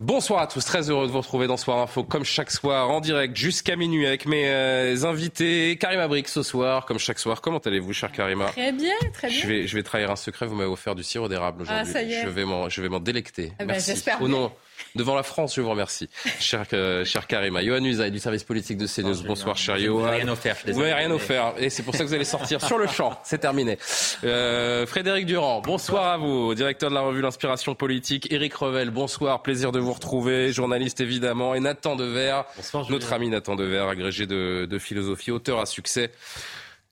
[0.00, 3.00] Bonsoir à tous, très heureux de vous retrouver dans Soir Info comme chaque soir en
[3.00, 5.76] direct jusqu'à minuit avec mes euh, invités.
[5.76, 7.40] Karima Brix ce soir, comme chaque soir.
[7.40, 8.46] Comment allez-vous, cher Karima?
[8.46, 9.40] Très bien, très bien.
[9.42, 11.84] Je vais, je vais trahir un secret, vous m'avez offert du sirop d'érable aujourd'hui.
[11.84, 12.22] Ah, ça y est.
[12.22, 13.50] Je vais m'en, je vais m'en délecter.
[13.54, 13.90] Ah ben, Merci.
[13.90, 14.52] j'espère Au nom,
[14.94, 16.08] devant la France, je vous remercie.
[16.40, 17.62] cher, euh, cher Karima.
[17.64, 19.22] Johan Usaï du service politique de CNews.
[19.24, 19.98] Bonsoir, cher Johan.
[19.98, 20.92] Vous m'avez rien offert, je Vous désolé.
[20.92, 21.54] rien offert.
[21.58, 23.18] Et c'est pour ça que vous allez sortir sur le champ.
[23.24, 23.78] C'est terminé.
[24.24, 26.54] Euh, Frédéric Durand, bonsoir à vous.
[26.54, 28.30] Directeur de la revue L'Inspiration Politique.
[28.32, 29.42] Éric Revel, bonsoir.
[29.42, 30.52] Plaisir de vous retrouver.
[30.52, 31.54] Journaliste évidemment.
[31.54, 32.42] Et Nathan Dever,
[32.90, 36.10] notre ami Nathan Dever, agrégé de, de philosophie, auteur à succès.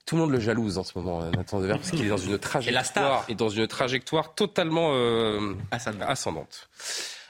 [0.04, 2.16] Tout le monde le jalouse en ce moment, euh, Nathan Dever, parce qu'il est dans
[2.16, 3.24] une trajectoire, star.
[3.28, 6.06] et dans une trajectoire totalement euh, Ascendant.
[6.06, 6.68] ascendante.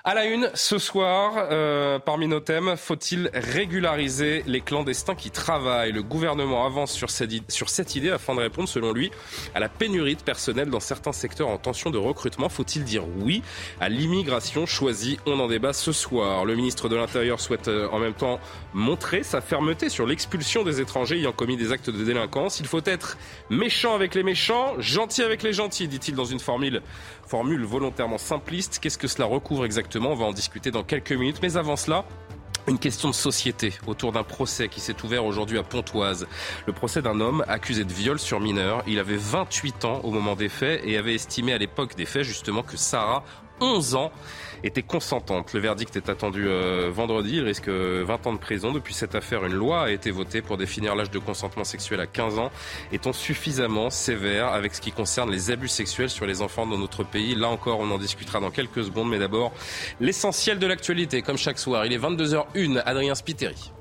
[0.09, 5.91] À la une, ce soir, euh, parmi nos thèmes, faut-il régulariser les clandestins qui travaillent?
[5.91, 9.11] Le gouvernement avance sur cette, idée afin de répondre, selon lui,
[9.53, 12.49] à la pénurie de personnel dans certains secteurs en tension de recrutement.
[12.49, 13.43] Faut-il dire oui
[13.81, 14.65] à l'immigration?
[14.65, 16.45] Choisie On en débat ce soir.
[16.45, 18.39] Le ministre de l'Intérieur souhaite euh, en même temps
[18.75, 22.61] montrer sa fermeté sur l'expulsion des étrangers ayant commis des actes de délinquance.
[22.61, 23.19] Il faut être
[23.51, 26.81] méchant avec les méchants, gentil avec les gentils, dit-il dans une formule
[27.27, 28.79] formule volontairement simpliste.
[28.81, 30.13] Qu'est-ce que cela recouvre exactement?
[30.13, 31.39] On va en discuter dans quelques minutes.
[31.43, 32.05] Mais avant cela,
[32.69, 36.27] une question de société autour d'un procès qui s'est ouvert aujourd'hui à Pontoise.
[36.67, 38.83] Le procès d'un homme accusé de viol sur mineur.
[38.87, 42.25] Il avait 28 ans au moment des faits et avait estimé à l'époque des faits
[42.25, 43.25] justement que Sarah,
[43.61, 44.13] 11 ans,
[44.67, 45.53] était consentante.
[45.53, 47.37] Le verdict est attendu euh, vendredi.
[47.37, 48.73] Il risque euh, 20 ans de prison.
[48.73, 52.07] Depuis cette affaire, une loi a été votée pour définir l'âge de consentement sexuel à
[52.07, 52.51] 15 ans.
[52.93, 57.05] Est-on suffisamment sévère avec ce qui concerne les abus sexuels sur les enfants dans notre
[57.05, 59.09] pays Là encore, on en discutera dans quelques secondes.
[59.09, 59.53] Mais d'abord,
[60.01, 61.87] l'essentiel de l'actualité, comme chaque soir.
[61.87, 62.83] Il est 22h01.
[62.85, 63.73] Adrien Spiteri.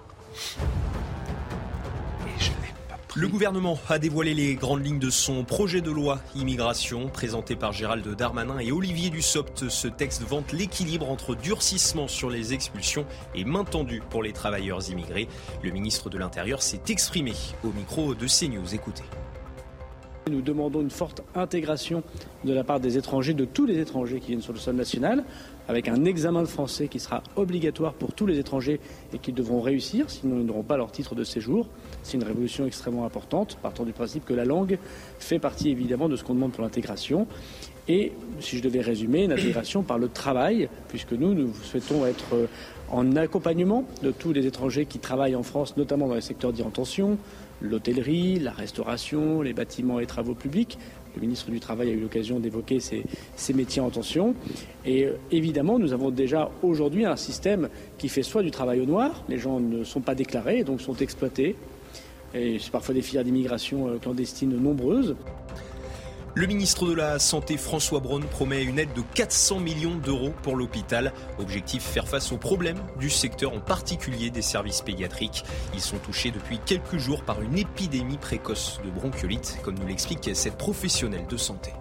[3.18, 7.72] Le gouvernement a dévoilé les grandes lignes de son projet de loi immigration présenté par
[7.72, 9.70] Gérald Darmanin et Olivier Dussopt.
[9.70, 14.92] Ce texte vante l'équilibre entre durcissement sur les expulsions et main tendue pour les travailleurs
[14.92, 15.30] immigrés.
[15.64, 17.32] Le ministre de l'Intérieur s'est exprimé
[17.64, 18.76] au micro de CNews.
[18.76, 19.06] Écoutez.
[20.30, 22.04] Nous demandons une forte intégration
[22.44, 25.24] de la part des étrangers, de tous les étrangers qui viennent sur le sol national,
[25.68, 28.80] avec un examen de français qui sera obligatoire pour tous les étrangers
[29.14, 31.68] et qu'ils devront réussir, sinon ils n'auront pas leur titre de séjour.
[32.04, 34.78] C'est une révolution extrêmement importante, partant du principe que la langue
[35.20, 37.28] fait partie évidemment de ce qu'on demande pour l'intégration.
[37.88, 42.34] Et si je devais résumer, une intégration par le travail, puisque nous, nous souhaitons être
[42.34, 42.48] euh,
[42.92, 46.64] en accompagnement de tous les étrangers qui travaillent en France, notamment dans les secteurs dits
[47.62, 50.78] l'hôtellerie, la restauration, les bâtiments et travaux publics.
[51.16, 54.36] Le ministre du Travail a eu l'occasion d'évoquer ces, métiers en tension.
[54.86, 58.86] Et euh, évidemment, nous avons déjà aujourd'hui un système qui fait soit du travail au
[58.86, 61.56] noir, les gens ne sont pas déclarés donc sont exploités.
[62.34, 65.16] Et c'est parfois des filières d'immigration euh, clandestines nombreuses.
[66.38, 70.58] Le ministre de la Santé François Braun promet une aide de 400 millions d'euros pour
[70.58, 71.14] l'hôpital.
[71.40, 75.46] Objectif faire face aux problèmes du secteur, en particulier des services pédiatriques.
[75.74, 80.30] Ils sont touchés depuis quelques jours par une épidémie précoce de bronchiolite, comme nous l'explique
[80.34, 81.72] cette professionnelle de santé.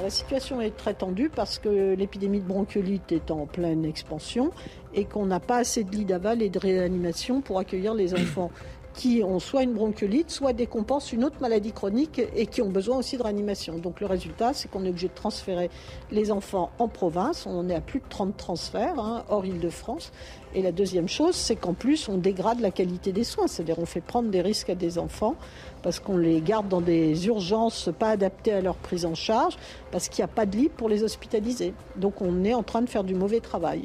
[0.00, 4.52] La situation est très tendue parce que l'épidémie de bronchiolite est en pleine expansion
[4.94, 8.52] et qu'on n'a pas assez de lits d'aval et de réanimation pour accueillir les enfants
[9.00, 12.98] qui ont soit une bronchiolite, soit décompensent une autre maladie chronique et qui ont besoin
[12.98, 13.78] aussi de réanimation.
[13.78, 15.70] Donc le résultat, c'est qu'on est obligé de transférer
[16.10, 17.46] les enfants en province.
[17.46, 20.12] On en est à plus de 30 transferts, hein, hors Île-de-France.
[20.54, 23.46] Et la deuxième chose, c'est qu'en plus, on dégrade la qualité des soins.
[23.46, 25.34] C'est-à-dire on fait prendre des risques à des enfants
[25.82, 29.56] parce qu'on les garde dans des urgences pas adaptées à leur prise en charge,
[29.92, 31.72] parce qu'il n'y a pas de lit pour les hospitaliser.
[31.96, 33.84] Donc on est en train de faire du mauvais travail.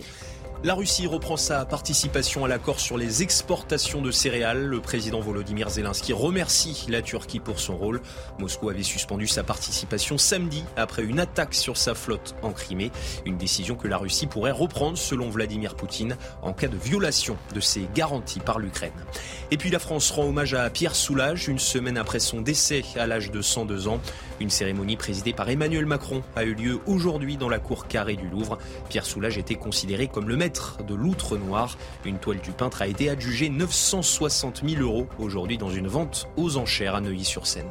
[0.65, 4.65] La Russie reprend sa participation à l'accord sur les exportations de céréales.
[4.65, 8.01] Le président Volodymyr Zelensky remercie la Turquie pour son rôle.
[8.39, 12.89] Moscou avait suspendu sa participation samedi après une attaque sur sa flotte en Crimée.
[13.27, 17.59] Une décision que la Russie pourrait reprendre selon Vladimir Poutine en cas de violation de
[17.59, 19.05] ses garanties par l'Ukraine.
[19.51, 23.05] Et puis la France rend hommage à Pierre Soulages une semaine après son décès à
[23.05, 24.01] l'âge de 102 ans.
[24.39, 28.27] Une cérémonie présidée par Emmanuel Macron a eu lieu aujourd'hui dans la cour carrée du
[28.27, 28.57] Louvre.
[28.89, 31.77] Pierre Soulages était considéré comme le maître de l'outre noir.
[32.03, 36.57] Une toile du peintre a été adjugée 960 000 euros aujourd'hui dans une vente aux
[36.57, 37.69] enchères à Neuilly-sur-Seine.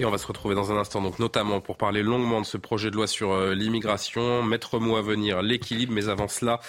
[0.00, 2.56] Et on va se retrouver dans un instant, donc notamment pour parler longuement de ce
[2.56, 5.92] projet de loi sur euh, l'immigration, mettre mot à venir, l'équilibre.
[5.92, 6.60] Mais avant cela,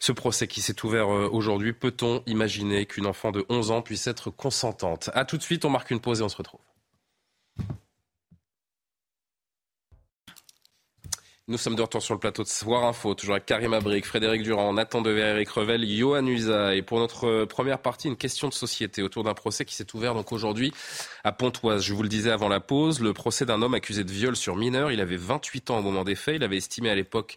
[0.00, 4.08] ce procès qui s'est ouvert euh, aujourd'hui, peut-on imaginer qu'une enfant de 11 ans puisse
[4.08, 5.10] être consentante?
[5.14, 6.60] A tout de suite, on marque une pause et on se retrouve.
[11.48, 14.44] Nous sommes de retour sur le plateau de Soir Info, toujours avec Karim Abrik, Frédéric
[14.44, 16.76] Durand, Nathan Dever, Eric Revel, Johan Usa.
[16.76, 20.14] Et pour notre première partie, une question de société autour d'un procès qui s'est ouvert
[20.14, 20.72] donc aujourd'hui
[21.24, 21.82] à Pontoise.
[21.82, 24.54] Je vous le disais avant la pause, le procès d'un homme accusé de viol sur
[24.54, 24.92] mineur.
[24.92, 26.36] Il avait 28 ans au moment des faits.
[26.36, 27.36] Il avait estimé à l'époque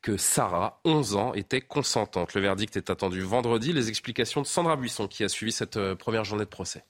[0.00, 2.32] que Sarah, 11 ans, était consentante.
[2.32, 3.74] Le verdict est attendu vendredi.
[3.74, 6.84] Les explications de Sandra Buisson qui a suivi cette euh, première journée de procès.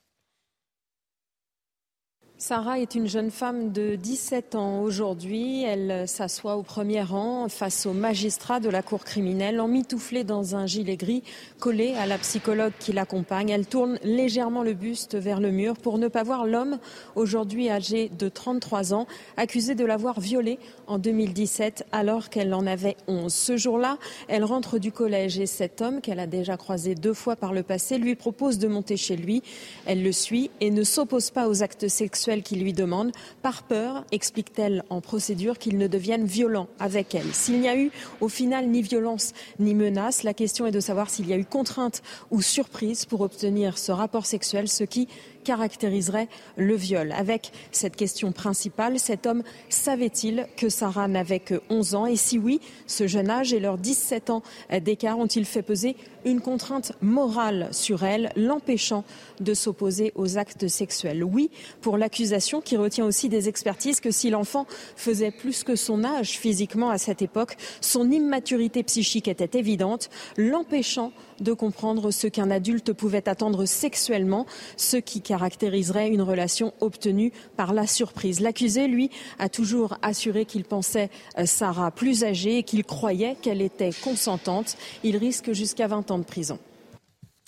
[2.45, 5.63] Sarah est une jeune femme de 17 ans aujourd'hui.
[5.63, 10.67] Elle s'assoit au premier rang face au magistrat de la cour criminelle, emmitouflée dans un
[10.67, 11.23] gilet gris
[11.61, 13.51] collé à la psychologue qui l'accompagne.
[13.51, 16.81] Elle tourne légèrement le buste vers le mur pour ne pas voir l'homme,
[17.15, 19.07] aujourd'hui âgé de 33 ans,
[19.37, 23.33] accusé de l'avoir violée en 2017 alors qu'elle en avait 11.
[23.33, 27.37] Ce jour-là, elle rentre du collège et cet homme, qu'elle a déjà croisé deux fois
[27.37, 29.45] par le passé, lui propose de monter chez lui.
[29.87, 33.13] Elle le suit et ne s'oppose pas aux actes sexuels qui lui demande,
[33.43, 37.35] par peur, explique-t-elle en procédure, qu'il ne devienne violent avec elle.
[37.35, 37.91] S'il n'y a eu
[38.23, 41.45] au final ni violence ni menace, la question est de savoir s'il y a eu
[41.45, 45.09] contrainte ou surprise pour obtenir ce rapport sexuel, ce qui
[45.43, 47.13] caractériserait le viol.
[47.13, 52.07] Avec cette question principale, cet homme savait-il que Sarah n'avait que 11 ans?
[52.07, 54.43] Et si oui, ce jeune âge et leurs 17 ans
[54.81, 59.05] d'écart ont-ils fait peser une contrainte morale sur elle, l'empêchant
[59.41, 61.25] de s'opposer aux actes sexuels?
[61.25, 61.51] Oui,
[61.81, 64.67] pour l'accusation qui retient aussi des expertises que si l'enfant
[64.97, 71.13] faisait plus que son âge physiquement à cette époque, son immaturité psychique était évidente, l'empêchant
[71.43, 74.47] de comprendre ce qu'un adulte pouvait attendre sexuellement,
[74.77, 78.41] ce qui caractériserait une relation obtenue par la surprise.
[78.41, 83.63] L'accusé, lui, a toujours assuré qu'il pensait euh, Sarah plus âgée et qu'il croyait qu'elle
[83.63, 84.77] était consentante.
[85.05, 86.59] Il risque jusqu'à 20 ans de prison.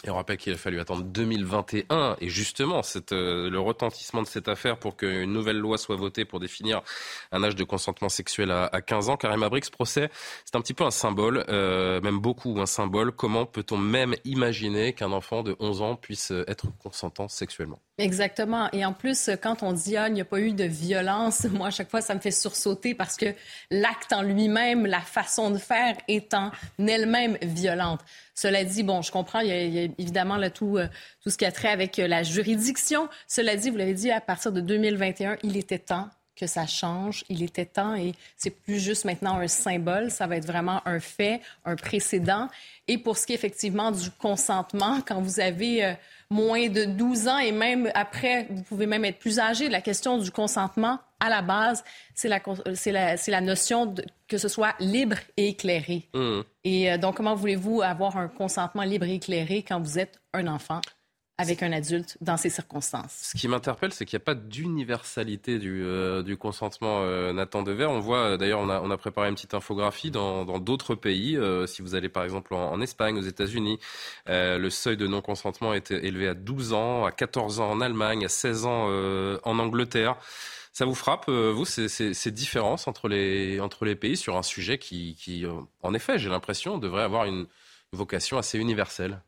[0.05, 4.49] Et on rappelle qu'il a fallu attendre 2021 et justement euh, le retentissement de cette
[4.49, 6.83] affaire pour qu'une nouvelle loi soit votée pour définir
[7.33, 9.17] un âge de consentement sexuel à, 15 ans.
[9.17, 10.11] Karim Abrix, procès,
[10.45, 13.13] c'est un petit peu un symbole, euh, même beaucoup un symbole.
[13.13, 17.81] Comment peut-on même imaginer qu'un enfant de 11 ans puisse être consentant sexuellement?
[17.97, 18.69] Exactement.
[18.73, 21.69] Et en plus, quand on dit ah, il n'y a pas eu de violence, moi
[21.69, 23.27] à chaque fois ça me fait sursauter parce que
[23.71, 28.01] l'acte en lui-même, la façon de faire est en elle-même violente.
[28.35, 30.89] Cela dit, bon, je comprends, il y a, évidemment là, tout, euh,
[31.23, 33.09] tout ce qui a trait avec euh, la juridiction.
[33.29, 37.25] Cela dit, vous l'avez dit, à partir de 2021, il était temps que ça change.
[37.29, 40.99] Il était temps et c'est plus juste maintenant un symbole, ça va être vraiment un
[40.99, 42.49] fait, un précédent.
[42.89, 45.93] Et pour ce qui est effectivement du consentement, quand vous avez euh,
[46.35, 50.19] moins de 12 ans et même après, vous pouvez même être plus âgé, la question
[50.19, 51.85] du consentement, à la base,
[52.15, 52.41] c'est la,
[52.87, 56.09] la, la, notion de, que ce soit libre et éclairé.
[56.13, 56.41] Mmh.
[56.65, 60.49] Et euh, donc, comment voulez-vous avoir un consentement libre et éclairé quand vous êtes un
[60.49, 60.81] enfant?
[61.37, 63.33] Avec un adulte dans ces circonstances.
[63.33, 67.87] Ce qui m'interpelle, c'est qu'il n'y a pas d'universalité du, euh, consentement euh, Nathan Dever.
[67.87, 71.37] On voit, euh, d'ailleurs, on a, préparé une petite infographie dans d'autres pays.
[71.37, 73.79] Euh, si vous allez par exemple en, Espagne, aux États-Unis,
[74.27, 78.29] le seuil de non-consentement est élevé à 12 ans, à 14 ans en Allemagne, à
[78.29, 78.89] 16 ans
[79.43, 80.17] en Angleterre.
[80.73, 84.43] Ça vous frappe, vous, ces, ces, ces, différences entre les, entre les pays sur un
[84.43, 85.47] sujet qui
[85.83, 87.47] en effet, j'ai l'impression, devrait avoir une
[87.93, 89.21] vocation assez universelle?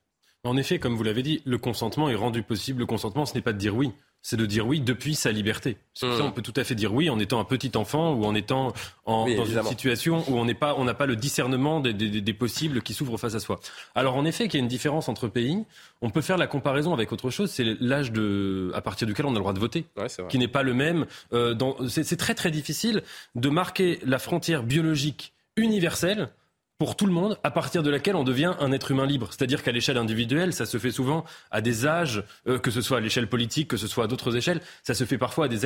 [0.47, 2.81] En effet, comme vous l'avez dit, le consentement est rendu possible.
[2.81, 5.77] Le consentement, ce n'est pas de dire oui, c'est de dire oui depuis sa liberté.
[5.95, 6.21] Ça, hmm.
[6.23, 8.73] on peut tout à fait dire oui en étant un petit enfant ou en étant
[9.07, 12.93] dans une situation où on n'est pas, on n'a pas le discernement des, possibles qui
[12.93, 13.61] s'ouvrent face à soi.
[13.95, 15.65] Alors en effet, qu'il y a une différence entre pays,
[16.03, 17.51] on peut faire la comparaison avec autre chose.
[17.51, 19.87] C'est l'âge de, à partir duquel on a le droit de voter,
[20.29, 21.07] qui n'est pas le même.
[21.33, 21.55] Euh,
[21.89, 23.03] c'est très très difficile
[23.37, 26.31] de marquer la frontière biologique universelle
[26.79, 29.29] pour tout le monde, à partir de laquelle on devient un être humain libre.
[29.31, 32.99] C'est-à-dire qu'à l'échelle individuelle, ça se fait souvent à des âges, euh, que ce soit
[32.99, 35.65] à l'échelle politique, que ce soit à d'autres échelles, ça se fait parfois à des,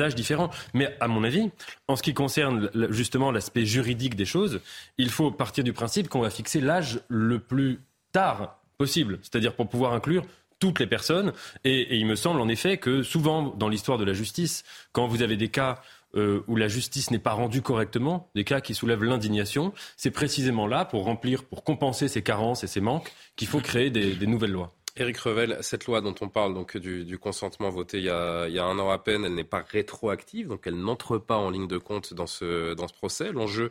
[0.00, 0.50] âges, différents.
[0.74, 1.50] Mais à mon avis,
[1.86, 4.60] en ce qui concerne justement l'aspect juridique des choses,
[4.96, 7.80] il faut partir du principe qu'on va fixer l'âge le plus
[8.12, 10.24] tard possible, c'est-à-dire pour pouvoir inclure
[10.58, 11.32] toutes les personnes.
[11.64, 15.22] Et il me semble en effet que souvent dans l'histoire de la justice, quand vous
[15.22, 15.80] avez des cas
[16.14, 20.66] euh, où la justice n'est pas rendue correctement, des cas qui soulèvent l'indignation, c'est précisément
[20.66, 24.52] là, pour remplir, pour compenser ces carences et ces manques, qu'il faut créer des, nouvelles
[24.52, 24.74] lois.
[24.96, 28.78] Éric Revel, cette loi dont on parle, donc du, consentement voté il y, a, un
[28.78, 32.14] an à peine, elle n'est pas rétroactive, donc elle n'entre pas en ligne de compte
[32.14, 33.30] dans ce, dans ce procès.
[33.30, 33.70] L'enjeu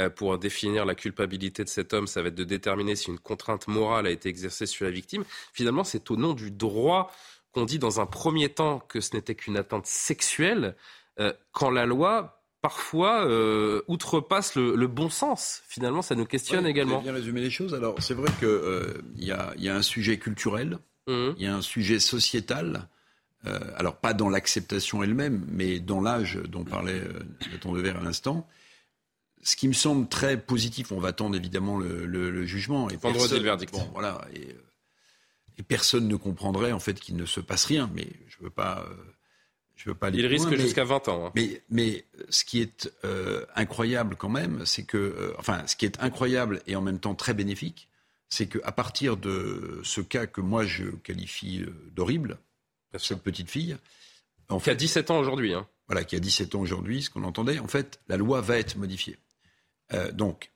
[0.00, 3.20] euh, pour définir la culpabilité de cet homme, ça va être de déterminer si une
[3.20, 5.24] contrainte morale a été exercée sur la victime.
[5.52, 7.12] Finalement, c'est au nom du droit
[7.52, 10.74] qu'on dit dans un premier temps que ce n'était qu'une atteinte sexuelle,
[11.52, 15.60] quand la loi parfois euh, outrepasse le, bon sens.
[15.68, 16.96] Finalement, ça nous questionne également.
[16.96, 17.74] Vous bien résumé les choses.
[17.74, 21.32] Alors, c'est vrai qu'il euh, y, a, un sujet culturel, mmh.
[21.36, 22.88] il y a un sujet sociétal.
[23.76, 27.02] alors, pas dans l'acceptation elle-même, mais dans l'âge dont parlait
[27.52, 28.48] Nathan Devers à l'instant.
[29.42, 32.88] Ce qui me semble très positif, on va attendre évidemment le, jugement.
[32.88, 33.74] Et Vendredi le verdict.
[33.92, 34.26] voilà.
[34.32, 34.56] Et,
[35.58, 37.90] et personne ne comprendrait en fait qu'il ne se passe rien.
[37.94, 38.88] Mais je veux pas.
[39.74, 41.26] Euh, je veux pas Il risque jusqu'à 20 ans.
[41.26, 41.32] Hein.
[41.34, 45.84] Mais, mais, ce qui est euh, incroyable quand même, c'est que, euh, enfin, ce qui
[45.84, 47.88] est incroyable et en même temps très bénéfique,
[48.28, 52.38] c'est qu'à partir de ce cas que moi je qualifie d'horrible,
[52.96, 53.76] cette petite fille,
[54.48, 55.54] en qui a 17 ans aujourd'hui.
[55.54, 55.66] Hein.
[55.88, 57.58] Voilà, qui a 17 ans aujourd'hui, ce qu'on entendait.
[57.58, 59.18] En fait, la loi va être modifiée.
[60.12, 60.50] donc,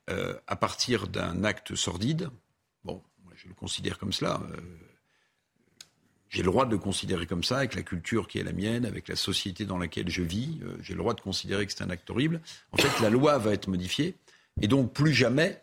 [0.46, 2.30] à partir d'un acte sordide,
[2.84, 4.40] bon, moi je le considère comme cela
[6.28, 8.84] j'ai le droit de le considérer comme ça, avec la culture qui est la mienne,
[8.84, 10.58] avec la société dans laquelle je vis.
[10.62, 12.40] Euh, j'ai le droit de considérer que c'est un acte horrible.
[12.72, 14.14] En fait, la loi va être modifiée.
[14.60, 15.60] Et donc, plus jamais,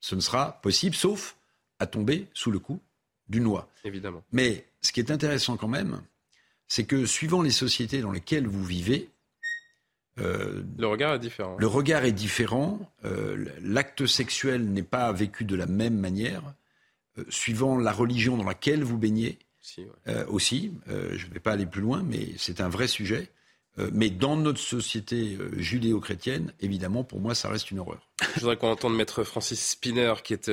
[0.00, 1.36] ce ne sera possible, sauf
[1.78, 2.80] à tomber sous le coup
[3.28, 3.68] d'une loi.
[3.84, 4.22] Évidemment.
[4.32, 6.02] Mais ce qui est intéressant quand même,
[6.66, 9.08] c'est que suivant les sociétés dans lesquelles vous vivez,
[10.18, 11.56] euh, le regard est différent.
[11.58, 12.80] Le regard est différent.
[13.04, 16.42] Euh, l'acte sexuel n'est pas vécu de la même manière.
[17.30, 19.38] suivant la religion dans laquelle vous baignez,
[20.28, 23.30] aussi, euh, euh, je ne vais pas aller plus loin, mais c'est un vrai sujet.
[23.78, 28.08] Euh, mais dans notre société judéo-chrétienne, évidemment, pour moi, ça reste une horreur.
[28.34, 30.46] Je voudrais qu'on entende Maître Francis Spinner, qui est,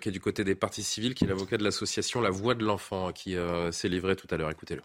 [0.00, 2.64] qui est du côté des partis civils, qui est l'avocat de l'association La Voix de
[2.64, 3.34] l'Enfant, qui
[3.72, 4.50] s'est livré tout à l'heure.
[4.50, 4.82] Écoutez-le.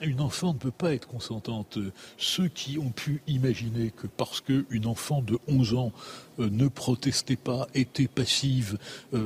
[0.00, 1.78] Une enfant ne peut pas être consentante.
[2.18, 5.92] Ceux qui ont pu imaginer que parce qu'une enfant de 11 ans
[6.38, 8.78] ne protestait pas, était passive,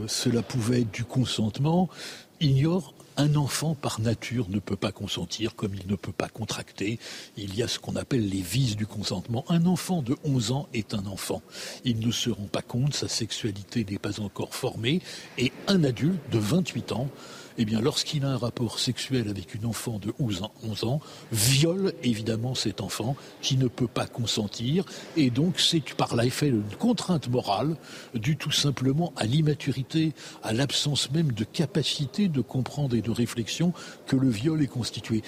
[0.07, 1.89] cela pouvait être du consentement,
[2.41, 7.01] ignorent un enfant, par nature, ne peut pas consentir comme il ne peut pas contracter.
[7.37, 9.45] Il y a ce qu'on appelle les vices du consentement.
[9.49, 11.43] Un enfant de 11 ans est un enfant.
[11.85, 15.03] Il ne se rend pas compte, sa sexualité n'est pas encore formée.
[15.37, 17.09] Et un adulte de 28 ans
[17.59, 21.01] eh bien, lorsqu'il a un rapport sexuel avec une enfant de 11 ans, 11 ans,
[21.33, 24.85] viole évidemment cet enfant qui ne peut pas consentir.
[25.17, 27.77] Et donc, c'est par l'effet d'une contrainte morale,
[28.15, 30.13] due tout simplement à l'immaturité,
[30.43, 33.73] à l'absence même de capacité de comprendre et de réflexion
[34.07, 35.23] que le viol est constitué.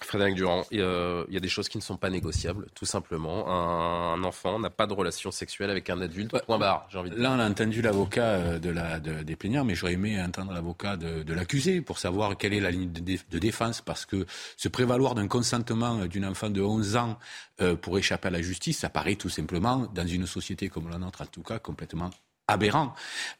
[0.00, 3.48] Frédéric Durand, il y, a, des choses qui ne sont pas négociables, tout simplement.
[3.48, 7.16] Un, enfant n'a pas de relation sexuelle avec un adulte, point barre, j'ai envie de
[7.16, 10.96] Là, on a entendu l'avocat euh, de la, des plaignants, mais j'aurais aimé entendre l'avocat
[10.96, 14.26] de, l'accusé pour savoir quelle est la ligne de, défense, parce que
[14.56, 17.18] se prévaloir d'un consentement d'une enfant de 11 ans
[17.60, 20.98] euh, pour échapper à la justice, ça paraît tout simplement, dans une société comme la
[20.98, 22.10] nôtre en tout cas, complètement
[22.48, 22.94] aberrant.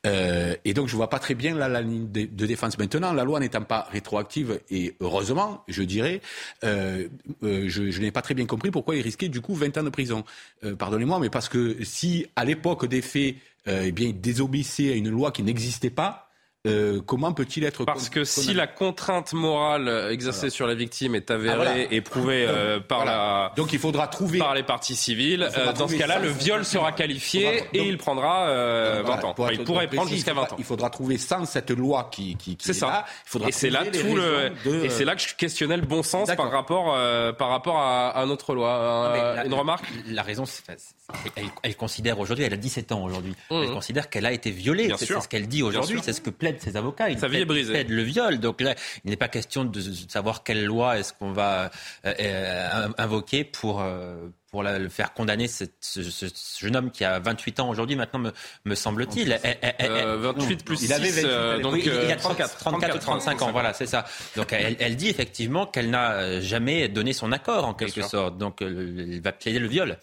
[0.07, 2.79] Euh, et donc je vois pas très bien la ligne de, défense.
[2.79, 6.21] Maintenant, la loi n'étant pas rétroactive, et heureusement, je dirais,
[6.65, 7.09] euh,
[7.43, 9.83] euh, je, je n'ai pas très bien compris pourquoi il risquait du coup 20 ans
[9.83, 10.25] de prison.
[10.65, 13.37] Euh, pardonnez-moi, mais parce que si à l'époque des faits,
[13.71, 16.28] eh bien, il désobéissait à une loi qui n'existait pas,
[16.69, 21.31] euh, comment peut-il être Parce que si la contrainte morale exercée sur la victime est
[21.31, 25.49] avérée ah, et prouvée euh, par la donc il faudra trouver par les parties civiles,
[25.57, 29.35] euh, dans ce cas-là, le viol sera qualifié et il prendra 20 ans.
[29.51, 30.57] il pourrait prendre jusqu'à 20 ans.
[30.59, 33.05] Il faudra trouver sans cette loi qui, qui, c'est ça.
[33.47, 34.53] et c'est là tout le
[34.85, 36.97] et c'est là que je questionnais le bon sens par rapport
[37.37, 39.43] par rapport à, notre loi.
[39.45, 39.85] une remarque?
[40.09, 40.45] La raison,
[41.63, 43.73] elle, considère aujourd'hui, elle a 17 ans aujourd'hui, elle mmh.
[43.73, 44.93] considère qu'elle a été violée.
[44.99, 47.17] C'est ce qu'elle dit aujourd'hui, c'est ce que plaide ses avocats.
[47.19, 47.85] Sa vie est brisée.
[47.85, 48.39] le viol.
[48.39, 48.75] Donc là,
[49.05, 51.71] il n'est pas question de savoir quelle loi est-ce qu'on va
[52.05, 55.65] euh, euh, invoquer pour, euh, pour le faire condamner ce,
[56.61, 58.33] jeune homme qui a 28 ans aujourd'hui, maintenant, me,
[58.65, 59.39] me semble-t-il.
[59.43, 63.87] 28 plus 6, il avait donc il a 34, 34, ou 35 ans, voilà, c'est
[63.87, 64.05] ça.
[64.37, 68.39] Donc elle, elle dit effectivement qu'elle n'a jamais donné son accord, en quelque sorte.
[68.39, 69.99] Donc elle va plaider le viol.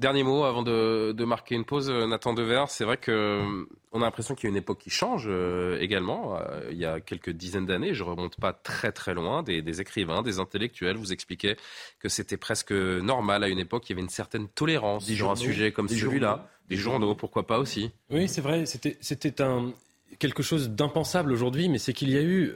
[0.00, 2.64] Dernier mot avant de, marquer une pause, euh, Nathan Dever.
[2.68, 5.78] C'est vrai que euh, on a l'impression qu'il y a une époque qui change euh,
[5.78, 6.38] également.
[6.70, 10.38] il y a quelques dizaines d'années, je remonte pas très très loin, des, écrivains, des
[10.38, 11.58] intellectuels vous expliquaient
[11.98, 13.90] que c'était presque normal à une époque.
[13.90, 16.48] Il y avait une certaine tolérance sur un sujet comme celui-là.
[16.70, 17.90] Des journaux, pourquoi pas aussi.
[18.08, 18.64] Oui, c'est vrai.
[18.64, 19.74] C'était un
[20.18, 22.54] quelque chose d'impensable aujourd'hui, mais c'est qu'il y a eu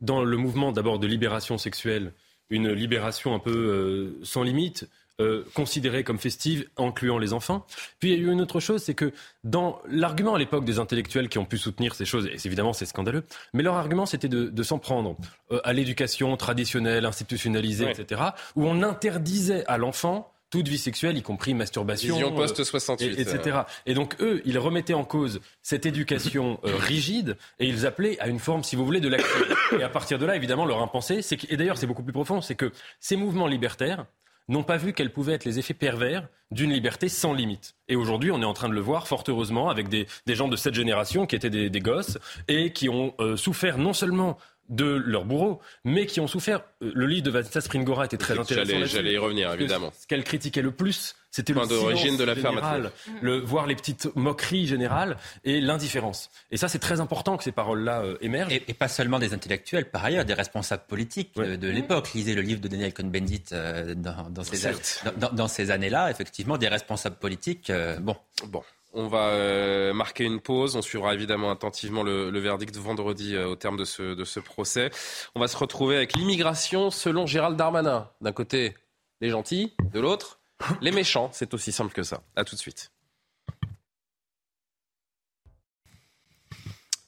[0.00, 2.12] dans le mouvement d'abord de libération sexuelle
[2.50, 4.88] une libération un peu sans limite
[5.20, 7.66] euh, considérée comme festive, incluant les enfants.
[7.98, 10.78] Puis il y a eu une autre chose, c'est que dans l'argument à l'époque des
[10.78, 14.28] intellectuels qui ont pu soutenir ces choses, et évidemment c'est scandaleux, mais leur argument c'était
[14.28, 15.16] de, s'en prendre
[15.50, 18.22] euh, à l'éducation traditionnelle, institutionnalisée, etc.,
[18.54, 22.14] où on interdisait à l'enfant toute vie sexuelle, y compris masturbation.
[22.14, 23.18] Vision post 68.
[23.18, 23.58] etc.
[23.86, 28.38] Et donc, eux, ils remettaient en cause cette éducation rigide et ils appelaient à une
[28.38, 29.44] forme, si vous voulez, de l'action.
[29.78, 32.40] Et à partir de là, évidemment, leur impensé, c'est et d'ailleurs, c'est beaucoup plus profond,
[32.40, 34.06] c'est que ces mouvements libertaires,
[34.48, 37.74] n'ont pas vu quels pouvaient être les effets pervers d'une liberté sans limite.
[37.88, 40.56] Et aujourd'hui, on est en train de le voir, fort heureusement, avec des, gens de
[40.56, 45.24] cette génération qui étaient des, gosses et qui ont euh, souffert non seulement de leur
[45.24, 46.62] bourreau, mais qui ont souffert.
[46.82, 48.84] Euh, le livre de Vanessa Springora était très intéressant.
[48.86, 49.92] J'allais y revenir, évidemment.
[49.98, 52.52] Ce qu'elle critiquait le plus, c'était le d'origine de l'affaire
[53.22, 56.30] le voir les petites moqueries générales et l'indifférence.
[56.50, 58.52] Et ça, c'est très important que ces paroles-là euh, émergent.
[58.52, 62.12] Et, pas seulement des intellectuels, par ailleurs, des responsables politiques de, l'époque.
[62.14, 64.70] Lisez le livre de Daniel Cohn-Bendit euh, dans, ces,
[65.32, 67.72] dans, ces années-là, effectivement, des responsables politiques.
[68.00, 68.16] bon.
[68.46, 68.62] Bon.
[68.94, 70.76] On va euh, marquer une pause.
[70.76, 74.90] On suivra évidemment attentivement le, verdict vendredi euh, au terme de ce, de ce procès.
[75.34, 78.10] On va se retrouver avec l'immigration selon Gérald Darmanin.
[78.20, 78.74] D'un côté,
[79.20, 80.40] les gentils, de l'autre,
[80.80, 81.30] les méchants.
[81.32, 82.22] C'est aussi simple que ça.
[82.36, 82.90] À tout de suite.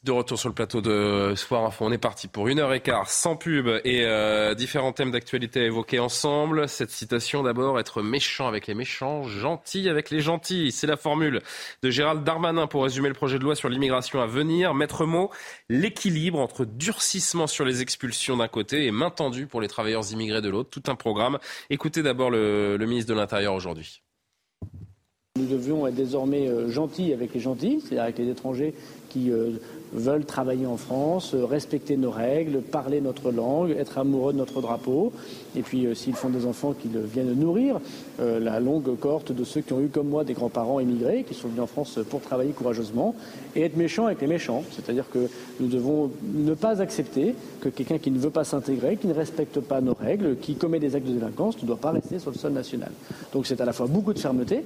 [0.03, 3.11] De retour sur le plateau de Soir on est parti pour une heure et quart
[3.11, 6.71] sans pub et euh, différents thèmes d'actualité à évoquer ensemble.
[6.71, 10.73] Cette citation d'abord, être méchant avec les méchants, gentil avec les gentils.
[10.73, 11.43] C'est la formule
[11.83, 14.73] de Gérald Darmanin pour résumer le projet de loi sur l'immigration à venir.
[14.73, 15.29] Maître mot,
[15.69, 20.41] l'équilibre entre durcissement sur les expulsions d'un côté et main tendue pour les travailleurs immigrés
[20.41, 20.71] de l'autre.
[20.71, 21.39] Tout un programme.
[21.69, 24.01] Écoutez d'abord le, le ministre de l'Intérieur aujourd'hui.
[25.37, 28.75] Nous devions être désormais euh, gentils avec les gentils, c'est-à-dire avec les étrangers
[29.11, 29.53] qui euh,
[29.93, 34.61] veulent travailler en France, euh, respecter nos règles, parler notre langue, être amoureux de notre
[34.61, 35.13] drapeau.
[35.57, 37.81] Et puis, euh, s'ils font des enfants qu'ils viennent nourrir,
[38.19, 41.49] la longue cohorte de ceux qui ont eu comme moi des grands-parents immigrés, qui sont
[41.49, 43.15] venus en France pour travailler courageusement,
[43.57, 44.63] et être méchants avec les méchants.
[44.73, 45.29] C'est-à-dire que
[45.59, 49.61] nous devons ne pas accepter que quelqu'un qui ne veut pas s'intégrer, qui ne respecte
[49.61, 52.37] pas nos règles, qui commet des actes de délinquance, ne doit pas rester sur le
[52.37, 52.91] sol national.
[53.33, 54.63] Donc c'est à la fois beaucoup de fermeté,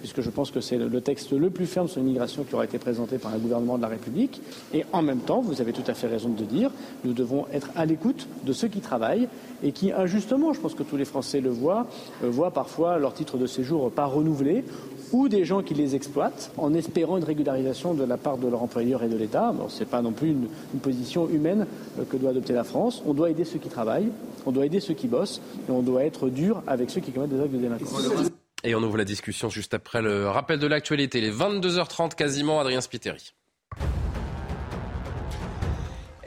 [0.00, 2.78] puisque je pense que c'est le texte le plus ferme sur l'immigration qui aura été
[2.78, 4.40] présenté par un gouvernement de la République.
[4.74, 6.70] Et en même temps, vous avez tout à fait raison de dire,
[7.04, 9.28] nous devons être à l'écoute de ceux qui travaillent
[9.62, 11.86] et qui, injustement, je pense que tous les Français le voient,
[12.24, 14.64] euh, voient parfois leur titre de séjour pas renouvelé
[15.12, 18.62] ou des gens qui les exploitent en espérant une régularisation de la part de leur
[18.62, 19.54] employeur et de l'État.
[19.68, 20.48] Ce n'est pas non plus une,
[20.82, 21.66] position humaine
[21.98, 23.02] euh, que doit adopter la France.
[23.06, 24.10] On doit aider ceux qui travaillent,
[24.46, 27.30] on doit aider ceux qui bossent et on doit être dur avec ceux qui commettent
[27.30, 28.30] des actes de délinquance.
[28.64, 31.20] Et on ouvre la discussion juste après le rappel de l'actualité.
[31.20, 33.34] Les 22h30 quasiment, Adrien Spiteri.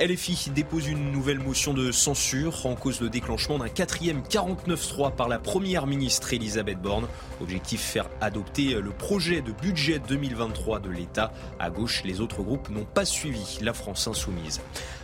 [0.01, 5.27] LFI dépose une nouvelle motion de censure en cause le déclenchement d'un quatrième 49-3 par
[5.27, 7.07] la première ministre Elisabeth Borne.
[7.39, 11.31] Objectif faire adopter le projet de budget 2023 de l'État.
[11.59, 14.59] À gauche, les autres groupes n'ont pas suivi la France insoumise.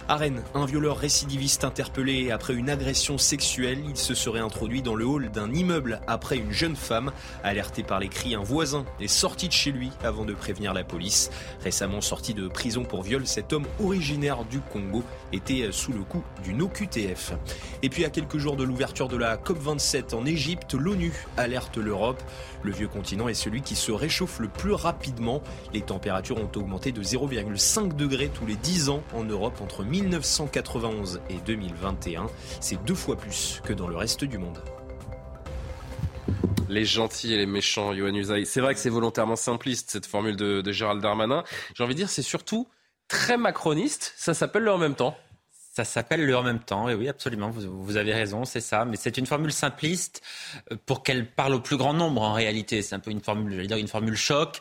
[0.10, 3.84] À Rennes, un violeur récidiviste interpellé après une agression sexuelle.
[3.89, 7.12] Il se serait introduit dans le hall d'un immeuble après une jeune femme.
[7.43, 10.86] Alerté par les cris, un voisin est sorti de chez lui avant de prévenir la
[10.86, 11.30] police.
[11.62, 16.24] Récemment sorti de prison pour viol, cet homme originaire du Congo était sous le coup
[16.41, 17.34] d'une OQTF.
[17.84, 22.24] Et puis à quelques jours de l'ouverture de la COP27 en Égypte, l'ONU alerte l'Europe.
[22.63, 25.41] Le vieux continent est celui qui se réchauffe le plus rapidement.
[25.74, 31.22] Les températures ont augmenté de 0,5 degrés tous les 10 ans en Europe entre 1991
[31.30, 32.28] et 2021.
[32.60, 34.62] C'est deux fois plus que dans le reste du monde.
[36.70, 38.46] Les gentils et les méchants, Yohann Usaï.
[38.46, 41.44] C'est vrai que c'est volontairement simpliste, cette formule de, Gérald Darmanin.
[41.74, 42.68] J'ai envie de dire, c'est surtout
[43.08, 44.14] très macroniste.
[44.18, 45.18] Ça s'appelle le en même temps.
[45.74, 48.84] Ça s'appelle le en même temps, et oui, absolument, vous, avez raison, c'est ça.
[48.84, 50.24] Mais c'est une formule simpliste
[50.72, 52.82] euh, pour qu'elle parle au plus grand nombre en réalité.
[52.82, 54.60] C'est un peu une formule, je dire, une formule choc,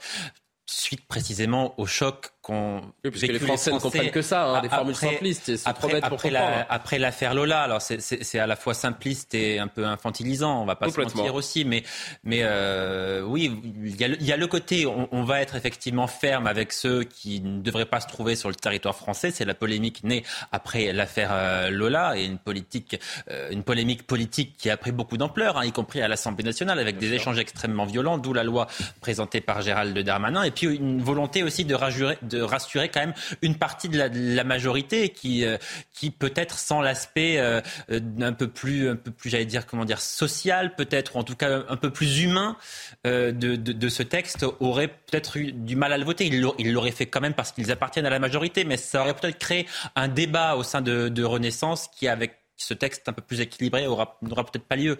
[0.66, 4.94] suite précisément au choc oui, puisque les Français, ne comprennent que ça, hein, des formules
[4.94, 5.52] simplistes.
[5.64, 6.34] après, après,
[6.68, 10.76] après l'affaire Lola, alors c'est à la fois simpliste et un peu infantilisant, on va
[10.76, 11.82] pas se mentir aussi, mais,
[12.24, 13.52] mais euh, oui,
[13.84, 16.46] il y, a le, il y, a le côté, on, on, va être effectivement ferme
[16.46, 19.30] avec ceux qui ne devraient pas se trouver sur le territoire français.
[19.30, 24.56] C'est la polémique née après l'affaire euh, Lola et une politique, euh, une polémique politique
[24.56, 27.84] qui a pris beaucoup d'ampleur, hein, y compris à l'Assemblée nationale, avec des échanges extrêmement
[27.84, 28.66] violents, d'où la loi
[29.00, 33.14] présentée par Gérald Darmanin, et puis une volonté aussi de rajurer, de rassurer quand même
[33.42, 35.56] une partie de la, majorité qui, euh,
[35.92, 37.60] qui peut-être sans l'aspect euh,
[38.20, 41.76] un peu plus, plus, j'allais dire comment dire, social peut-être, ou en tout cas un
[41.76, 42.56] peu plus humain
[43.06, 46.26] euh, de, de, ce texte aurait peut-être eu du mal à le voter.
[46.26, 49.38] Il l'aurait fait quand même parce qu'ils appartiennent à la majorité, mais ça aurait peut-être
[49.38, 53.40] créé un débat au sein de, de Renaissance qui, avec ce texte un peu plus
[53.40, 54.98] équilibré, n'aura peut-être pas lieu.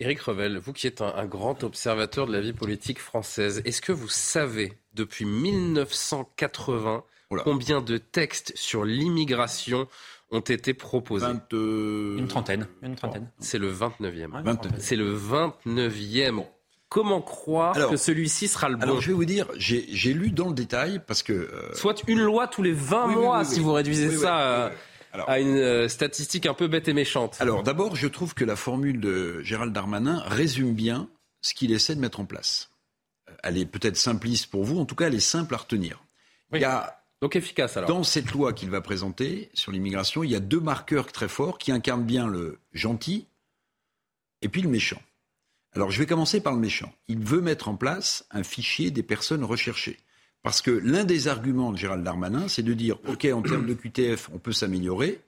[0.00, 3.92] Éric Revel, vous qui êtes un, grand observateur de la vie politique française, est-ce que
[3.92, 7.04] vous savez depuis 1980
[7.44, 9.88] combien de textes sur l'immigration
[10.30, 11.26] ont été proposés?
[11.52, 12.66] Une trentaine.
[12.82, 13.30] Une trentaine.
[13.38, 14.78] C'est le 29e.
[14.78, 16.44] C'est le 29e.
[16.88, 18.82] Comment croire que celui-ci sera le bon?
[18.82, 21.32] Alors, je vais vous dire, j'ai lu dans le détail parce que.
[21.32, 24.72] Euh, Soit une loi tous les 20 mois, si vous réduisez ça
[25.12, 27.36] à une euh, statistique un peu bête et méchante.
[27.40, 31.08] Alors, d'abord, je trouve que la formule de Gérald Darmanin résume bien
[31.40, 32.70] ce qu'il essaie de mettre en place.
[33.42, 36.02] Elle est peut-être simpliste pour vous, en tout cas, elle est simple à retenir.
[36.52, 37.88] Il y a donc efficace alors.
[37.88, 41.58] Dans cette loi qu'il va présenter sur l'immigration, il y a deux marqueurs très forts
[41.58, 43.26] qui incarnent bien le gentil
[44.40, 45.02] et puis le méchant.
[45.74, 46.92] Alors je vais commencer par le méchant.
[47.08, 49.98] Il veut mettre en place un fichier des personnes recherchées.
[50.42, 53.74] Parce que l'un des arguments de Gérald Darmanin, c'est de dire, OK, en termes de
[53.74, 55.20] QTF, on peut s'améliorer,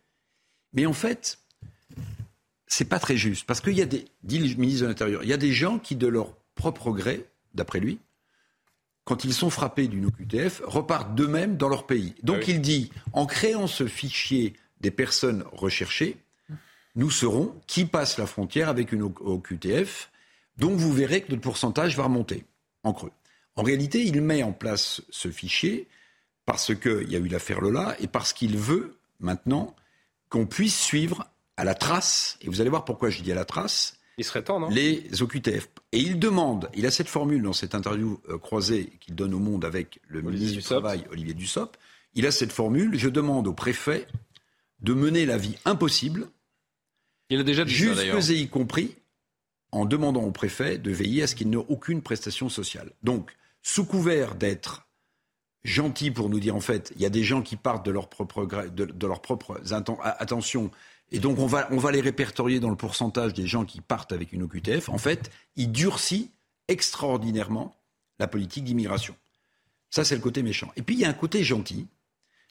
[0.73, 1.39] mais en fait,
[2.67, 3.47] c'est pas très juste.
[3.47, 5.79] Parce qu'il y a des, dit le ministre de l'Intérieur, il y a des gens
[5.79, 7.99] qui, de leur propre gré, d'après lui,
[9.05, 12.15] quand ils sont frappés d'une OQTF, repartent d'eux-mêmes dans leur pays.
[12.23, 16.17] Donc ah il dit, en créant ce fichier des personnes recherchées,
[16.95, 20.11] nous serons qui passe la frontière avec une OQTF,
[20.59, 22.45] donc vous verrez que notre pourcentage va remonter
[22.85, 23.13] en creux.
[23.61, 25.87] En réalité, il met en place ce fichier
[26.47, 29.77] parce qu'il y a eu l'affaire Lola et parce qu'il veut maintenant
[30.31, 31.27] qu'on puisse suivre
[31.59, 34.43] à la trace, et vous allez voir pourquoi je dis à la trace, il serait
[34.43, 34.71] temps, non?
[34.71, 35.69] Les OQTF.
[35.93, 39.39] Et il demande, il a cette formule dans cette interview euh, croisée qu'il donne au
[39.39, 41.79] monde avec le ministre du Travail, Olivier Dussopt.
[42.15, 44.07] Il a cette formule, je demande au préfet
[44.81, 46.29] de mener la vie impossible.
[47.29, 48.97] Il a déjà dit jusque ça, et y compris
[49.71, 52.93] en demandant au préfet de veiller à ce qu'il n'ait aucune prestation sociale.
[53.03, 54.89] Donc, sous couvert d'être
[55.63, 58.09] gentil pour nous dire en fait, il y a des gens qui partent de leur
[58.09, 59.61] propre, de, de leurs propres
[60.03, 60.71] attention
[61.13, 64.13] et donc on va, on va les répertorier dans le pourcentage des gens qui partent
[64.13, 64.89] avec une OQTF.
[64.89, 66.31] En fait, il durcit
[66.69, 67.77] extraordinairement
[68.19, 69.17] la politique d'immigration.
[69.91, 70.71] Ça, c'est le côté méchant.
[70.77, 71.89] Et puis, il y a un côté gentil.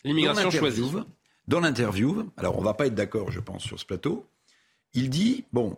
[0.04, 0.92] L'immigration choisie.
[1.48, 4.28] Dans l'interview, alors on ne va pas être d'accord, je pense, sur ce plateau,
[4.94, 5.78] il dit, bon,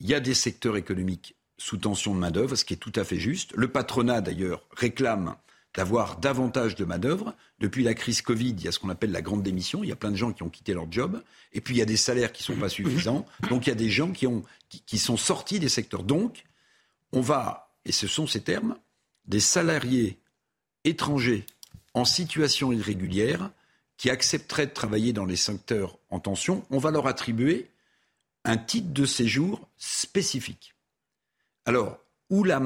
[0.00, 3.04] il y a des secteurs économiques sous tension de main-d'œuvre, ce qui est tout à
[3.04, 3.52] fait juste.
[3.54, 5.34] Le patronat, d'ailleurs, réclame
[5.74, 7.34] d'avoir davantage de main-d'œuvre.
[7.58, 9.82] Depuis la crise Covid, il y a ce qu'on appelle la grande démission.
[9.82, 11.22] Il y a plein de gens qui ont quitté leur job.
[11.52, 13.26] Et puis, il y a des salaires qui ne sont pas suffisants.
[13.50, 14.26] Donc, il y a des gens qui,
[14.86, 16.04] qui, sont sortis des secteurs.
[16.04, 16.44] Donc,
[17.12, 18.76] on va, et ce sont ces termes,
[19.26, 20.18] des salariés
[20.84, 21.44] étrangers
[21.94, 23.50] en situation irrégulière
[23.96, 27.68] qui accepteraient de travailler dans les secteurs en tension, on va leur attribuer
[28.44, 30.74] un titre de séjour spécifique.
[31.68, 31.98] Alors,
[32.30, 32.62] où la,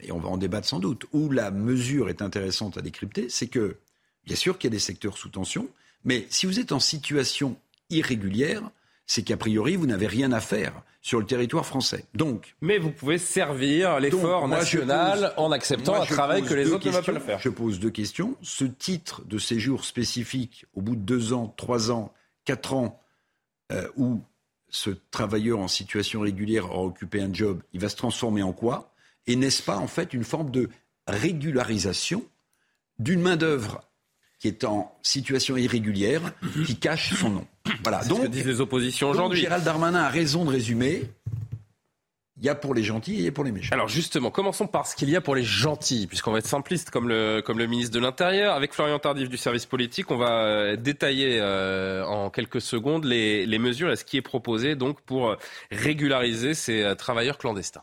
[0.00, 3.48] et on va en débattre sans doute, où la mesure est intéressante à décrypter, c'est
[3.48, 3.78] que,
[4.24, 5.68] bien sûr qu'il y a des secteurs sous tension,
[6.04, 7.56] mais si vous êtes en situation
[7.90, 8.62] irrégulière,
[9.06, 12.04] c'est qu'a priori, vous n'avez rien à faire sur le territoire français.
[12.14, 16.92] Donc, mais vous pouvez servir l'effort national en acceptant un travail que les autres ne
[16.92, 17.38] peuvent pas faire.
[17.40, 18.36] Je pose deux questions.
[18.42, 22.12] Ce titre de séjour spécifique, au bout de deux ans, trois ans,
[22.44, 23.02] quatre ans,
[23.72, 24.20] euh, où
[24.70, 28.92] ce travailleur en situation régulière aura occupé un job, il va se transformer en quoi?
[29.26, 30.68] Et n'est-ce pas en fait une forme de
[31.06, 32.24] régularisation
[32.98, 33.82] d'une main-d'œuvre
[34.38, 36.32] qui est en situation irrégulière,
[36.64, 37.46] qui cache son nom?
[37.82, 38.04] Voilà.
[38.04, 39.40] Donc, ce que disent les oppositions aujourd'hui.
[39.40, 41.10] Gérald Darmanin a raison de résumer
[42.40, 43.74] il y a pour les gentils et pour les méchants.
[43.74, 46.90] Alors justement, commençons par ce qu'il y a pour les gentils, puisqu'on va être simpliste
[46.90, 48.54] comme le, comme le ministre de l'Intérieur.
[48.54, 53.46] Avec Florian Tardif du service politique, on va euh, détailler euh, en quelques secondes les,
[53.46, 55.36] les mesures et ce qui est proposé donc pour
[55.70, 57.82] régulariser ces euh, travailleurs clandestins.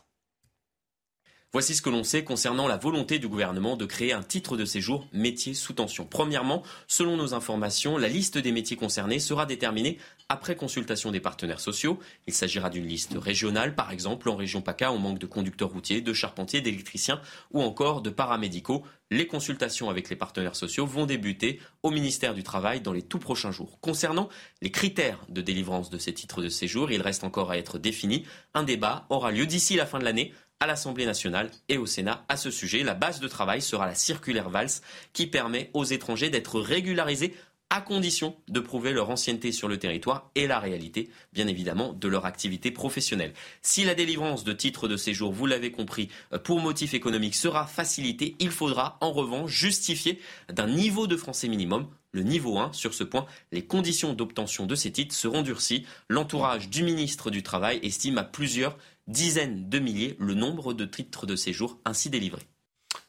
[1.52, 4.66] Voici ce que l'on sait concernant la volonté du gouvernement de créer un titre de
[4.66, 6.04] séjour métier sous tension.
[6.04, 9.96] Premièrement, selon nos informations, la liste des métiers concernés sera déterminée
[10.28, 11.98] après consultation des partenaires sociaux.
[12.26, 16.00] Il s'agira d'une liste régionale, par exemple en région PACA, on manque de conducteurs routiers,
[16.00, 17.20] de charpentiers, d'électriciens
[17.52, 18.84] ou encore de paramédicaux.
[19.10, 23.20] Les consultations avec les partenaires sociaux vont débuter au ministère du Travail dans les tout
[23.20, 23.78] prochains jours.
[23.80, 24.28] Concernant
[24.62, 28.26] les critères de délivrance de ces titres de séjour, il reste encore à être défini.
[28.54, 32.24] Un débat aura lieu d'ici la fin de l'année à l'Assemblée nationale et au Sénat
[32.28, 32.82] à ce sujet.
[32.82, 34.80] La base de travail sera la circulaire VALS
[35.12, 37.34] qui permet aux étrangers d'être régularisés
[37.76, 42.08] à condition de prouver leur ancienneté sur le territoire et la réalité, bien évidemment, de
[42.08, 43.34] leur activité professionnelle.
[43.60, 47.66] Si la délivrance de titres de séjour, vous l'avez compris, euh, pour motif économique sera
[47.66, 50.18] facilitée, il faudra en revanche justifier
[50.50, 52.72] d'un niveau de français minimum le niveau 1.
[52.72, 55.84] Sur ce point, les conditions d'obtention de ces titres seront durcies.
[56.08, 61.26] L'entourage du ministre du Travail estime à plusieurs dizaines de milliers le nombre de titres
[61.26, 62.48] de séjour ainsi délivrés.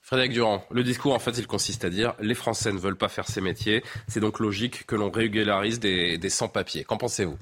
[0.08, 3.10] Frédéric Durand, le discours, en fait, il consiste à dire les Français ne veulent pas
[3.10, 3.84] faire ces métiers.
[4.08, 6.86] C'est donc logique que l'on régularise des, des sans-papiers.
[6.86, 7.38] Qu'en pensez-vous?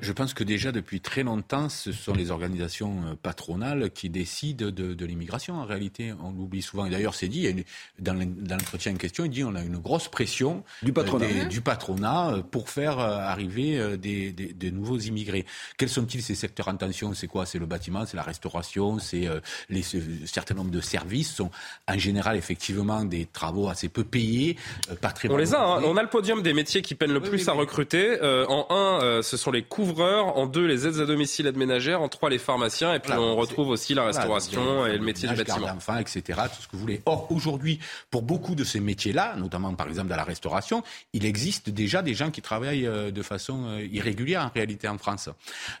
[0.00, 4.66] Je pense que déjà depuis très longtemps, ce sont les organisations euh, patronales qui décident
[4.66, 5.56] de, de l'immigration.
[5.56, 6.86] En réalité, on l'oublie souvent.
[6.86, 7.64] Et d'ailleurs, c'est dit,
[7.98, 11.60] dans l'entretien en question, il dit on a une grosse pression du patronat, des, du
[11.62, 15.44] patronat euh, pour faire euh, arriver des, des, des, nouveaux immigrés.
[15.76, 17.12] Quels sont-ils ces secteurs en tension?
[17.14, 17.44] C'est quoi?
[17.44, 19.28] C'est le bâtiment, c'est la restauration, c'est
[19.68, 19.82] les
[20.26, 21.50] certain nombre de services sont
[21.88, 24.56] en général effectivement des travaux assez peu payés,
[25.00, 25.28] pas très.
[25.28, 25.60] On les a.
[25.60, 25.82] Hein.
[25.84, 28.18] On a le podium des métiers qui peinent le plus à recruter.
[28.22, 32.08] en un, ce sont les couvreurs, en deux les aides à domicile aide ménagère, en
[32.08, 35.68] trois les pharmaciens, et puis on retrouve aussi la restauration et le métier du bâtiment.
[35.76, 36.22] Enfin, etc.,
[36.54, 37.00] tout ce que vous voulez.
[37.06, 37.80] Or, aujourd'hui,
[38.10, 40.82] pour beaucoup de ces métiers-là, notamment par exemple dans la restauration,
[41.12, 44.98] il existe déjà des gens qui travaillent euh, de façon euh, irrégulière en réalité en
[44.98, 45.28] France.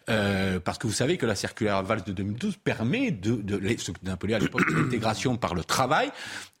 [0.08, 3.90] Euh, parce que vous savez que la circulaire Valls de 2012 permet de, de ce
[3.90, 6.10] qu'on appelait à l'époque l'intégration par le travail,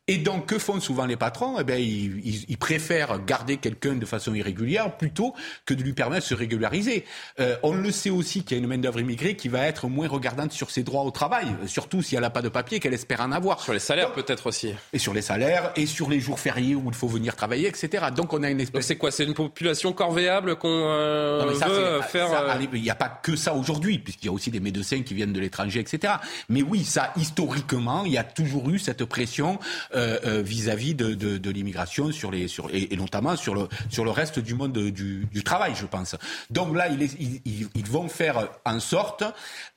[0.08, 1.60] et donc, que font souvent les patrons?
[1.60, 5.32] Eh bien, ils, ils, préfèrent garder quelqu'un de façon irrégulière plutôt
[5.64, 7.04] que de lui permettre de se régulariser.
[7.38, 10.08] Euh, on le sait aussi qu'il y a une main-d'œuvre immigrée qui va être moins
[10.08, 13.20] regardante sur ses droits au travail, surtout si elle n'a pas de papier, qu'elle espère
[13.20, 13.60] en avoir.
[13.60, 14.74] Sur les salaires, peut-être aussi.
[14.92, 18.06] Et sur les salaires, et sur les jours fériés où il faut venir travailler, etc.
[18.12, 18.86] Donc, on a une espèce.
[18.86, 19.12] C'est quoi?
[19.12, 22.32] C'est une population corvéable qu'on euh, veut faire.
[22.32, 25.14] Euh, il n'y a pas que ça aujourd'hui, puisqu'il y a aussi des médecins qui
[25.14, 26.14] viennent de l'étranger, etc.
[26.48, 29.60] Mais oui, ça, historiquement, il y a toujours eu cette pression.
[29.94, 34.04] Euh, euh, vis-à-vis de, de, de l'immigration sur les, sur, et, notamment sur le, sur
[34.04, 36.16] le reste du monde du, du travail, je pense.
[36.48, 39.22] Donc là, ils, ils, ils vont faire en sorte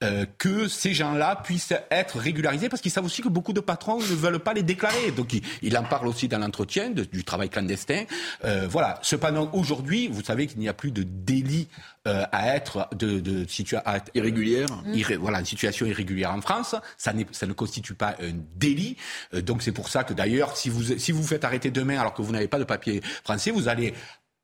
[0.04, 4.00] euh, que ces gens-là puissent être régularisés parce qu'ils savent aussi que beaucoup de patrons
[4.00, 5.12] ne veulent pas les déclarer.
[5.12, 8.06] Donc il, il en parle aussi dans l'entretien du travail clandestin.
[8.46, 9.00] Euh, voilà.
[9.02, 11.68] Cependant, aujourd'hui, vous savez qu'il n'y a plus de délit
[12.08, 13.46] euh, à être de, de
[14.14, 14.68] irrégulière,
[15.20, 16.76] voilà, une situation irrégulière en France.
[16.98, 18.98] Ça, ça ne constitue pas un délit.
[19.34, 22.14] Euh, donc c'est pour ça que d'ailleurs, si vous si vous faites arrêter demain alors
[22.14, 23.94] que vous n'avez pas de papier français, vous allez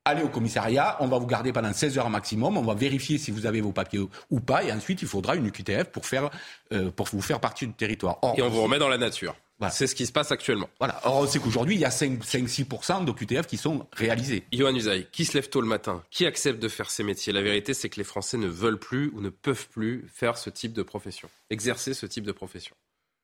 [0.04, 3.30] aller au commissariat, on va vous garder pendant 16 heures maximum, on va vérifier si
[3.30, 6.30] vous avez vos papiers ou pas, et ensuite il faudra une UQTF pour, faire,
[6.72, 8.18] euh, pour vous faire partie du territoire.
[8.36, 9.36] et on vous remet dans la nature.
[9.70, 10.68] C'est ce qui se passe actuellement.
[10.78, 11.00] Voilà.
[11.04, 14.44] Or, on sait qu'aujourd'hui, il y a 5-6% d'OQTF qui sont réalisés.
[14.52, 16.02] Johan Usaï, qui se lève tôt le matin?
[16.10, 17.32] Qui accepte de faire ces métiers?
[17.32, 20.50] La vérité, c'est que les Français ne veulent plus ou ne peuvent plus faire ce
[20.50, 22.74] type de profession, exercer ce type de profession.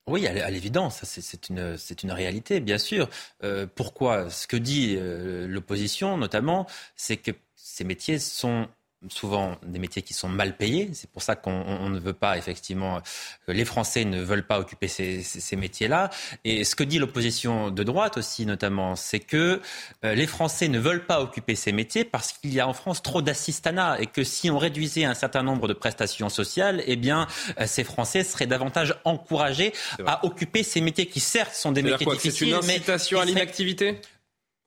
[0.09, 3.11] Oui, à l'évidence, c'est une, une réalité, bien sûr.
[3.45, 4.31] Euh, pourquoi?
[4.31, 8.69] Ce que dit euh, l'opposition, notamment, c'est que ces métiers sont
[9.09, 10.91] souvent des métiers qui sont mal payés.
[10.93, 13.01] C'est pour ça qu'on ne veut pas, effectivement,
[13.47, 16.11] les Français ne veulent pas occuper ces, ces, métiers-là.
[16.45, 19.61] Et ce que dit l'opposition de droite aussi, notamment, c'est que
[20.05, 23.03] euh, les Français ne veulent pas occuper ces métiers parce qu'il y a en France
[23.03, 27.29] trop d'assistanat et que si on réduisait un certain nombre de prestations sociales, eh bien,
[27.61, 29.73] euh, ces Français seraient davantage encouragés
[30.07, 32.33] à occuper ces métiers qui, certes, sont des métiers difficiles.
[32.33, 34.01] C'est une incitation à l'inactivité?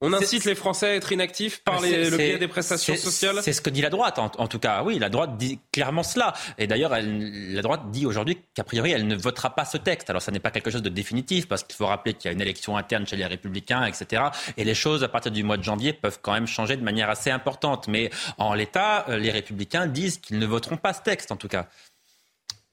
[0.04, 3.54] On incite les Français à être inactifs par les, le biais des prestations sociales C'est
[3.54, 4.82] ce que dit la droite, en, tout cas.
[4.84, 6.34] Oui, la droite dit clairement cela.
[6.58, 10.10] Et d'ailleurs, la droite dit aujourd'hui qu'a priori, elle ne votera pas ce texte.
[10.10, 12.32] Alors, ça n'est pas quelque chose de définitif, parce qu'il faut rappeler qu'il y a
[12.34, 14.24] une élection interne chez les Républicains, etc.
[14.58, 17.10] Et les choses, à partir du mois de janvier, peuvent quand même changer de manière
[17.12, 17.88] assez importante.
[17.88, 18.10] Mais
[18.40, 21.68] en l'état, euh, les Républicains disent qu'ils ne voteront pas ce texte, en tout cas.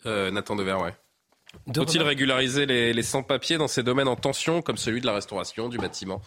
[0.07, 0.95] Euh, Nathan Dever, ouais.
[1.75, 5.69] Faut-il régulariser les, les sans-papiers dans ces domaines en tension, comme celui de la restauration,
[5.69, 6.23] du bâtiment?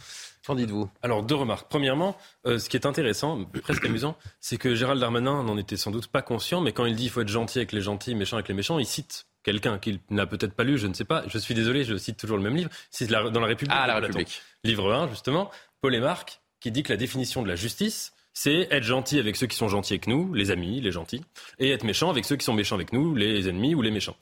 [0.46, 0.90] Qu'en dites-vous?
[1.04, 1.68] Alors, deux remarques.
[1.70, 5.92] Premièrement, euh, ce qui est intéressant, presque amusant, c'est que Gérald Darmanin n'en était sans
[5.92, 8.38] doute pas conscient, mais quand il dit qu'il faut être gentil avec les gentils, méchant
[8.38, 11.24] avec les méchants, il cite quelqu'un qu'il n'a peut-être pas lu, je ne sais pas.
[11.28, 12.70] Je suis désolé, je cite toujours le même livre.
[12.90, 13.76] C'est dans La République.
[13.76, 14.42] Ah, La République.
[14.64, 15.52] Livre 1, justement.
[15.82, 19.48] Paul Marc, qui dit que la définition de la justice, c'est être gentil avec ceux
[19.48, 21.22] qui sont gentils avec nous, les amis, les gentils,
[21.60, 24.16] et être méchant avec ceux qui sont méchants avec nous, les ennemis ou les méchants.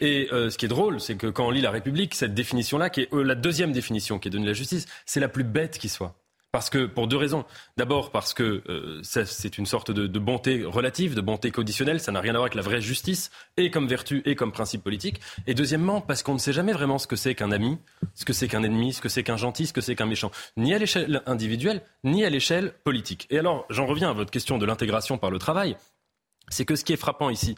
[0.00, 2.90] Et euh, ce qui est drôle, c'est que quand on lit La République, cette définition-là,
[2.90, 5.44] qui est euh, la deuxième définition qui est donnée de la justice, c'est la plus
[5.44, 6.14] bête qui soit.
[6.56, 7.44] Parce que, pour deux raisons.
[7.76, 12.20] D'abord, parce que euh, c'est une sorte de, bonté relative, de bonté conditionnelle, ça n'a
[12.22, 15.20] rien à voir avec la vraie justice, et comme vertu, et comme principe politique.
[15.46, 17.76] Et deuxièmement, parce qu'on ne sait jamais vraiment ce que c'est qu'un ami,
[18.14, 20.30] ce que c'est qu'un ennemi, ce que c'est qu'un gentil, ce que c'est qu'un méchant,
[20.56, 23.26] ni à l'échelle individuelle, ni à l'échelle politique.
[23.28, 25.76] Et alors, j'en reviens à votre question de l'intégration par le travail.
[26.48, 27.54] C'est que ce qui est frappant ici,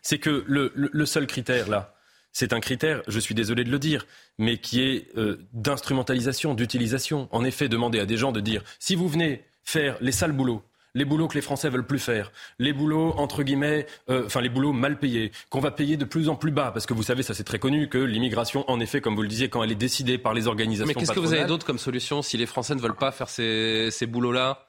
[0.00, 1.97] c'est que le seul critère, là,
[2.38, 4.06] c'est un critère, je suis désolé de le dire,
[4.38, 7.28] mais qui est euh, d'instrumentalisation, d'utilisation.
[7.32, 10.62] En effet, demander à des gens de dire si vous venez faire les sales boulots,
[10.94, 14.50] les boulots que les Français veulent plus faire, les boulots entre guillemets, euh, enfin les
[14.50, 17.24] boulots mal payés, qu'on va payer de plus en plus bas, parce que vous savez,
[17.24, 19.74] ça c'est très connu que l'immigration, en effet, comme vous le disiez, quand elle est
[19.74, 20.86] décidée par les organisations.
[20.86, 23.30] Mais qu'est-ce que vous avez d'autre comme solution si les Français ne veulent pas faire
[23.30, 24.64] ces, ces boulots-là?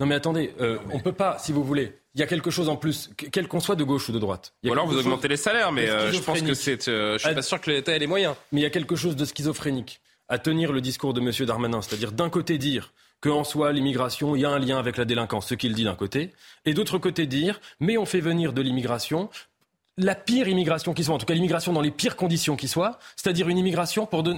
[0.00, 2.50] Non mais attendez, euh, on ne peut pas, si vous voulez, il y a quelque
[2.50, 4.54] chose en plus, quel qu'on soit de gauche ou de droite.
[4.64, 6.88] ou alors vous augmentez les salaires, mais euh, je pense que c'est.
[6.88, 8.34] Euh, je suis pas sûr que l'État ait les moyens.
[8.52, 11.30] Mais il y a quelque chose de schizophrénique à tenir le discours de M.
[11.46, 15.04] Darmanin, c'est-à-dire d'un côté dire qu'en soi, l'immigration, il y a un lien avec la
[15.04, 16.32] délinquance, ce qu'il dit d'un côté,
[16.64, 19.28] et d'autre côté dire, mais on fait venir de l'immigration
[19.96, 22.98] la pire immigration qui soit, en tout cas l'immigration dans les pires conditions qui soient,
[23.16, 24.32] c'est-à-dire une immigration pour, de,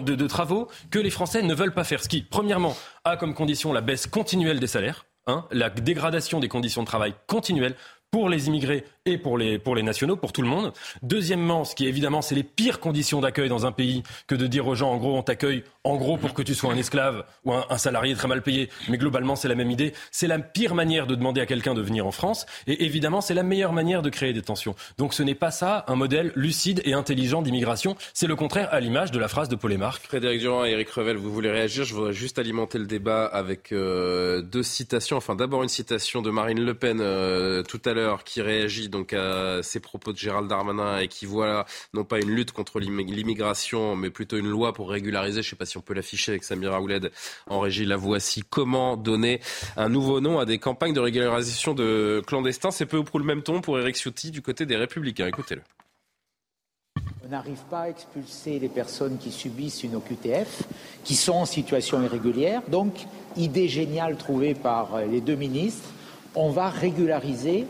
[0.00, 2.02] de, travaux que les Français ne veulent pas faire.
[2.02, 6.48] Ce qui, premièrement, a comme condition la baisse continuelle des salaires, hein, la dégradation des
[6.48, 7.76] conditions de travail continuelle
[8.10, 10.72] pour les immigrés et pour les, pour les nationaux, pour tout le monde.
[11.02, 14.66] Deuxièmement, ce qui évidemment, c'est les pires conditions d'accueil dans un pays que de dire
[14.66, 17.52] aux gens, en gros, on t'accueille, en gros, pour que tu sois un esclave ou
[17.52, 18.70] un, salarié très mal payé.
[18.88, 19.92] Mais globalement, c'est la même idée.
[20.10, 22.46] C'est la pire manière de demander à quelqu'un de venir en France.
[22.66, 24.74] Et évidemment, c'est la meilleure manière de créer des tensions.
[24.96, 27.96] Donc ce n'est pas ça un modèle lucide et intelligent d'immigration.
[28.14, 29.74] C'est le contraire à l'image de la phrase de Paul.
[30.02, 31.84] Frédéric Durand et Eric Revel, vous voulez réagir?
[31.84, 35.16] Je voudrais juste alimenter le débat avec euh, deux citations.
[35.16, 39.12] Enfin, d'abord une citation de Marine Le Pen euh, tout à l'heure qui réagit donc
[39.12, 43.96] à ces propos de Gérald Darmanin et qui voit non pas une lutte contre l'immigration,
[43.96, 46.44] mais plutôt une loi pour régulariser, je ne sais pas si on peut l'afficher avec
[46.44, 47.10] Samira Ouled
[47.48, 48.44] en régie, la voici.
[48.48, 49.40] Comment donner
[49.76, 53.24] un nouveau nom à des campagnes de régularisation de clandestins C'est peu ou prou le
[53.24, 55.26] même ton pour Eric Ciotti du côté des Républicains.
[55.26, 55.62] Écoutez-le.
[57.24, 60.62] On n'arrive pas à expulser les personnes qui subissent une OQTF,
[61.02, 62.62] qui sont en situation irrégulière.
[62.68, 62.94] Donc,
[63.36, 65.88] idée géniale trouvée par les deux ministres,
[66.36, 67.66] on va régulariser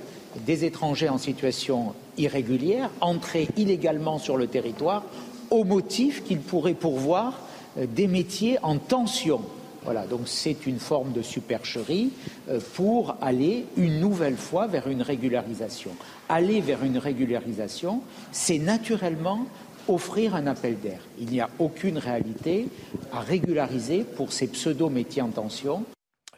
[0.46, 5.04] des étrangers en situation irrégulière entrés illégalement sur le territoire
[5.50, 7.40] au motif qu'ils pourraient pourvoir
[7.78, 9.40] euh, des métiers en tension.
[9.84, 12.10] Voilà, donc c'est une forme de supercherie
[12.48, 15.90] euh, pour aller une nouvelle fois vers une régularisation.
[16.28, 18.00] Aller vers une régularisation,
[18.32, 19.46] c'est naturellement
[19.86, 21.00] offrir un appel d'air.
[21.18, 22.68] Il n'y a aucune réalité
[23.12, 25.84] à régulariser pour ces pseudo-métiers en tension.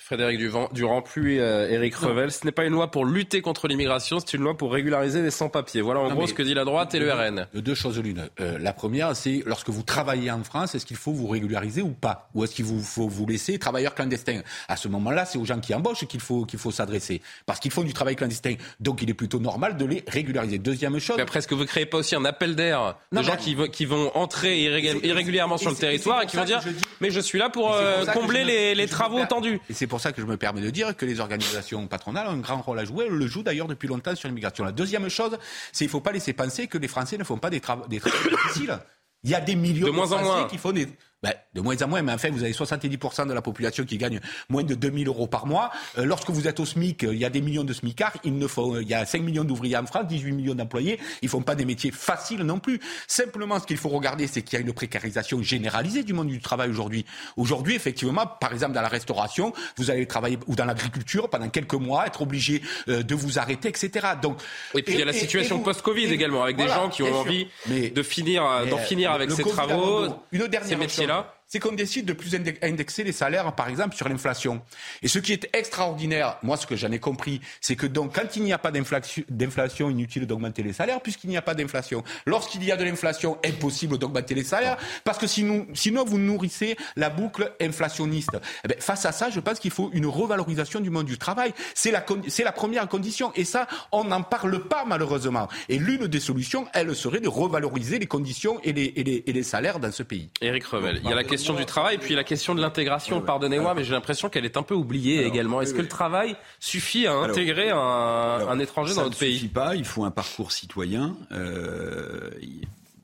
[0.06, 0.38] Frédéric
[0.72, 2.30] Durand, plus euh, Éric Revel.
[2.30, 5.32] Ce n'est pas une loi pour lutter contre l'immigration, c'est une loi pour régulariser les
[5.32, 5.80] sans-papiers.
[5.80, 7.48] Voilà en gros ce que dit la droite et le RN.
[7.54, 8.28] deux choses l'une.
[8.38, 11.90] Euh, la première, c'est lorsque vous travaillez en France, est-ce qu'il faut vous régulariser ou
[11.90, 12.30] pas?
[12.36, 15.74] Ou est-ce qu'il faut vous laisser travailleur clandestin À ce moment-là, c'est aux gens qui
[15.74, 17.20] embauchent qu'il faut, qu'il faut s'adresser.
[17.44, 18.54] Parce qu'ils font du travail clandestin.
[18.78, 20.58] Donc il est plutôt normal de les régulariser.
[20.58, 21.16] Deuxième chose.
[21.16, 23.56] Mais après, est-ce que vous ne créez pas aussi un appel d'air de gens qui,
[23.72, 26.62] qui, vont entrer irrégulièrement sur le territoire et, qui vont dire
[27.00, 29.58] Mais je suis là pour euh, combler les, les travaux tendus.
[29.68, 32.32] Et c'est pour ça que je me permets de dire que les organisations patronales ont
[32.32, 33.06] un grand rôle à jouer.
[33.06, 34.64] Elles le jouent d'ailleurs depuis longtemps sur l'immigration.
[34.64, 35.38] La deuxième chose,
[35.72, 37.86] c'est qu'il ne faut pas laisser penser que les Français ne font pas des, travaux
[37.88, 38.78] difficiles.
[39.22, 40.88] Il y a des millions de, Français qui font des,
[41.22, 43.96] ben, de moins en moins, mais en fait, vous avez 70% de la population qui
[43.96, 45.70] gagne moins de 2000 euros par mois.
[45.96, 48.18] Euh, lorsque vous êtes au SMIC, euh, il y a des millions de SMICards.
[48.22, 51.00] Il, ne faut, il y a 5 millions d'ouvriers en France, 18 millions d'employés.
[51.22, 52.80] Ils font pas des métiers faciles non plus.
[53.06, 56.38] Simplement, ce qu'il faut regarder, c'est qu'il y a une précarisation généralisée du monde du
[56.38, 57.06] travail aujourd'hui.
[57.38, 61.74] Aujourd'hui, effectivement, par exemple, dans la restauration, vous allez travailler, ou dans l'agriculture, pendant quelques
[61.74, 64.06] mois, être obligé euh, de vous arrêter, etc.
[64.20, 64.38] Donc,
[64.74, 67.48] et puis il y a la situation post-Covid également, avec des gens qui ont envie
[67.68, 72.12] de finir, d'en finir avec ces travaux, une dernière ces métiers-là c'est qu'on décide de
[72.12, 74.62] plus indexer les salaires, par exemple, sur l'inflation.
[75.02, 78.36] Et ce qui est extraordinaire, moi, ce que j'en ai compris, c'est que donc, quand
[78.36, 82.02] il n'y a pas d'inflation, inutile d'augmenter les salaires, puisqu'il n'y a pas d'inflation.
[82.26, 86.76] Lorsqu'il y a de l'inflation, impossible d'augmenter les salaires, parce que sinon, sinon vous nourrissez
[86.96, 88.36] la boucle inflationniste.
[88.64, 91.54] Eh bien, face à ça, je pense qu'il faut une revalorisation du monde du travail.
[91.74, 93.32] C'est la, c'est la première condition.
[93.34, 95.48] Et ça, on n'en parle pas, malheureusement.
[95.68, 99.32] Et l'une des solutions, elle serait de revaloriser les conditions et les, et les, et
[99.32, 100.30] les salaires dans ce pays.
[100.40, 103.20] Éric Revel, il y a la question du travail, puis la question de l'intégration.
[103.20, 105.60] Pardonnez-moi, mais j'ai l'impression qu'elle est un peu oubliée également.
[105.60, 109.52] Est-ce que le travail suffit à intégrer un, étranger dans notre pays Ça ne suffit
[109.52, 109.74] pas.
[109.74, 111.16] Il faut un parcours citoyen.
[111.32, 112.30] Euh,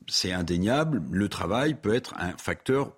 [0.07, 1.01] c'est indéniable.
[1.11, 2.91] Le travail peut être un facteur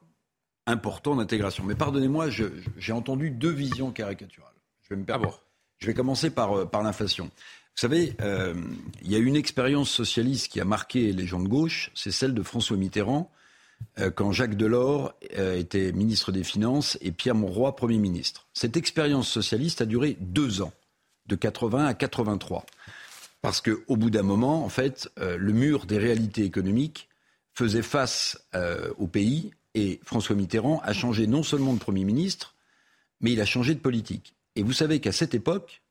[0.65, 1.63] important d'intégration.
[1.63, 4.51] Mais pardonnez-moi, j'ai entendu deux visions caricaturales.
[4.83, 5.41] Je vais me permettre.
[5.77, 7.25] Je vais commencer par, euh, par l'inflation.
[7.25, 8.53] Vous savez, euh,
[9.01, 12.33] il y a une expérience socialiste qui a marqué les gens de gauche, c'est celle
[12.33, 13.29] de François Mitterrand,
[14.15, 18.47] quand Jacques Delors euh, était ministre des Finances et Pierre Monroy Premier ministre.
[18.53, 20.73] Cette expérience socialiste a duré deux ans,
[21.27, 22.65] de 80 à 83.
[23.41, 27.09] Parce qu'au bout d'un moment, en fait, euh, le mur des réalités économiques
[27.53, 28.37] faisait face
[28.97, 32.53] au pays et François Mitterrand a changé non seulement de Premier ministre,
[33.21, 34.35] mais il a changé de politique.
[34.57, 35.81] Et vous savez qu'à cette époque,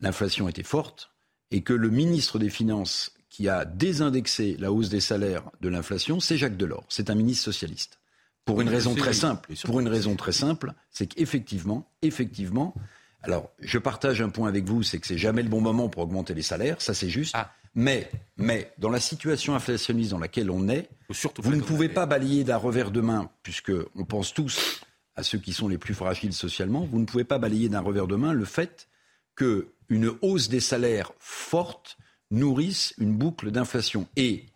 [0.00, 1.10] l'inflation était forte
[1.50, 6.20] et que le ministre des Finances qui a désindexé la hausse des salaires de l'inflation,
[6.20, 6.84] c'est Jacques Delors.
[6.90, 7.98] C'est un ministre socialiste.
[8.44, 9.54] Pour une raison très simple.
[9.64, 12.74] Pour une raison très simple, c'est qu'effectivement, effectivement,
[13.22, 16.02] alors je partage un point avec vous, c'est que c'est jamais le bon moment pour
[16.02, 17.32] augmenter les salaires, ça c'est juste.
[17.34, 17.50] Ah.
[17.74, 20.90] Mais, mais dans la situation inflationniste dans laquelle on est,
[21.38, 24.82] vous ne pouvez pas balayer d'un revers de main, puisque on pense tous
[25.16, 28.08] à ceux qui sont les plus fragiles socialement, vous ne pouvez pas balayer d'un revers
[28.08, 28.88] de main le fait
[29.36, 31.96] qu'une hausse des salaires forte
[32.32, 34.08] nourrissent une boucle d'inflation.
[34.16, 34.46] Et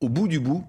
[0.00, 0.66] au bout du bout,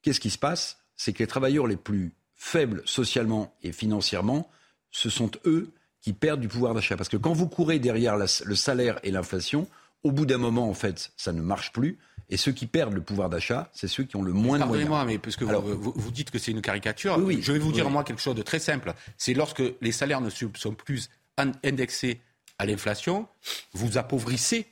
[0.00, 0.78] qu'est-ce qui se passe?
[0.96, 4.48] C'est que les travailleurs les plus faibles socialement et financièrement
[4.92, 6.96] ce sont eux qui perdent du pouvoir d'achat.
[6.96, 9.66] Parce que quand vous courez derrière le salaire et l'inflation,
[10.04, 11.98] au bout d'un moment, en fait, ça ne marche plus.
[12.28, 14.88] Et ceux qui perdent le pouvoir d'achat, c'est ceux qui ont le moins de moyens.
[14.88, 17.90] Pardonnez-moi, mais puisque vous, vous, dites que c'est une caricature, oui, je vais vous dire
[17.90, 18.94] moi quelque chose de très simple.
[19.18, 22.20] C'est lorsque les salaires ne sont plus indexés
[22.58, 23.26] à l'inflation,
[23.72, 24.66] vous appauvrissez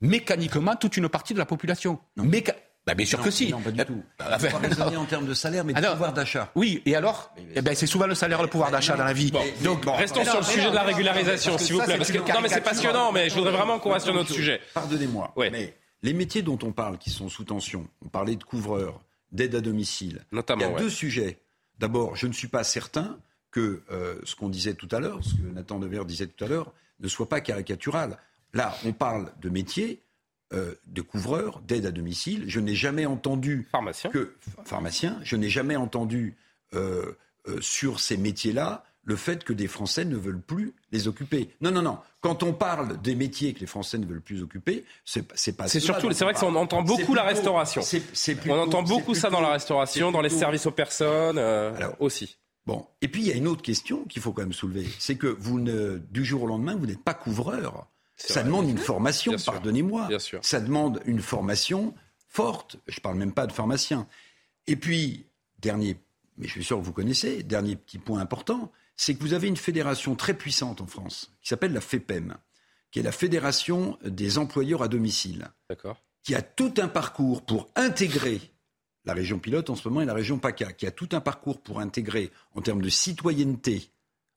[0.00, 1.98] mécaniquement toute une partie de la population.
[2.16, 2.54] Méca
[2.86, 3.50] bah, bien sûr que si.
[3.50, 4.02] Non, pas du tout.
[4.18, 6.50] Bah, raisonner en termes de salaire, mais de pouvoir d'achat.
[6.54, 9.30] Oui, et alors eh ben, C'est souvent le salaire, le pouvoir d'achat dans la vie.
[9.62, 11.98] Donc, restons sur le sujet de la régularisation, s'il vous plaît.
[11.98, 14.60] Parce que, non, mais c'est passionnant, mais je voudrais vraiment qu'on reste sur notre sujet.
[14.74, 19.00] Pardonnez-moi, mais les métiers dont on parle, qui sont sous tension, on parlait de couvreur,
[19.32, 20.24] d'aide à domicile.
[20.32, 21.38] Notamment, Il y a deux sujets.
[21.78, 23.18] D'abord, je ne suis pas certain
[23.50, 26.48] que euh, ce qu'on disait tout à l'heure, ce que Nathan Dever disait tout à
[26.48, 28.18] l'heure, ne soit pas caricatural.
[28.54, 30.02] Là, on parle de métiers
[30.52, 32.42] euh, de couvreurs, d'aide à domicile.
[32.48, 34.10] Je n'ai jamais entendu pharmacien.
[34.10, 34.34] que
[34.64, 35.16] pharmacien.
[35.22, 36.34] Je n'ai jamais entendu
[36.74, 37.12] euh,
[37.46, 41.50] euh, sur ces métiers-là le fait que des Français ne veulent plus les occuper.
[41.60, 41.98] Non, non, non.
[42.20, 45.22] Quand on parle des métiers que les Français ne veulent plus occuper, c'est
[45.56, 45.68] pas.
[45.68, 47.82] C'est surtout, c'est vrai qu'on entend beaucoup la restauration.
[48.48, 51.40] on entend beaucoup ça dans la restauration, dans les services aux personnes
[52.00, 52.38] aussi.
[52.66, 55.14] Bon, et puis il y a une autre question qu'il faut quand même soulever, c'est
[55.14, 57.86] que vous ne, du jour au lendemain, vous n'êtes pas couvreur.
[58.26, 60.08] Ça demande une formation, pardonnez-moi.
[60.42, 61.94] Ça demande une formation
[62.28, 62.76] forte.
[62.86, 64.06] Je ne parle même pas de pharmacien.
[64.66, 65.26] Et puis,
[65.58, 65.96] dernier,
[66.36, 69.48] mais je suis sûr que vous connaissez, dernier petit point important, c'est que vous avez
[69.48, 72.36] une fédération très puissante en France qui s'appelle la FEPEM,
[72.90, 75.48] qui est la Fédération des employeurs à domicile.
[76.22, 78.40] Qui a tout un parcours pour intégrer
[79.04, 81.60] la région pilote en ce moment et la région PACA, qui a tout un parcours
[81.62, 83.90] pour intégrer en termes de citoyenneté,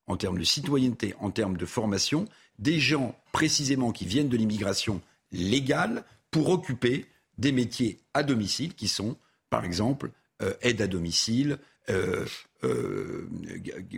[0.07, 2.25] en termes de citoyenneté, en termes de formation,
[2.59, 5.01] des gens précisément qui viennent de l'immigration
[5.31, 7.05] légale pour occuper
[7.37, 9.17] des métiers à domicile qui sont,
[9.49, 11.57] par exemple, euh, aide à domicile,
[11.89, 12.25] euh,
[12.63, 13.27] euh,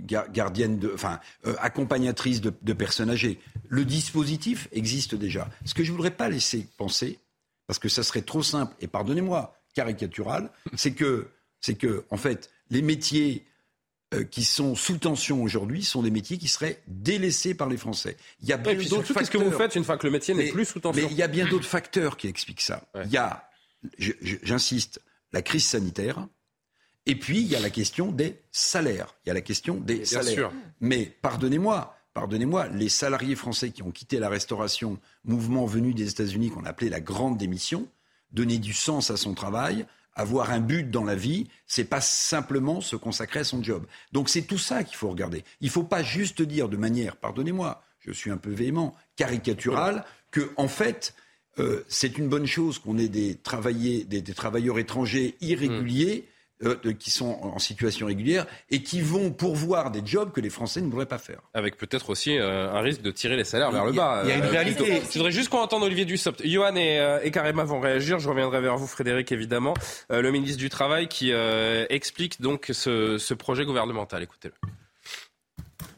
[0.02, 1.20] gardienne enfin,
[1.60, 3.40] accompagnatrice de, personnes âgées.
[3.68, 5.50] Le dispositif existe déjà.
[5.66, 7.20] Ce que je ne voudrais pas laisser penser,
[7.68, 11.28] parce que ça serait trop simple et pardonnez-moi, caricatural, c'est que,
[11.62, 13.46] c'est que, en fait, les métiers
[14.24, 18.18] qui sont sous tension aujourd'hui sont des métiers qui seraient délaissés par les Français.
[18.42, 20.52] Il y a bien d'autres Qu'est-ce que vous faites une fois que le métier n'est
[20.52, 22.84] plus sous tension Mais il y a bien d'autres facteurs qui expliquent ça.
[23.06, 23.50] Il y a,
[24.00, 25.02] j'insiste,
[25.34, 26.28] la crise sanitaire.
[27.06, 29.16] Et puis, il y a la question des salaires.
[29.26, 30.52] Il y a la question des salaires.
[30.80, 36.50] Mais pardonnez-moi, pardonnez-moi, les salariés français qui ont quitté la restauration, mouvement venu des États-Unis
[36.50, 37.88] qu'on appelait la grande démission,
[38.32, 39.86] donner du sens à son travail,
[40.16, 43.86] avoir un but dans la vie, c'est pas simplement se consacrer à son job.
[44.14, 45.44] Donc c'est tout ça qu'il faut regarder.
[45.62, 50.52] Il faut pas juste dire de manière, pardonnez-moi, je suis un peu véhément, caricaturale, que
[50.58, 51.16] en fait
[51.60, 53.38] euh, c'est une bonne chose qu'on ait des,
[54.06, 56.28] des, des, travailleurs étrangers irréguliers.
[56.64, 60.80] Euh, qui sont en situation régulière et qui vont pourvoir des jobs que les Français
[60.80, 61.42] ne voudraient pas faire.
[61.54, 64.22] Avec peut-être aussi euh, un risque de tirer les salaires vers le bas.
[64.24, 65.02] Il y a une euh, réalité.
[65.12, 66.48] Je voudrais juste qu'on entende Olivier Dussopt.
[66.48, 68.20] Johan et, et Karema vont réagir.
[68.20, 69.74] Je reviendrai vers vous, Frédéric, évidemment.
[70.10, 71.34] le ministre du Travail qui
[71.90, 74.24] explique donc ce, ce projet gouvernemental.
[74.24, 74.56] Écoutez-le.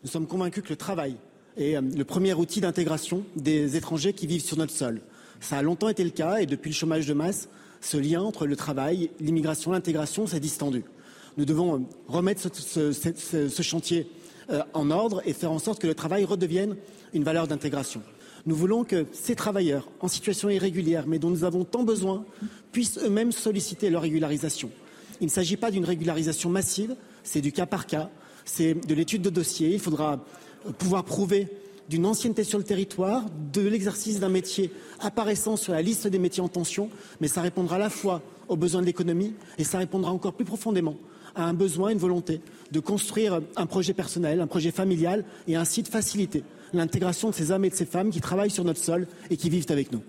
[0.03, 1.17] Nous sommes convaincus que le travail
[1.55, 5.01] est le premier outil d'intégration des étrangers qui vivent sur notre sol.
[5.39, 7.47] Ça a longtemps été le cas et depuis le chômage de masse,
[7.87, 10.83] ce lien entre le travail, l'immigration, l'intégration s'est distendu.
[11.37, 14.09] Nous devons euh, remettre ce, chantier
[14.49, 16.75] euh, en ordre et faire en sorte que le travail redevienne
[17.13, 18.01] une valeur d'intégration.
[18.45, 22.25] Nous voulons que ces travailleurs en situation irrégulière, mais dont nous avons tant besoin,
[22.73, 24.69] puissent eux-mêmes solliciter leur régularisation.
[25.21, 28.09] Il ne s'agit pas d'une régularisation massive, c'est du cas par cas,
[28.43, 29.69] c'est de l'étude de dossier.
[29.69, 30.25] Il faudra
[30.65, 31.47] euh, pouvoir prouver
[31.89, 36.43] d'une ancienneté sur le territoire, de l'exercice d'un métier apparaissant sur la liste des métiers
[36.43, 36.89] en tension,
[37.21, 40.45] mais ça répondra à la fois aux besoins de l'économie et ça répondra encore plus
[40.45, 40.95] profondément
[41.35, 45.83] à un besoin, une volonté de construire un projet personnel, un projet familial et ainsi
[45.83, 49.07] de faciliter l'intégration de ces hommes et de ces femmes qui travaillent sur notre sol
[49.29, 50.01] et qui vivent avec nous.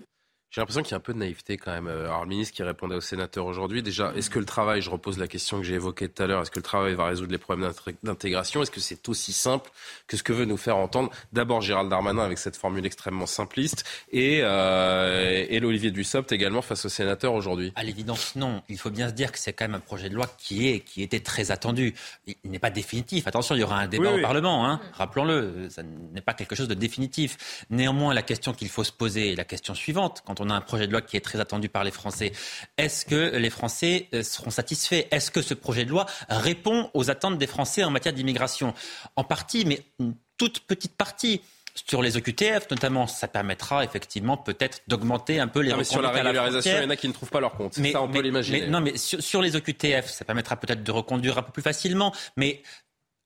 [0.51, 1.87] J'ai l'impression qu'il y a un peu de naïveté quand même.
[1.87, 4.89] Euh, alors le ministre qui répondait au sénateur aujourd'hui, déjà, est-ce que le travail, je
[4.89, 7.31] repose la question que j'ai évoquée tout à l'heure, est-ce que le travail va résoudre
[7.31, 7.71] les problèmes
[8.01, 8.63] d'intégration?
[8.63, 9.69] Est-ce que c'est aussi simple
[10.07, 13.83] que ce que veut nous faire entendre d'abord Gérald Darmanin avec cette formule extrêmement simpliste
[14.11, 17.71] et, euh, et l'Olivier Dussopt également face au sénateur aujourd'hui?
[17.75, 18.63] À l'évidence, non.
[18.69, 20.79] Il faut bien se dire que c'est quand même un projet de loi qui est
[20.79, 21.93] qui était très attendu.
[22.25, 23.27] Il n'est pas définitif.
[23.27, 24.67] Attention, il y aura un débat au Parlement.
[24.67, 24.81] Hein.
[24.93, 27.65] Rappelons-le, ça n'est pas quelque chose de définitif.
[27.69, 30.23] Néanmoins, la question qu'il faut se poser est la question suivante.
[30.25, 32.31] Quand on a un projet de loi qui est très attendu par les Français.
[32.77, 35.05] Est-ce que les Français euh, seront satisfaits?
[35.11, 38.73] Est-ce que ce projet de loi répond aux attentes des Français en matière d'immigration?
[39.15, 41.41] En partie, mais une toute petite partie.
[41.87, 45.69] Sur les OQTF, notamment, ça permettra effectivement peut-être d'augmenter un peu les.
[45.69, 47.77] Non, mais sur la régularisation, il y en a qui ne trouvent pas leur compte.
[47.77, 48.67] Mais, ça, on peut l'imaginer.
[48.67, 52.13] Non, mais sur, sur, les OQTF, ça permettra peut-être de reconduire un peu plus facilement.
[52.35, 52.63] Mais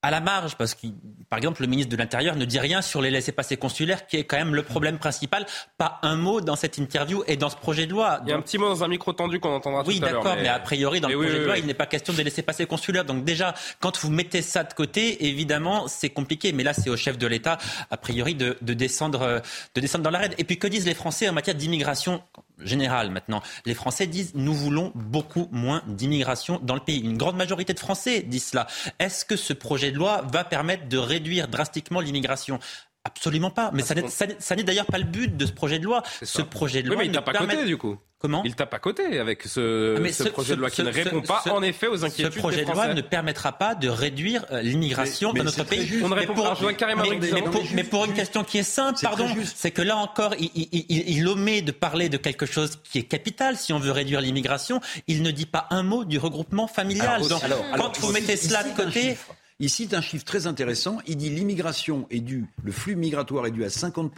[0.03, 0.87] à la marge, parce que,
[1.29, 4.25] par exemple, le ministre de l'Intérieur ne dit rien sur les laissés-passer consulaires, qui est
[4.25, 5.45] quand même le problème principal.
[5.77, 8.19] Pas un mot dans cette interview et dans ce projet de loi.
[8.23, 10.11] Il y a un petit mot dans un micro tendu qu'on entendra oui, tout à
[10.11, 10.21] l'heure.
[10.21, 10.49] Oui, d'accord, mais...
[10.49, 13.05] a priori, dans le projet de loi, il n'est pas question de laisser-passer consulaires.
[13.05, 16.51] Donc déjà, quand vous mettez ça de côté, évidemment, c'est compliqué.
[16.51, 17.57] Mais là, c'est au chef de l'État,
[17.89, 19.41] a priori, de, de, descendre,
[19.73, 20.33] de descendre dans l'arène.
[20.37, 22.21] Et puis, que disent les Français en matière d'immigration?
[22.59, 23.41] Générale maintenant.
[23.65, 27.01] Les Français disent nous voulons beaucoup moins d'immigration dans le pays.
[27.01, 28.67] Une grande majorité de Français disent cela.
[28.99, 32.59] Est-ce que ce projet de loi va permettre de réduire drastiquement l'immigration?
[33.05, 33.71] Absolument pas.
[33.73, 36.03] Mais ça n'est d'ailleurs pas le but de ce projet de loi.
[36.21, 36.97] Ce projet de loi.
[36.97, 37.55] Oui, mais il n'a pas permet...
[37.55, 37.97] côté du coup.
[38.23, 41.21] Comment Il tape à côté avec ce, mais ce, projet de loi qui ne répond
[41.21, 44.45] pas en effet aux inquiétudes Ce projet des de loi ne permettra pas de réduire
[44.49, 45.99] l'immigration dans notre pays.
[46.01, 46.57] On ne répond pas.
[46.61, 50.35] Mais, mais, pour, mais pour une question qui est simple, pardon, c'est que là encore,
[50.39, 53.57] il, il, il, il, omet de parler de quelque chose qui est capital.
[53.57, 57.15] Si on veut réduire l'immigration, il ne dit pas un mot du regroupement familial.
[57.15, 59.17] Alors, Donc, alors, quand alors, vous mettez cela de côté.
[59.63, 60.97] Il cite un chiffre très intéressant.
[61.07, 64.11] Il dit l'immigration est due, le flux migratoire est dû à 50%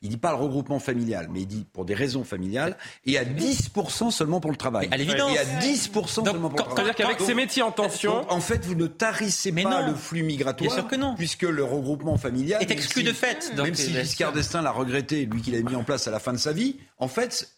[0.00, 3.24] il dit pas le regroupement familial, mais il dit pour des raisons familiales, et à
[3.24, 4.86] 10% seulement pour le travail.
[4.92, 5.34] À l'évidence.
[5.34, 6.76] Et à 10% seulement pour le travail.
[6.76, 8.20] C'est-à-dire qu'avec ces métiers en tension...
[8.20, 9.88] Donc, en fait, vous ne tarissez mais pas non.
[9.88, 11.16] le flux migratoire, Bien sûr que non.
[11.16, 12.62] puisque le regroupement familial...
[12.62, 13.52] Est exclu si, de fait.
[13.56, 16.32] Même si Giscard d'Estaing l'a regretté, lui qui l'a mis en place à la fin
[16.32, 17.50] de sa vie, en fait,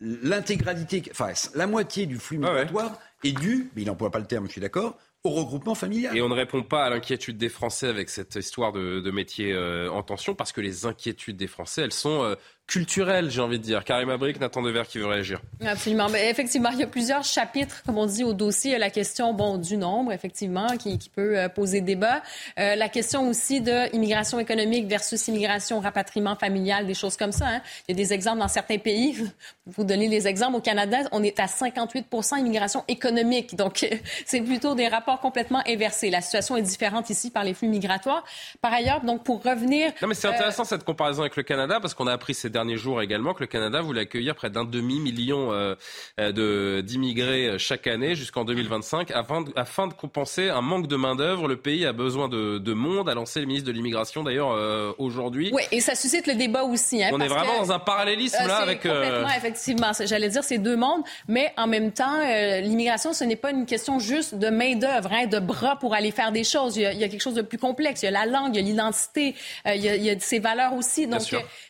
[0.00, 3.30] l'intégralité, enfin, la moitié du flux migratoire ah ouais.
[3.30, 6.16] est due, mais il n'emploie pas le terme, je suis d'accord, au regroupement familial.
[6.16, 9.52] Et on ne répond pas à l'inquiétude des Français avec cette histoire de, de métier
[9.52, 12.34] euh, en tension, parce que les inquiétudes des Français, elles sont euh,
[12.70, 13.82] culturelles, j'ai envie de dire.
[13.82, 15.40] Karim Abric, Nathan Dever qui veut réagir.
[15.66, 16.08] Absolument.
[16.08, 18.78] Mais effectivement, il y a plusieurs chapitres, comme on dit, au dossier.
[18.78, 22.22] La question bon, du nombre, effectivement, qui, qui peut euh, poser débat.
[22.60, 27.48] Euh, la question aussi de immigration économique versus immigration, rapatriement familial, des choses comme ça.
[27.48, 27.60] Hein.
[27.88, 29.16] Il y a des exemples dans certains pays.
[29.66, 30.56] Vous donnez les exemples.
[30.56, 32.06] Au Canada, on est à 58
[32.38, 33.56] immigration économique.
[33.56, 33.84] Donc,
[34.26, 36.08] c'est plutôt des rapports complètement inversés.
[36.08, 38.24] La situation est différente ici par les flux migratoires.
[38.60, 39.90] Par ailleurs, donc, pour revenir...
[40.00, 40.66] Non, mais c'est intéressant euh...
[40.66, 43.46] cette comparaison avec le Canada, parce qu'on a appris ces derniers jours également que le
[43.46, 45.74] Canada voulait accueillir près d'un demi-million euh,
[46.18, 51.48] de, d'immigrés chaque année jusqu'en 2025 afin de, afin de compenser un manque de main-d'œuvre.
[51.48, 54.92] Le pays a besoin de, de monde, a lancé le ministre de l'Immigration d'ailleurs euh,
[54.98, 55.50] aujourd'hui.
[55.52, 57.02] Oui, et ça suscite le débat aussi.
[57.02, 58.82] Hein, On est vraiment que, dans un parallélisme euh, là avec.
[58.82, 59.92] Complètement, effectivement.
[60.04, 63.66] J'allais dire c'est deux mondes, mais en même temps, euh, l'immigration, ce n'est pas une
[63.66, 66.76] question juste de main-d'œuvre, hein, de bras pour aller faire des choses.
[66.76, 68.02] Il y, a, il y, a, quelque chose de plus complexe.
[68.02, 69.34] Il y a la langue, il y a l'identité,
[69.66, 71.06] il, il y a ses valeurs aussi.
[71.06, 71.22] Donc,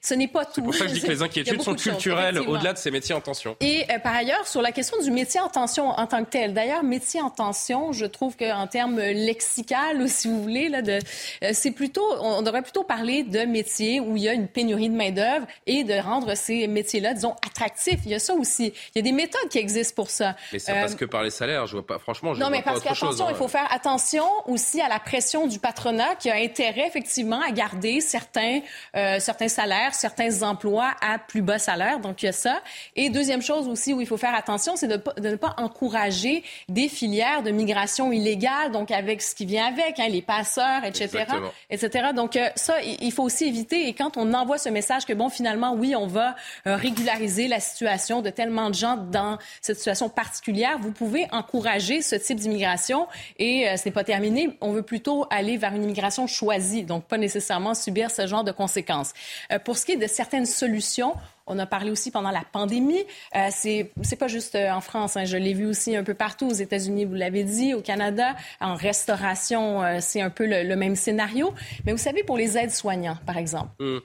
[0.03, 0.71] ce n'est pas tout.
[0.81, 3.57] Ça que je dis que les inquiétudes sont culturelles au-delà de ces métiers en tension.
[3.61, 6.55] Et euh, par ailleurs, sur la question du métier en tension en tant que tel,
[6.55, 10.99] d'ailleurs, métier en tension, je trouve qu'en termes lexical, si vous voulez, là, de,
[11.45, 14.89] euh, c'est plutôt, on devrait plutôt parler de métiers où il y a une pénurie
[14.89, 18.01] de main-d'œuvre et de rendre ces métiers-là, disons, attractifs.
[18.05, 18.73] Il y a ça aussi.
[18.95, 20.37] Il y a des méthodes qui existent pour ça.
[20.53, 21.67] Mais ça passe que par les salaires.
[21.67, 23.31] Je vois pas, franchement, je non, vois mais parce qu'attention, hein.
[23.31, 27.51] il faut faire attention aussi à la pression du patronat qui a intérêt, effectivement, à
[27.51, 28.61] garder certains,
[28.97, 30.60] euh, certains salaires, certains emplois
[31.01, 32.01] à plus bas salaire.
[32.01, 32.61] Donc, il y a ça.
[32.97, 36.43] Et deuxième chose aussi où il faut faire attention, c'est de, de, ne pas encourager
[36.69, 41.05] des filières de migration illégale, donc avec ce qui vient avec, hein, les passeurs, etc.,
[41.05, 41.51] Exactement.
[41.71, 42.09] etc.
[42.15, 43.89] Donc, euh, ça, il faut aussi éviter.
[43.89, 46.37] Et quand on envoie ce message que, bon, finalement, oui, on va
[46.67, 52.03] euh, régulariser la situation de tellement de gens dans cette situation particulière, vous pouvez encourager
[52.03, 53.07] ce type d'immigration.
[53.39, 54.57] Et euh, ce n'est pas terminé.
[54.61, 58.53] On veut plutôt aller vers une immigration choisie, donc pas nécessairement subir ce genre de
[58.53, 59.13] conséquences.
[59.53, 61.15] Euh, pour ce qui est de certaines solutions,
[61.47, 63.05] on a parlé aussi pendant la pandémie.
[63.35, 65.17] Euh, c'est c'est pas juste euh, en France.
[65.17, 65.25] Hein.
[65.25, 67.05] Je l'ai vu aussi un peu partout aux États-Unis.
[67.05, 71.53] Vous l'avez dit, au Canada, en restauration, euh, c'est un peu le, le, même scénario.
[71.85, 73.71] Mais vous savez, pour les aides-soignants, par exemple.
[73.81, 73.99] Mm.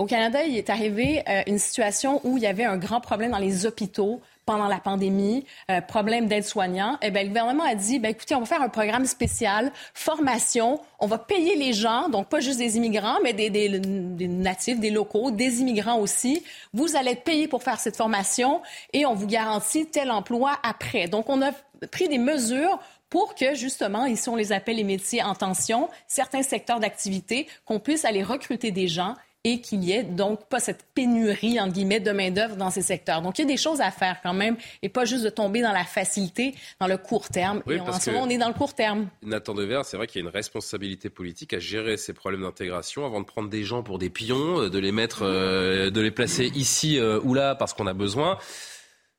[0.00, 3.30] Au Canada, il est arrivé euh, une situation où il y avait un grand problème
[3.30, 7.98] dans les hôpitaux pendant la pandémie, euh, problème d'aide-soignants, eh bien, le gouvernement a dit,
[7.98, 12.28] ben, écoutez, on va faire un programme spécial, formation, on va payer les gens, donc
[12.28, 16.42] pas juste des immigrants, mais des, des, des natifs, des locaux, des immigrants aussi.
[16.72, 18.60] Vous allez être payés pour faire cette formation
[18.92, 21.08] et on vous garantit tel emploi après.
[21.08, 21.52] Donc, on a
[21.90, 22.78] pris des mesures
[23.10, 27.78] pour que, justement, ici, on les appelle les métiers en tension, certains secteurs d'activité, qu'on
[27.78, 29.14] puisse aller recruter des gens
[29.44, 33.20] et qu'il y ait donc pas cette pénurie, entre guillemets, de main-d'œuvre dans ces secteurs.
[33.20, 35.60] Donc, il y a des choses à faire quand même et pas juste de tomber
[35.60, 37.62] dans la facilité, dans le court terme.
[37.66, 39.08] Oui, et en ce moment, on est dans le court terme.
[39.22, 43.04] Nathan Devers, c'est vrai qu'il y a une responsabilité politique à gérer ces problèmes d'intégration
[43.04, 46.50] avant de prendre des gens pour des pions, de les mettre, euh, de les placer
[46.54, 48.38] ici euh, ou là parce qu'on a besoin.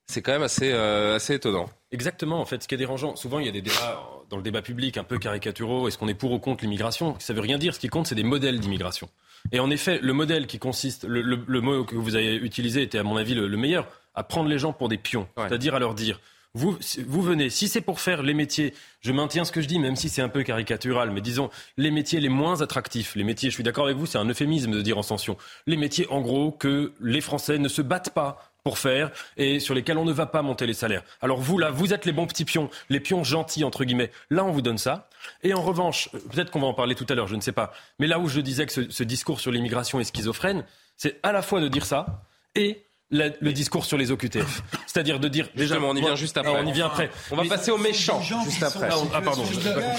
[0.08, 1.68] C'est quand même assez, euh, assez étonnant.
[1.92, 2.40] Exactement.
[2.40, 4.00] En fait, ce qui est dérangeant, souvent il y a des débats
[4.30, 5.88] dans le débat public un peu caricaturaux.
[5.88, 7.16] Est-ce qu'on est pour ou contre l'immigration?
[7.20, 7.74] Ça veut rien dire.
[7.74, 9.10] Ce qui compte, c'est des modèles d'immigration.
[9.52, 12.82] Et en effet, le modèle qui consiste, le, le, le, mot que vous avez utilisé
[12.82, 15.48] était à mon avis le, le meilleur, à prendre les gens pour des pions, ouais.
[15.48, 16.20] c'est-à-dire à leur dire
[16.54, 19.80] Vous, vous venez, si c'est pour faire les métiers, je maintiens ce que je dis,
[19.80, 23.50] même si c'est un peu caricatural, mais disons les métiers les moins attractifs, les métiers,
[23.50, 25.38] je suis d'accord avec vous, c'est un euphémisme de dire en sanction,
[25.68, 29.76] les métiers en gros que les Français ne se battent pas pour faire et sur
[29.76, 31.04] lesquels on ne va pas monter les salaires.
[31.22, 34.10] Alors vous, là, vous êtes les bons petits pions, les pions gentils, entre guillemets.
[34.32, 35.08] Là, on vous donne ça.
[35.44, 37.72] Et en revanche, peut-être qu'on va en parler tout à l'heure, je ne sais pas.
[38.00, 40.66] Mais là où je disais que ce, discours sur l'immigration est schizophrène,
[40.98, 42.24] c'est à la fois de dire ça
[42.56, 44.64] et le discours sur les OQTF.
[44.86, 45.50] C'est-à-dire de dire.
[45.56, 46.52] Déjà, on y vient juste après.
[46.52, 47.10] on y vient après.
[47.32, 48.90] On va passer aux méchants juste après.
[49.14, 49.44] Ah, pardon,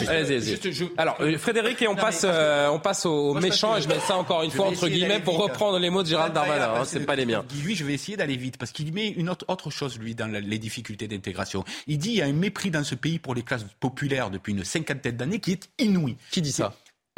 [0.09, 3.89] Allez, allez, Alors, euh, Frédéric, et on passe, euh, on passe aux méchants, et je
[3.89, 6.75] mets ça encore une fois entre guillemets pour reprendre les mots de Gérald Darmanin.
[6.77, 7.45] Hein, c'est pas les miens.
[7.63, 10.27] Lui, je vais essayer d'aller vite parce qu'il met une autre, autre chose, lui, dans
[10.27, 11.65] les difficultés d'intégration.
[11.87, 14.53] Il dit il y a un mépris dans ce pays pour les classes populaires depuis
[14.53, 16.17] une cinquantaine d'années qui est inouï.
[16.31, 16.73] Qui dit ça?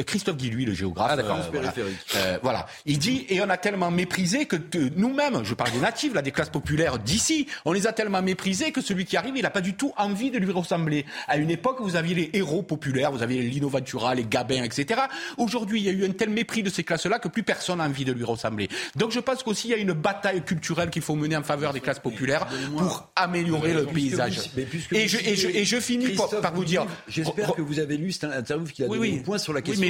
[0.05, 1.19] Christophe Guy, le géographe.
[1.19, 1.19] Ah.
[1.19, 1.75] Euh, voilà.
[2.17, 2.67] Euh, voilà.
[2.87, 4.57] Il dit, et on a tellement méprisé que
[4.97, 8.71] nous-mêmes, je parle des natifs, là, des classes populaires d'ici, on les a tellement méprisés
[8.71, 11.05] que celui qui arrive, il n'a pas du tout envie de lui ressembler.
[11.27, 14.63] À une époque, vous aviez les héros populaires, vous aviez les Lino Ventura, les Gabins,
[14.63, 15.01] etc.
[15.37, 17.85] Aujourd'hui, il y a eu un tel mépris de ces classes-là que plus personne n'a
[17.85, 18.69] envie de lui ressembler.
[18.95, 21.73] Donc je pense qu'aussi, il y a une bataille culturelle qu'il faut mener en faveur
[21.73, 22.47] des classes populaires
[22.77, 24.53] pour améliorer le paysage.
[24.93, 26.87] et, je, et, je, et, je, finis par vous dire...
[27.09, 29.21] J'espère que vous avez lu cette interview qui a oui, donné oui.
[29.21, 29.88] point sur la question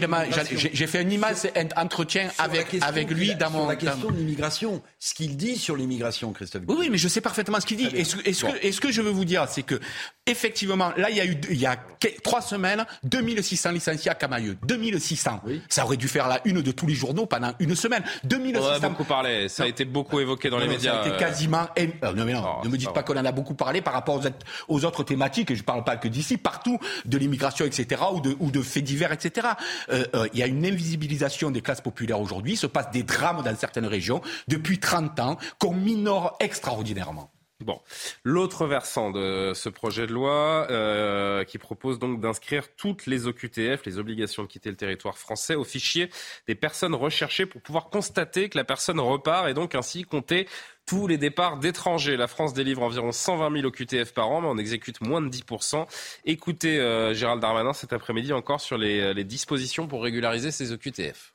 [0.53, 1.47] j'ai fait un immense
[1.77, 3.69] entretien avec, avec lui dans mon.
[3.69, 6.63] la question de l'immigration, ce qu'il dit sur l'immigration, Christophe.
[6.69, 7.89] Oui, oui, mais je sais parfaitement ce qu'il dit.
[7.95, 9.81] Et ce, que, ce que je veux vous dire, c'est que,
[10.29, 11.77] effectivement, là, il y a eu, il y a
[12.23, 14.57] trois semaines, 2600 licenciés à Camailleux.
[14.67, 15.41] 2600.
[15.69, 18.03] Ça aurait dû faire la une de tous les journaux pendant une semaine.
[18.25, 18.69] 2600.
[18.69, 19.49] On a beaucoup parlé.
[19.49, 20.93] Ça a été beaucoup évoqué dans les médias.
[20.93, 21.67] Ça a été quasiment.
[21.79, 23.93] Euh, non, mais non, oh, ne me dites pas qu'on en a beaucoup parlé par
[23.93, 24.21] rapport
[24.69, 25.51] aux, autres thématiques.
[25.51, 28.63] Et je ne parle pas que d'ici, partout, de l'immigration, etc., ou de, ou de
[28.63, 29.49] faits divers, etc.
[29.91, 32.53] Euh, euh, il y a une invisibilisation des classes populaires aujourd'hui.
[32.53, 37.31] Il se passe des drames dans certaines régions depuis 30 ans qu'on minore extraordinairement.
[37.65, 37.81] Bon,
[38.23, 43.85] l'autre versant de ce projet de loi euh, qui propose donc d'inscrire toutes les OQTF,
[43.85, 46.09] les obligations de quitter le territoire français, au fichier
[46.47, 50.47] des personnes recherchées pour pouvoir constater que la personne repart et donc ainsi compter
[50.87, 52.17] tous les départs d'étrangers.
[52.17, 55.85] La France délivre environ 120 000 OQTF par an, mais on exécute moins de 10%.
[56.27, 61.35] Écoutez euh, Gérald Darmanin cet après-midi encore sur les, les dispositions pour régulariser ces OQTF.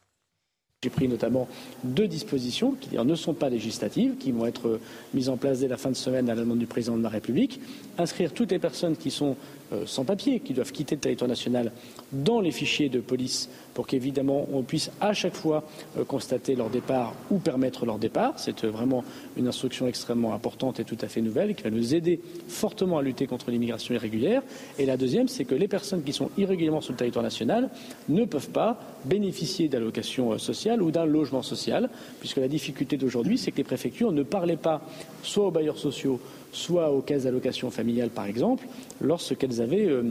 [0.83, 1.47] J'ai pris notamment
[1.85, 4.81] deux dispositions qui ne sont pas législatives, qui vont être
[5.13, 7.07] mises en place dès la fin de semaine à la demande du président de la
[7.07, 7.61] République.
[7.97, 9.37] Inscrire toutes les personnes qui sont
[9.85, 11.71] sans papier, qui doivent quitter le territoire national
[12.11, 15.63] dans les fichiers de police pour qu'évidemment on puisse à chaque fois
[15.97, 18.33] euh, constater leur départ ou permettre leur départ.
[18.37, 19.03] C'est euh, vraiment
[19.35, 23.01] une instruction extrêmement importante et tout à fait nouvelle qui va nous aider fortement à
[23.01, 24.43] lutter contre l'immigration irrégulière.
[24.77, 27.69] Et la deuxième, c'est que les personnes qui sont irrégulièrement sur le territoire national
[28.09, 31.89] ne peuvent pas bénéficier d'allocations sociales ou d'un logement social,
[32.19, 34.81] puisque la difficulté d'aujourd'hui, c'est que les préfectures ne parlaient pas
[35.23, 36.19] soit aux bailleurs sociaux,
[36.53, 38.65] soit aux caisses d'allocation familiale, par exemple,
[39.01, 40.03] lorsqu'elles avaient euh,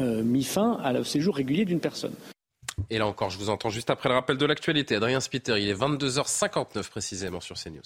[0.00, 2.14] euh, mis fin au séjour régulier d'une personne.
[2.90, 4.96] Et là encore, je vous entends juste après le rappel de l'actualité.
[4.96, 7.82] Adrien Spiter, il est 22h59 précisément sur CNews.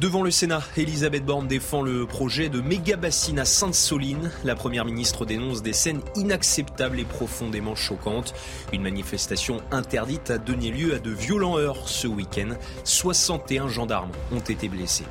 [0.00, 4.32] Devant le Sénat, Elisabeth Borne défend le projet de méga bassine à Sainte-Soline.
[4.42, 8.34] La première ministre dénonce des scènes inacceptables et profondément choquantes.
[8.72, 12.56] Une manifestation interdite a donné lieu à de violents heurts ce week-end.
[12.82, 15.06] 61 gendarmes ont été blessés.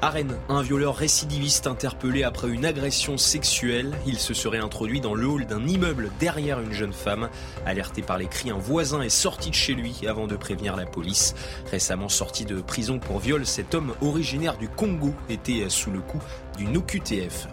[0.00, 3.96] À Rennes, un violeur récidiviste interpellé après une agression sexuelle.
[4.06, 7.28] Il se serait introduit dans le hall d'un immeuble derrière une jeune femme.
[7.66, 10.86] Alerté par les cris, un voisin est sorti de chez lui avant de prévenir la
[10.86, 11.34] police.
[11.72, 16.22] Récemment sorti de prison pour viol, cet homme originaire du Congo était sous le coup
[16.56, 17.48] d'une OQTF.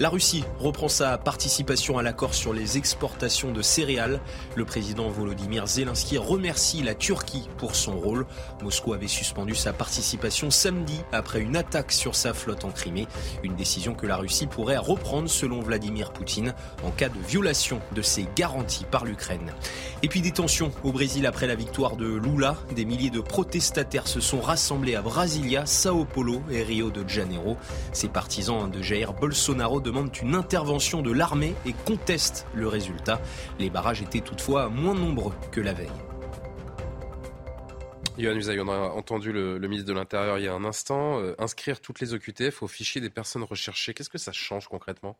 [0.00, 4.20] La Russie reprend sa participation à l'accord sur les exportations de céréales.
[4.56, 8.26] Le président Volodymyr Zelensky remercie la Turquie pour son rôle.
[8.62, 13.06] Moscou avait suspendu sa participation samedi après une attaque sur sa flotte en Crimée.
[13.42, 18.02] Une décision que la Russie pourrait reprendre selon Vladimir Poutine en cas de violation de
[18.02, 19.52] ses garanties par l'Ukraine.
[20.02, 22.56] Et puis des tensions au Brésil après la victoire de Lula.
[22.74, 27.56] Des milliers de protestataires se sont rassemblés à Brasilia, Sao Paulo et Rio de Janeiro.
[27.92, 33.20] Ces partisans de Jair Bolsonaro demandent une intervention de l'armée et contestent le résultat.
[33.58, 35.88] Les barrages étaient toutefois moins nombreux que la veille.
[38.18, 41.20] Yohann Usaï, on a entendu le, ministre de l'Intérieur il y a un instant.
[41.20, 45.18] Euh, inscrire toutes les OQTF au fichier des personnes recherchées, qu'est-ce que ça change concrètement?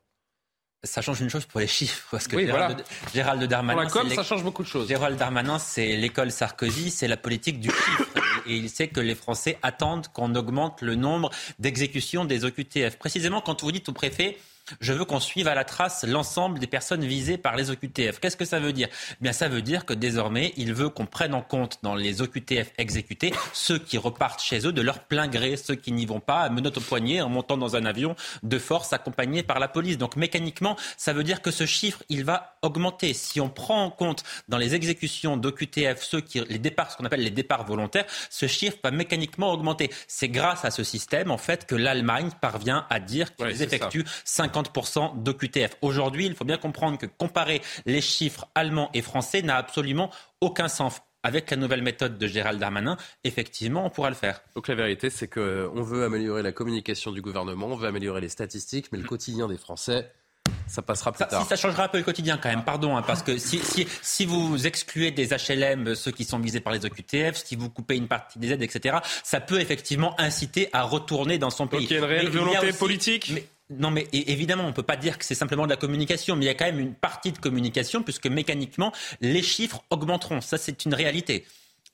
[0.85, 3.13] Ça change une chose pour les chiffres, parce que oui, Gérald, voilà.
[3.15, 4.89] Gérald, Darmanin, pour la com, ça change beaucoup de choses.
[4.89, 8.09] Gérald Darmanin, c'est l'école Sarkozy, c'est la politique du chiffre.
[8.47, 12.99] Et il sait que les Français attendent qu'on augmente le nombre d'exécutions des OQTF.
[12.99, 14.39] Précisément, quand vous dites au préfet,
[14.81, 18.21] je veux qu'on suive à la trace l'ensemble des personnes visées par les OQTF.
[18.21, 18.89] Qu'est-ce que ça veut dire?
[19.13, 22.23] Eh Bien, ça veut dire que désormais, il veut qu'on prenne en compte dans les
[22.23, 26.21] OQTF exécutés ceux qui repartent chez eux de leur plein gré, ceux qui n'y vont
[26.21, 29.69] pas à menottes au poignet en montant dans un avion de force accompagné par la
[29.69, 29.99] police.
[29.99, 33.13] Donc mécaniquement, ça veut dire que ce chiffre, il va augmenter.
[33.15, 37.05] Si on prend en compte dans les exécutions d'OQTF ceux qui les départs, ce qu'on
[37.05, 39.91] appelle les départs volontaires, ce chiffre va mécaniquement augmenter.
[40.07, 44.62] C'est grâce à ce système en fait que l'Allemagne parvient à dire qu'ils effectuent 50%
[44.63, 45.77] d'OQTF.
[45.83, 50.11] Aujourd'hui, il faut bien comprendre que comparer les chiffres allemands et français n'a absolument
[50.41, 54.43] aucun sens avec la nouvelle méthode de Gérald Darmanin, effectivement, on pourra le faire.
[54.55, 58.29] Donc la vérité, c'est qu'on veut améliorer la communication du gouvernement, on veut améliorer les
[58.29, 60.11] statistiques, mais le quotidien des Français,
[60.67, 61.43] ça passera plus tard.
[61.43, 63.87] Si ça changera un peu le quotidien quand même, pardon, hein, parce que si, si,
[64.03, 67.97] si, vous excluez des HLM, ceux qui sont visés par les OQTF, si vous coupez
[67.97, 71.81] une partie des aides, etc., ça peut effectivement inciter à retourner dans son pays.
[71.81, 73.33] Donc il y a une réelle volonté politique?
[73.79, 76.45] Non, mais évidemment, on ne peut pas dire que c'est simplement de la communication, mais
[76.45, 80.41] il y a quand même une partie de communication, puisque mécaniquement, les chiffres augmenteront.
[80.41, 81.45] Ça, c'est une réalité.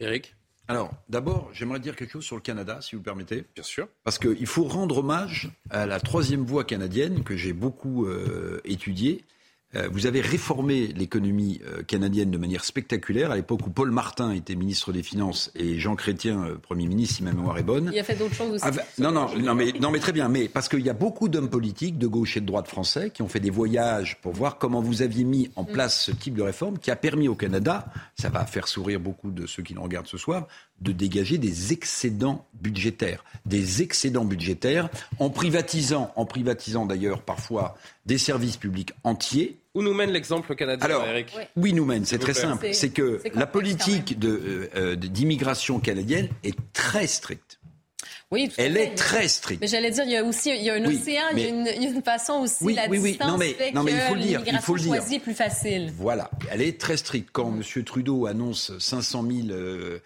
[0.01, 0.35] Eric
[0.71, 3.47] alors, d'abord, j'aimerais dire quelque chose sur le Canada, si vous permettez.
[3.55, 3.89] Bien sûr.
[4.05, 9.25] Parce qu'il faut rendre hommage à la troisième voie canadienne que j'ai beaucoup euh, étudiée
[9.25, 9.38] euh,
[9.91, 14.55] vous avez réformé l'économie euh, canadienne de manière spectaculaire à l'époque où Paul Martin était
[14.55, 17.91] ministre des Finances et Jean Chrétien euh, Premier ministre, si ma mémoire est bonne.
[17.93, 18.65] Il a fait d'autres choses aussi.
[18.67, 20.29] Ah, ben, non, non, non, mais, non, mais très bien.
[20.31, 23.21] Mais parce qu'il y a beaucoup d'hommes politiques de gauche et de droite français qui
[23.21, 25.73] ont fait des voyages pour voir comment vous aviez mis en mm.
[25.73, 27.87] place ce type de réforme qui a permis au Canada,
[28.19, 30.47] ça va faire sourire beaucoup de ceux qui nous regardent ce soir,
[30.81, 37.77] de dégager des excédents budgétaires, des excédents budgétaires en privatisant, en privatisant d'ailleurs parfois
[38.07, 39.59] des services publics entiers.
[39.75, 41.37] Où nous mène l'exemple canadien, Alors, Eric?
[41.57, 42.69] Oui, nous mène, c'est très simple.
[42.73, 47.58] C'est que la politique euh, euh, d'immigration canadienne est très stricte.
[48.31, 49.63] Oui, Elle est très stricte.
[49.63, 51.91] Mais j'allais dire, il y a aussi il y a un océan, il, y a
[51.91, 54.21] une, façon aussi, oui, la oui, distance non, mais, fait non, mais il faut le
[54.21, 54.95] dire, il faut le dire.
[54.95, 55.91] est plus facile.
[55.97, 57.31] Voilà, elle est très stricte.
[57.33, 57.85] Quand M.
[57.85, 60.01] Trudeau annonce 500 000 euh,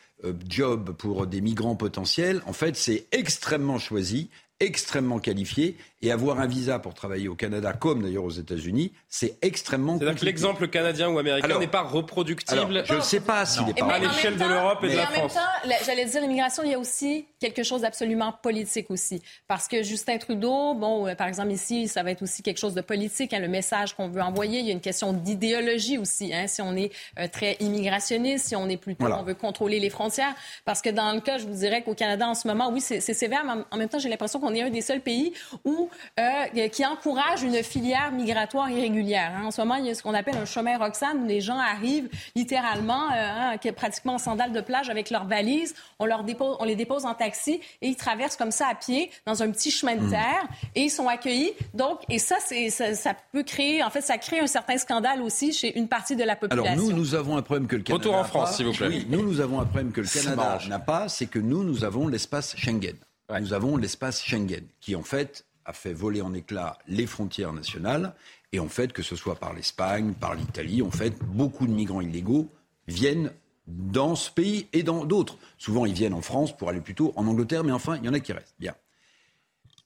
[0.48, 6.46] jobs pour des migrants potentiels, en fait, c'est extrêmement choisi, extrêmement qualifié et avoir un
[6.46, 11.08] visa pour travailler au Canada, comme d'ailleurs aux États-Unis, c'est extrêmement C'est-à-dire que l'exemple canadien
[11.08, 12.82] ou américain n'est pas reproductible.
[12.84, 15.36] je ne sais pas s'il n'est pas à l'échelle de l'Europe et de la France.
[15.36, 19.22] En même temps, j'allais dire, l'immigration, il y a aussi quelque chose d'absolument politique aussi.
[19.46, 22.74] Parce que Justin Trudeau, bon, euh, par exemple, ici, ça va être aussi quelque chose
[22.74, 24.58] de politique, hein, le message qu'on veut envoyer.
[24.58, 26.34] Il y a une question d'idéologie aussi.
[26.34, 26.90] Hein, si on est
[27.20, 30.34] euh, très immigrationniste, si on est plutôt, on veut contrôler les frontières.
[30.64, 33.00] Parce que dans le cas, je vous dirais qu'au Canada, en ce moment, oui, c'est
[33.00, 35.32] sévère, mais en même temps, j'ai l'impression qu'on est un des seuls pays
[35.64, 39.32] où euh, qui encourage une filière migratoire irrégulière.
[39.36, 39.46] Hein.
[39.46, 41.58] En ce moment, il y a ce qu'on appelle un chemin Roxane où les gens
[41.58, 45.74] arrivent littéralement, euh, hein, pratiquement en sandales de plage avec leurs valises.
[45.98, 49.10] On, leur dépose, on les dépose en taxi et ils traversent comme ça à pied
[49.26, 50.10] dans un petit chemin de hmm.
[50.10, 51.52] terre et ils sont accueillis.
[51.74, 55.52] Donc, et ça, c'est, ça, peut créer, en fait, ça crée un certain scandale aussi
[55.52, 56.72] chez une partie de la population.
[56.72, 58.08] Alors nous, nous avons un problème que le Canada.
[58.08, 58.88] Retour en France, s'il vous plaît.
[58.88, 61.84] Oui, nous, nous avons un problème que le Canada n'a pas, c'est que nous, nous
[61.84, 62.96] avons l'espace Schengen.
[63.40, 68.14] Nous avons l'espace Schengen, qui en fait a fait voler en éclats les frontières nationales.
[68.52, 72.00] Et en fait, que ce soit par l'Espagne, par l'Italie, en fait, beaucoup de migrants
[72.00, 72.50] illégaux
[72.86, 73.32] viennent
[73.66, 75.38] dans ce pays et dans d'autres.
[75.58, 78.14] Souvent, ils viennent en France pour aller plutôt en Angleterre, mais enfin, il y en
[78.14, 78.54] a qui restent.
[78.58, 78.74] Bien.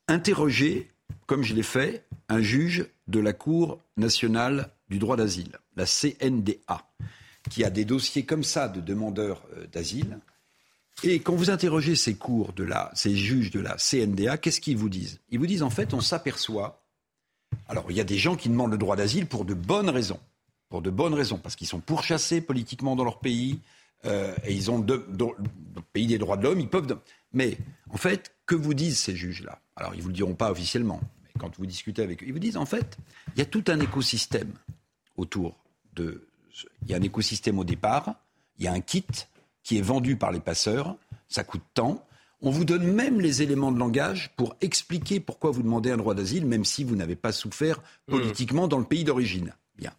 [0.08, 0.88] Interroger,
[1.26, 6.86] comme je l'ai fait, un juge de la Cour nationale du droit d'asile, la CNDA,
[7.50, 10.18] qui a des dossiers comme ça de demandeurs euh, d'asile
[11.02, 14.76] et quand vous interrogez ces cours de la, ces juges de la CNDA, qu'est-ce qu'ils
[14.76, 15.20] vous disent?
[15.30, 16.82] Ils vous disent en fait, on s'aperçoit.
[17.68, 20.20] Alors, il y a des gens qui demandent le droit d'asile pour de bonnes raisons,
[20.68, 23.60] pour de bonnes raisons, parce qu'ils sont pourchassés politiquement dans leur pays
[24.04, 26.98] euh, et ils ont le pays des droits de l'homme, ils peuvent.
[27.32, 27.58] Mais
[27.90, 29.60] en fait, que vous disent ces juges-là?
[29.76, 32.38] Alors, ils vous le diront pas officiellement, mais quand vous discutez avec eux, ils vous
[32.38, 32.96] disent en fait,
[33.34, 34.52] il y a tout un écosystème
[35.16, 35.58] autour
[35.94, 36.26] de.
[36.82, 38.14] Il y a un écosystème au départ,
[38.58, 39.04] il y a un kit
[39.66, 40.94] qui est vendu par les passeurs.
[41.28, 42.06] Ça coûte tant.
[42.40, 46.14] On vous donne même les éléments de langage pour expliquer pourquoi vous demandez un droit
[46.14, 48.12] d'asile, même si vous n'avez pas souffert mmh.
[48.12, 49.52] politiquement dans le pays d'origine.
[49.76, 49.90] Bien.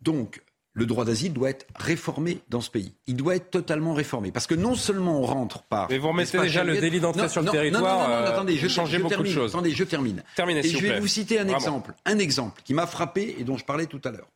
[0.00, 0.42] Donc,
[0.72, 2.92] le droit d'asile doit être réformé dans ce pays.
[3.06, 4.32] Il doit être totalement réformé.
[4.32, 5.88] Parce que non seulement on rentre par.
[5.88, 8.08] Mais vous remettez déjà le délit d'entrée sur le territoire.
[8.08, 9.50] Non, non, non, attendez, je, changer beaucoup termine, de choses.
[9.52, 10.24] Attendez, je termine.
[10.34, 11.94] Terminez, Et je vais vous, vous citer un exemple.
[12.04, 14.26] Un exemple qui m'a frappé et dont je parlais tout à l'heure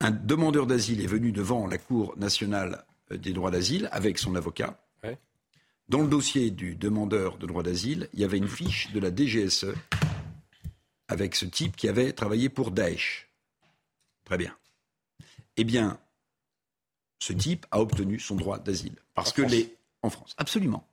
[0.00, 4.34] un demandeur d'asile est venu devant la Cour nationale euh, des droits d'asile avec son
[4.34, 4.78] avocat.
[5.88, 9.08] Dans le dossier du demandeur de droit d'asile, il y avait une fiche de la
[9.08, 9.68] DGSE
[11.08, 13.30] avec ce type qui avait travaillé pour Daesh.
[14.26, 14.54] Très bien.
[15.56, 15.98] Eh bien,
[17.18, 18.96] ce type a obtenu son droit d'asile.
[19.14, 19.74] Parce que les.
[20.02, 20.34] En France.
[20.36, 20.86] Absolument.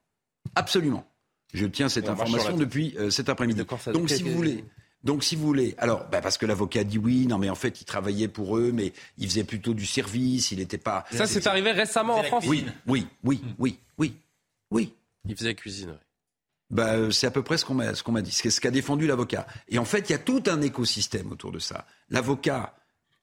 [0.56, 1.06] Absolument.
[1.54, 3.64] Je tiens cette information depuis euh, cet après-midi.
[3.94, 4.64] Donc, si vous voulez.
[5.06, 7.80] Donc, si vous voulez, alors, bah, parce que l'avocat dit oui, non, mais en fait,
[7.80, 11.06] il travaillait pour eux, mais il faisait plutôt du service, il n'était pas.
[11.12, 14.14] Ça, c'est arrivé récemment en France Oui, oui, oui, oui, oui,
[14.72, 14.94] oui.
[15.28, 15.98] Il faisait cuisine, oui.
[16.72, 18.72] Bah, euh, c'est à peu près ce qu'on m'a, ce qu'on m'a dit, ce qu'a
[18.72, 19.46] défendu l'avocat.
[19.70, 21.86] Et en fait, il y a tout un écosystème autour de ça.
[22.10, 22.74] L'avocat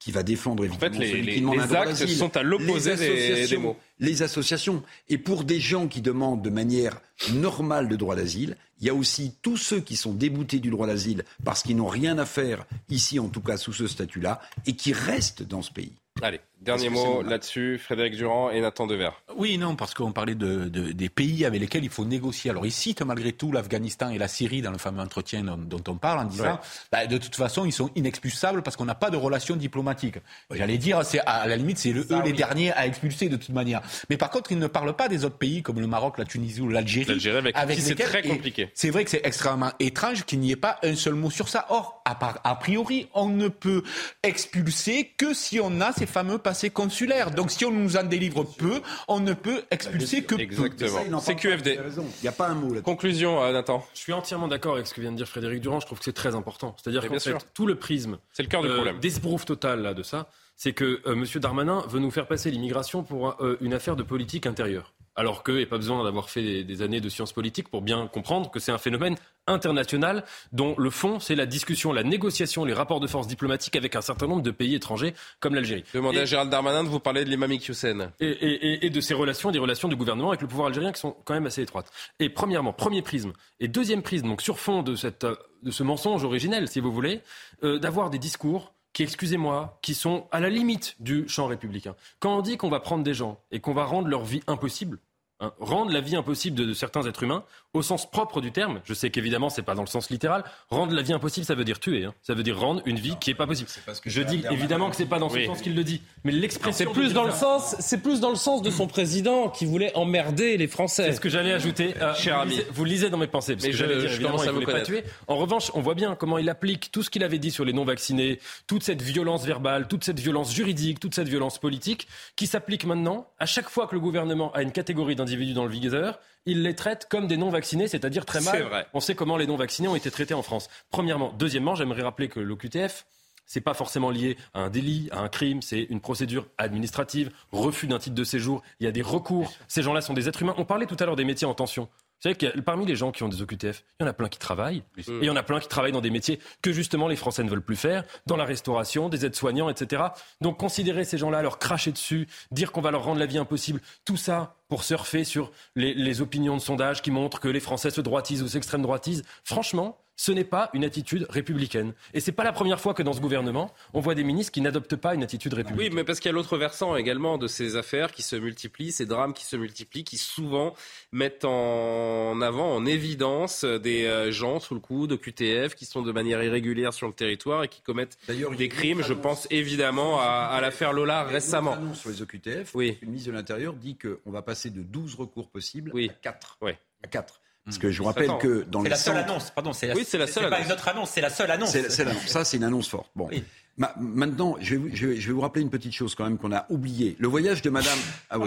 [0.03, 3.47] qui va défendre évidemment en fait, les, qui demande les actes sont à l'opposé des,
[3.47, 3.77] des, mots.
[4.01, 4.83] Les associations.
[5.09, 7.01] Et pour des gens qui demandent de manière
[7.35, 10.89] normale le droit d'asile, il y a aussi tous ceux qui sont déboutés du droit
[10.89, 14.75] d'asile parce qu'ils n'ont rien à faire ici, en tout cas sous ce statut-là, et
[14.75, 15.93] qui restent dans ce pays.
[16.21, 19.11] Allez, dernier mot là-dessus, Frédéric Durand et Nathan Dever.
[19.37, 22.51] Oui, non, parce qu'on parlait de, de, des pays avec lesquels il faut négocier.
[22.51, 25.83] Alors, ils citent malgré tout l'Afghanistan et la Syrie dans le fameux entretien dont, dont
[25.93, 26.61] on parle en disant,
[26.91, 30.19] bah, de toute façon, ils sont inexpulsables parce qu'on n'a pas de relations diplomatiques.
[30.51, 33.81] J'allais dire, c'est à la limite, c'est eux les derniers à expulser de toute manière.
[34.09, 36.61] Mais par contre, ils ne parlent pas des autres pays comme le Maroc, la Tunisie
[36.61, 37.07] ou l'Algérie.
[37.07, 38.71] L'Algérie avec, avec c'est très compliqué.
[38.75, 41.67] C'est vrai que c'est extrêmement étrange qu'il n'y ait pas un seul mot sur ça.
[41.71, 43.83] Or, à, part, a priori, on ne peut
[44.23, 47.31] expulser que si on a ces fameux passés consulaires.
[47.31, 51.19] Donc si on nous en délivre peu, on ne peut expulser que Exactement.
[51.19, 51.79] C'est QFD.
[51.97, 53.87] Il n'y a pas un mot là Conclusion, euh, Nathan.
[53.95, 55.81] Je suis entièrement d'accord avec ce que vient de dire Frédéric Durand.
[55.81, 56.77] Je trouve que c'est très important.
[56.77, 59.01] C'est-à-dire qu'en fait, tout le prisme, c'est le cœur du euh, problème.
[59.01, 61.25] D'esbrouf total là de ça, c'est que euh, M.
[61.41, 64.93] Darmanin veut nous faire passer l'immigration pour euh, une affaire de politique intérieure.
[65.15, 67.83] Alors qu'il n'y a pas besoin d'avoir fait des, des, années de sciences politiques pour
[67.83, 72.65] bien comprendre que c'est un phénomène international dont le fond, c'est la discussion, la négociation,
[72.65, 75.85] les rapports de force diplomatiques avec un certain nombre de pays étrangers comme l'Algérie.
[75.93, 78.13] Demandez à Gérald Darmanin de vous parler de l'imam Hussein.
[78.21, 81.01] Et, et, et, de ses relations, des relations du gouvernement avec le pouvoir algérien qui
[81.01, 81.91] sont quand même assez étroites.
[82.19, 83.33] Et premièrement, premier prisme.
[83.61, 85.27] Et deuxième prisme, donc sur fond de, cette,
[85.63, 87.21] de ce mensonge originel, si vous voulez,
[87.65, 91.95] euh, d'avoir des discours qui, excusez-moi, qui sont à la limite du champ républicain.
[92.21, 94.99] Quand on dit qu'on va prendre des gens et qu'on va rendre leur vie impossible,
[95.43, 98.81] hein, rendre la vie impossible de, de, certains êtres humains, au sens propre du terme,
[98.85, 101.65] je sais qu'évidemment c'est pas dans le sens littéral, rendre la vie impossible ça veut
[101.65, 102.15] dire tuer, hein.
[102.23, 103.69] ça veut dire rendre une vie qui est pas possible.
[104.03, 105.47] Que je dis évidemment que c'est pas dans ce oui.
[105.47, 108.37] sens qu'il le dit, mais l'expression c'est plus dans le sens, c'est plus dans le
[108.37, 111.05] sens de son président qui voulait emmerder les Français.
[111.07, 112.51] C'est ce que j'allais ajouter, euh, cher vous ami.
[112.53, 114.45] Lisez, vous lisez dans mes pensées, parce mais que je, j'allais dire je évidemment à
[114.45, 115.05] il vous voulait pas tuer.
[115.27, 117.73] En revanche, on voit bien comment il applique tout ce qu'il avait dit sur les
[117.73, 122.47] non vaccinés, toute cette violence verbale, toute cette violence juridique, toute cette violence politique, qui
[122.47, 126.19] s'applique maintenant à chaque fois que le gouvernement a une catégorie d'individus dans le viseur
[126.47, 128.63] il les traite comme des non-vaccinés, c'est-à-dire très mal.
[128.63, 128.87] Vrai.
[128.95, 130.69] On sait comment les non-vaccinés ont été traités en France.
[130.91, 131.33] Premièrement.
[131.39, 133.07] Deuxièmement, j'aimerais rappeler que l'OQTF,
[133.47, 137.87] c'est pas forcément lié à un délit, à un crime, c'est une procédure administrative, refus
[137.87, 139.53] d'un titre de séjour, il y a des recours.
[139.69, 140.55] Ces gens-là sont des êtres humains.
[140.59, 141.89] On parlait tout à l'heure des métiers en tension.
[142.23, 144.29] Vous savez que parmi les gens qui ont des OQTF, il y en a plein
[144.29, 144.85] qui travaillent.
[144.97, 147.43] Et il y en a plein qui travaillent dans des métiers que justement les Français
[147.43, 150.05] ne veulent plus faire, dans la restauration, des aides-soignants, etc.
[150.41, 153.81] Donc considérer ces gens-là, leur cracher dessus, dire qu'on va leur rendre la vie impossible,
[154.05, 157.91] tout ça pour surfer sur les, les opinions de sondage qui montrent que les Français
[157.91, 161.95] se droitisent ou s'extrême droitisent, franchement, ce n'est pas une attitude républicaine.
[162.15, 164.53] Et ce n'est pas la première fois que dans ce gouvernement, on voit des ministres
[164.53, 165.91] qui n'adoptent pas une attitude républicaine.
[165.91, 168.93] Oui, mais parce qu'il y a l'autre versant également de ces affaires qui se multiplient,
[168.93, 170.75] ces drames qui se multiplient, qui souvent
[171.11, 176.13] mettent en avant, en évidence des gens sous le coup de QTF qui sont de
[176.13, 179.03] manière irrégulière sur le territoire et qui commettent des crimes.
[179.03, 181.77] Je pense évidemment à, à l'affaire Lola récemment.
[181.95, 182.97] Sur les OQTF, oui.
[183.03, 186.11] le ministre de l'Intérieur dit qu'on va passer de 12 recours possibles oui.
[186.11, 186.59] à 4.
[186.63, 186.73] Oui.
[187.03, 187.42] À 4.
[187.65, 189.31] Parce que je vous rappelle que dans C'est les la seule centres...
[189.31, 189.73] annonce, pardon.
[189.73, 191.71] C'est la, oui, c'est la seule pas une autre annonce, c'est la seule annonce.
[191.71, 192.27] C'est l'annonce.
[192.27, 193.11] Ça, c'est une annonce forte.
[193.15, 193.29] Bon.
[193.31, 193.45] Oui.
[193.79, 196.39] Ma, maintenant, je vais, je, vais, je vais, vous rappeler une petite chose quand même
[196.39, 197.17] qu'on a oublié.
[197.19, 197.99] Le voyage de Madame.
[198.29, 198.45] Ah, oh,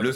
[0.00, 0.10] le,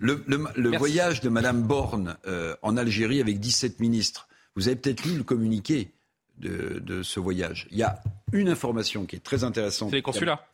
[0.00, 4.28] le, le, le voyage de Madame Borne euh, en Algérie avec 17 ministres.
[4.54, 5.90] Vous avez peut-être lu le communiqué
[6.38, 7.66] de, de, ce voyage.
[7.70, 8.02] Il y a
[8.32, 9.90] une information qui est très intéressante.
[9.90, 10.46] C'est les consulats?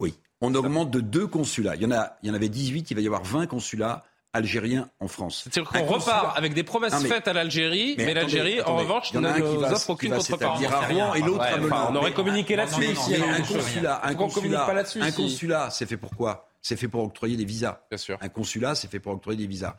[0.00, 0.14] Oui.
[0.40, 1.76] On augmente de deux consulats.
[1.76, 2.90] Il y en a, il y en avait 18.
[2.90, 4.04] Il va y avoir 20 consulats
[4.38, 5.42] algériens en France.
[5.44, 8.76] C'est-à-dire qu'on repart avec des promesses non, mais, faites à l'Algérie, mais, mais l'Algérie, en
[8.76, 10.66] revanche, ne nous offre aucune contrepartie.
[10.66, 11.66] à Rouen et l'autre ouais, à Melun.
[11.66, 12.86] Enfin, on aurait communiqué là-dessus.
[12.86, 15.02] Un consulat, un consulat, pas là-dessus.
[15.02, 16.48] Un consulat, c'est fait pour quoi?
[16.60, 17.80] C'est fait pour octroyer des visas.
[17.90, 18.18] Bien sûr.
[18.20, 19.76] Un consulat, c'est fait pour octroyer des visas.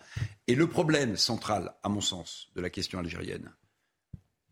[0.47, 3.51] Et le problème central, à mon sens, de la question algérienne,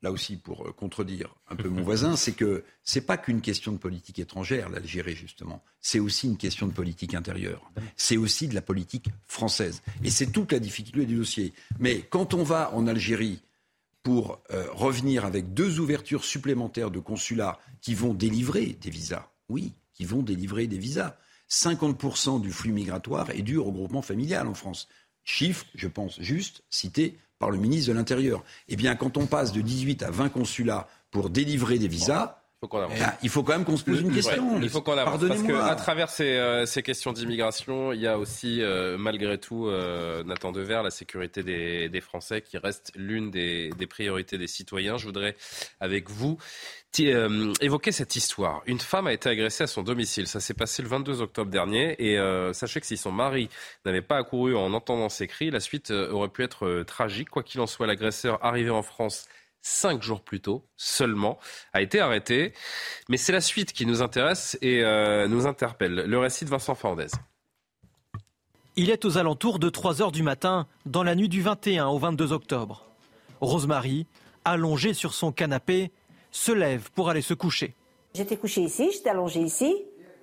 [0.02, 3.78] là aussi pour contredire un peu mon voisin, c'est que c'est pas qu'une question de
[3.78, 5.64] politique étrangère, l'Algérie justement.
[5.82, 7.72] C'est aussi une question de politique intérieure.
[7.96, 9.82] C'est aussi de la politique française.
[10.04, 11.54] Et c'est toute la difficulté du dossier.
[11.80, 13.42] Mais quand on va en Algérie
[14.04, 19.74] pour euh, revenir avec deux ouvertures supplémentaires de consulats qui vont délivrer des visas, oui,
[19.94, 21.18] qui vont délivrer des visas.
[21.50, 24.88] 50% du flux migratoire est dû au regroupement familial en France.
[25.24, 28.44] Chiffre, je pense, juste, cité par le ministre de l'Intérieur.
[28.68, 32.68] Eh bien, quand on passe de 18 à 20 consulats pour délivrer des visas, faut
[32.68, 32.98] qu'on avance.
[33.22, 34.60] il faut quand même qu'on se pose une question.
[34.62, 38.62] il faut qu'on avance parce qu'à travers ces, ces, questions d'immigration, il y a aussi
[38.98, 39.70] malgré tout
[40.26, 44.98] Nathan Dever, la sécurité des, des Français qui reste l'une des, des priorités des citoyens.
[44.98, 45.36] Je voudrais
[45.80, 46.38] avec vous
[47.06, 48.64] euh, évoquer cette histoire.
[48.66, 50.28] Une femme a été agressée à son domicile.
[50.28, 51.96] Ça s'est passé le 22 octobre dernier.
[52.00, 53.50] Et euh, sachez que si son mari
[53.86, 57.30] n'avait pas accouru en entendant ces cris, la suite euh, aurait pu être tragique.
[57.30, 59.28] Quoi qu'il en soit, l'agresseur arrivé en France
[59.62, 61.38] cinq jours plus tôt seulement,
[61.74, 62.54] a été arrêté.
[63.10, 64.82] Mais c'est la suite qui nous intéresse et
[65.28, 65.96] nous interpelle.
[65.96, 67.08] Le récit de Vincent Fernandez.
[68.80, 71.98] Il est aux alentours de 3 heures du matin, dans la nuit du 21 au
[71.98, 72.86] 22 octobre.
[73.42, 74.06] Rosemary,
[74.46, 75.92] allongée sur son canapé,
[76.30, 77.74] se lève pour aller se coucher.
[78.14, 79.76] J'étais couchée ici, j'étais allongée ici.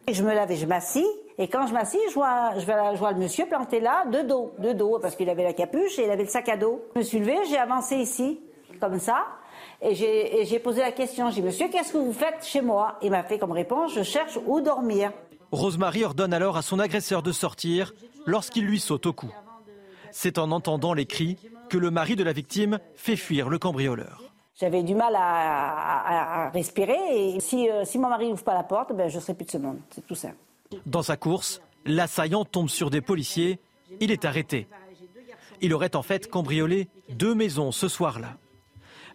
[0.07, 1.07] Et je me lève et je m'assis.
[1.37, 2.65] Et quand je m'assis, je vois, je,
[2.99, 6.05] vois, le monsieur planté là, de dos, de dos, parce qu'il avait la capuche et
[6.05, 6.81] il avait le sac à dos.
[6.95, 8.41] Je me suis levée, j'ai avancé ici,
[8.81, 9.27] comme ça.
[9.81, 11.31] Et j'ai posé la question.
[11.31, 12.99] J'ai dit, monsieur, qu'est-ce que vous faites chez moi?
[13.03, 15.13] Il m'a fait comme réponse, je cherche où dormir.
[15.53, 17.93] Rosemary ordonne alors à son agresseur de sortir
[18.27, 19.31] lorsqu'il lui saute au cou.
[20.11, 21.37] C'est en entendant les cris
[21.69, 24.23] que le mari de la victime fait fuir le cambrioleur.
[24.57, 28.93] J'avais du mal à, respirer et si, euh, si mon mari n'ouvre pas la porte,
[28.95, 29.79] ben, je ne serai plus de ce monde.
[29.91, 30.29] C'est tout ça.
[30.87, 33.59] Dans sa course, l'assaillant tombe sur des policiers.
[34.01, 34.69] Il est arrêté.
[35.61, 38.37] Il aurait en fait cambriolé deux maisons ce soir-là.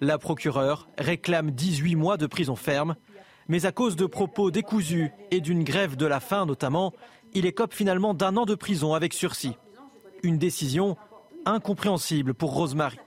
[0.02, 2.96] La procureure réclame 18 mois de prison ferme,
[3.48, 6.94] mais à cause de propos décousus et d'une grève de la faim notamment,
[7.34, 9.56] il écope finalement d'un an de prison avec sursis.
[10.24, 10.98] Une décision
[11.46, 12.98] incompréhensible pour Rosemary.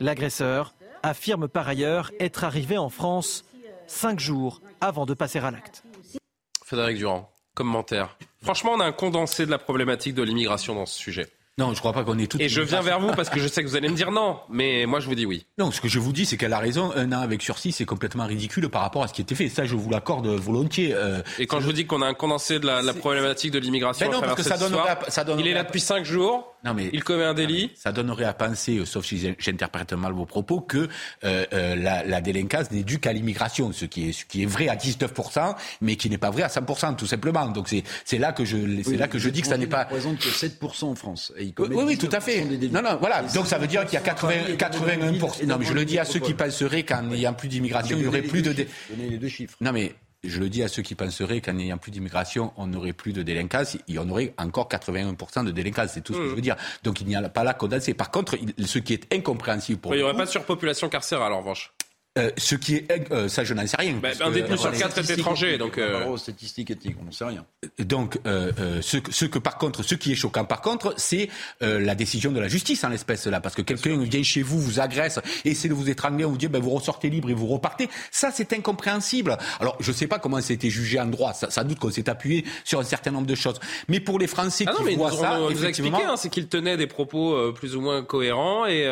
[0.00, 3.44] L'agresseur affirme par ailleurs être arrivé en France
[3.86, 5.84] cinq jours avant de passer à l'acte.
[6.64, 8.16] Frédéric Durand, commentaire.
[8.42, 11.28] Franchement, on a un condensé de la problématique de l'immigration dans ce sujet.
[11.58, 12.36] Non, je crois pas qu'on est tout.
[12.38, 14.40] Et je viens vers vous parce que je sais que vous allez me dire non,
[14.50, 15.46] mais moi je vous dis oui.
[15.56, 16.92] Non, ce que je vous dis, c'est qu'elle a raison.
[16.94, 19.48] Un an avec sursis, c'est complètement ridicule par rapport à ce qui était fait.
[19.48, 20.92] Ça, je vous l'accorde volontiers.
[20.94, 24.06] Euh, et quand je vous dis qu'on a un condensé de la, problématique de l'immigration,
[24.06, 26.55] ben non, parce que ça donnerait, ça il est là depuis cinq jours.
[26.66, 27.70] Non, mais il commet un délit.
[27.76, 30.88] Ça donnerait à penser, euh, sauf si j'interprète mal vos propos, que
[31.24, 34.68] euh, la, la, délinquance n'est due qu'à l'immigration, ce qui est ce qui est vrai
[34.68, 35.12] à 19
[35.80, 37.46] mais qui n'est pas vrai à 100 tout simplement.
[37.46, 39.84] Donc c'est c'est là que je c'est là que je dis que ça n'est pas.
[39.84, 41.32] Représente que 7 en France.
[41.38, 42.44] oui, oui, tout à fait.
[42.44, 43.22] Non, non, voilà.
[43.22, 45.46] Donc ça veut dire qu'il y a 80, 81%.
[45.46, 48.08] Non, mais je le dis à ceux qui penseraient qu'en n'ayant plus d'immigration, il n'y
[48.08, 48.52] aurait plus de.
[48.52, 49.56] Donnez les deux chiffres.
[49.60, 49.94] Non, mais
[50.24, 53.22] je le dis à ceux qui penseraient qu'en n'ayant plus d'immigration, on n'aurait plus de
[53.22, 55.90] délinquance, il y en aurait encore 81% de délinquance.
[55.92, 56.56] C'est tout ce que je veux dire.
[56.82, 57.94] Donc il n'y a pas là condensé.
[57.94, 61.38] Par contre, ce qui est incompréhensible pour Il n'y aurait pas de surpopulation carcérale en
[61.38, 61.72] revanche.
[62.18, 63.94] Euh, ce qui est, euh, ça je n'en sais rien.
[64.02, 65.78] Bah, un détenu sur quatre est étranger, donc.
[65.78, 66.16] Euh...
[66.16, 67.44] statistiques éthiques, on n'en sait rien.
[67.78, 71.28] Donc, euh, euh, ce, ce, que par contre, ce qui est choquant par contre, c'est
[71.60, 74.80] la décision de la justice en l'espèce là, parce que quelqu'un vient chez vous, vous
[74.80, 77.88] agresse, essaie de vous étrangler, on vous dit ben vous ressortez libre et vous repartez.
[78.10, 79.36] Ça c'est incompréhensible.
[79.60, 81.32] Alors je sais pas comment ça a été jugé en droit.
[81.34, 83.60] Ça, ça doute qu'on s'est appuyé sur un certain nombre de choses.
[83.88, 86.76] Mais pour les Français ah qui voient ça, on, vous expliqué, hein, c'est qu'il tenait
[86.76, 88.86] des propos plus ou moins cohérents et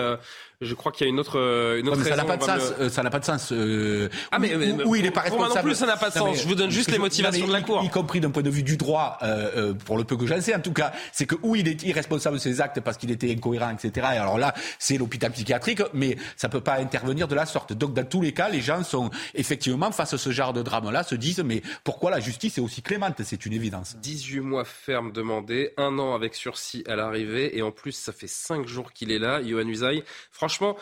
[0.60, 2.10] je crois qu'il y a une autre, euh, une autre raison.
[2.10, 2.72] Ça n'a pas, de sens.
[2.80, 3.52] Euh, ça n'a pas de sens.
[3.52, 5.46] Euh, ah mais, oui, il est pas responsable.
[5.46, 6.38] Pour moi non plus, ça n'a pas de sens.
[6.42, 7.82] je vous donne juste les motivations de la Cour.
[7.84, 10.54] Y, compris d'un point de vue du droit, euh, pour le peu que j'en sais,
[10.54, 13.30] en tout cas, c'est que où il est irresponsable de ses actes parce qu'il était
[13.30, 14.08] incohérent, etc.
[14.14, 17.72] Et alors là, c'est l'hôpital psychiatrique, mais ça peut pas intervenir de la sorte.
[17.72, 21.02] Donc dans tous les cas, les gens sont effectivement face à ce genre de drame-là,
[21.02, 23.20] se disent mais pourquoi la justice est aussi clémente?
[23.24, 23.96] C'est une évidence.
[24.00, 28.26] 18 mois ferme demandé, un an avec sursis à l'arrivée, et en plus ça fait
[28.26, 30.04] 5 jours qu'il est là, Yohann Usaï.
[30.44, 30.76] Franchement,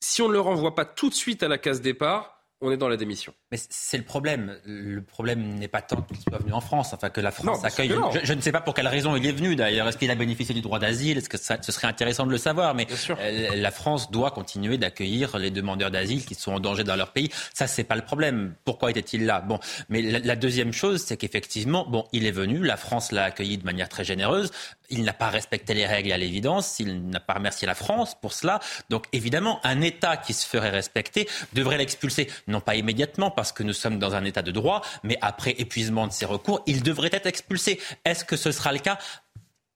[0.00, 2.78] si on ne le renvoie pas tout de suite à la case départ, on est
[2.78, 3.34] dans la démission.
[3.52, 4.56] Mais c'est le problème.
[4.64, 7.94] Le problème n'est pas tant qu'il soit venu en France, enfin que la France accueille.
[8.22, 9.86] Je, ne sais pas pour quelle raison il est venu d'ailleurs.
[9.88, 11.18] Est-ce qu'il a bénéficié du droit d'asile?
[11.18, 12.74] Est-ce que ça, ce serait intéressant de le savoir?
[12.74, 16.96] Mais euh, la France doit continuer d'accueillir les demandeurs d'asile qui sont en danger dans
[16.96, 17.30] leur pays.
[17.52, 18.54] Ça, c'est pas le problème.
[18.64, 19.42] Pourquoi était-il là?
[19.42, 22.64] Bon, mais la, la deuxième chose, c'est qu'effectivement, bon, il est venu.
[22.64, 24.50] La France l'a accueilli de manière très généreuse.
[24.88, 26.80] Il n'a pas respecté les règles à l'évidence.
[26.80, 28.60] Il n'a pas remercié la France pour cela.
[28.88, 33.62] Donc évidemment, un État qui se ferait respecter devrait l'expulser non pas immédiatement parce que
[33.62, 37.10] nous sommes dans un état de droit, mais après épuisement de ses recours, il devrait
[37.12, 37.80] être expulsé.
[38.04, 38.98] Est-ce que ce sera le cas?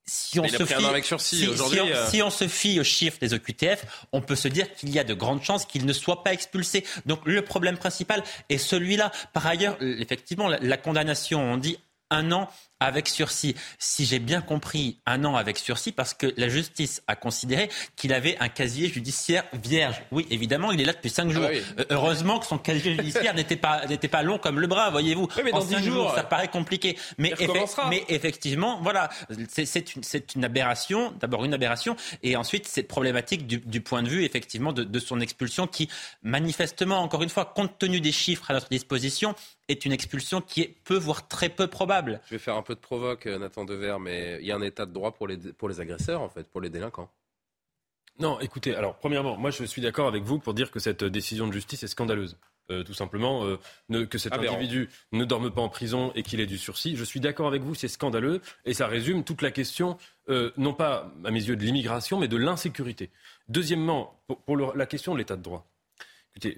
[0.07, 0.75] Si on, se fie,
[1.47, 2.09] euh.
[2.09, 5.05] si, on, se fie aux chiffres des OQTF, on peut se dire qu'il y a
[5.05, 6.85] de grandes chances qu'il ne soit pas expulsé.
[7.07, 9.13] Donc le problème principal est celui-là.
[9.33, 11.79] Par ailleurs, effectivement, la, la condamnation, on dit
[12.11, 12.49] un an
[12.81, 13.55] avec sursis.
[13.79, 18.13] Si j'ai bien compris, un an avec sursis parce que la justice a considéré qu'il
[18.13, 20.03] avait un casier judiciaire vierge.
[20.11, 21.45] Oui, évidemment, il est là depuis cinq jours.
[21.79, 25.29] Ah heureusement que son casier judiciaire n'était pas, n'était pas long comme le bras, voyez-vous.
[25.45, 26.99] mais dans cinq jours, ça paraît compliqué.
[27.19, 27.35] Mais,
[27.89, 29.11] mais effectivement, voilà,
[29.49, 30.03] c'est une,
[30.37, 31.13] une, aberration.
[31.21, 34.99] D'abord une aberration, et ensuite c'est problématique du, du, point de vue effectivement de, de
[34.99, 35.89] son expulsion qui,
[36.23, 39.35] manifestement, encore une fois, compte tenu des chiffres à notre disposition,
[39.71, 42.21] est une expulsion qui est peu, voire très peu probable.
[42.27, 44.63] Je vais faire un peu de provoque, euh, Nathan Dever, mais il y a un
[44.63, 47.11] état de droit pour les, pour les agresseurs, en fait, pour les délinquants.
[48.19, 51.47] Non, écoutez, alors premièrement, moi je suis d'accord avec vous pour dire que cette décision
[51.47, 52.37] de justice est scandaleuse.
[52.71, 56.47] Euh, tout simplement, euh, que cet individu ne dorme pas en prison et qu'il ait
[56.47, 56.97] du sursis.
[56.97, 59.97] Je suis d'accord avec vous, c'est scandaleux et ça résume toute la question,
[60.57, 63.11] non pas à mes yeux de l'immigration, mais de l'insécurité.
[63.49, 65.70] Deuxièmement, pour, la question de l'état de droit.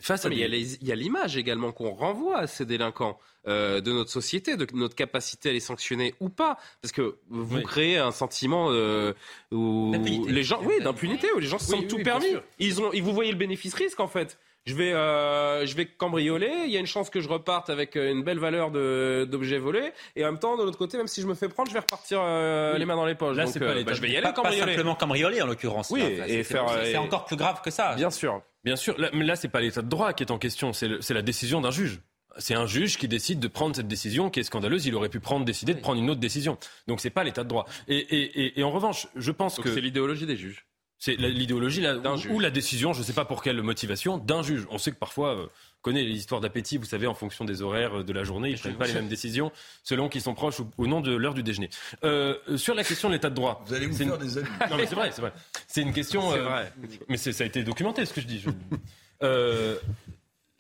[0.01, 3.18] Face à il y a l'image également qu'on renvoie à ces délinquants
[3.49, 7.61] euh, de notre société, de notre capacité à les sanctionner ou pas, parce que vous
[7.62, 9.14] créez un sentiment euh,
[9.51, 9.93] où
[10.28, 12.35] les gens, oui, d'impunité, où les gens se sentent tout permis.
[12.59, 16.53] Ils ont, ils vous voyez le bénéfice-risque en fait je vais, euh, je vais cambrioler.
[16.67, 19.93] Il y a une chance que je reparte avec euh, une belle valeur d'objets volés.
[20.15, 21.81] Et en même temps, de l'autre côté, même si je me fais prendre, je vais
[21.81, 23.37] repartir euh, les mains dans les poches.
[23.37, 24.61] Là, c'est pas bah, je vais y aller cambrioler.
[24.61, 25.91] Pas simplement cambrioler en l'occurrence.
[25.91, 26.67] Oui, et faire.
[26.85, 27.95] C'est encore plus grave que ça.
[27.95, 28.41] Bien sûr.
[28.65, 28.97] Bien sûr.
[28.99, 30.73] Là, mais là, c'est pas l'état de droit qui est en question.
[30.73, 32.01] C'est la décision d'un juge.
[32.39, 34.87] C'est un juge qui décide de prendre cette décision qui est scandaleuse.
[34.87, 36.57] Il aurait pu prendre, décider de prendre une autre décision.
[36.87, 37.67] Donc c'est pas l'état de droit.
[37.89, 40.65] Et, et, et, en revanche, je pense que c'est l'idéologie des juges.
[41.05, 41.84] C'est l'idéologie
[42.30, 44.68] ou, la décision, je ne sais pas pour quelle motivation, d'un juge.
[44.70, 47.61] On sait que parfois, euh, on connaît les histoires d'appétit, vous savez, en fonction des
[47.61, 49.50] horaires euh, de la journée, ils ne prennent pas les mêmes décisions
[49.82, 51.70] selon qu'ils sont proches ou, au nom de l'heure du déjeuner.
[52.05, 53.64] Euh, sur la question de l'état de droit.
[53.66, 54.48] Vous allez vous faire des amis.
[54.70, 55.32] Non, mais c'est vrai, c'est vrai.
[55.66, 56.20] C'est une question.
[56.20, 56.72] Vrai.
[57.09, 58.44] Mais ça a été documenté, ce que je dis.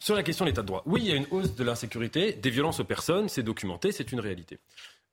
[0.00, 0.82] sur la question de l'état de droit.
[0.86, 4.10] Oui, il y a une hausse de l'insécurité, des violences aux personnes, c'est documenté, c'est
[4.10, 4.58] une réalité.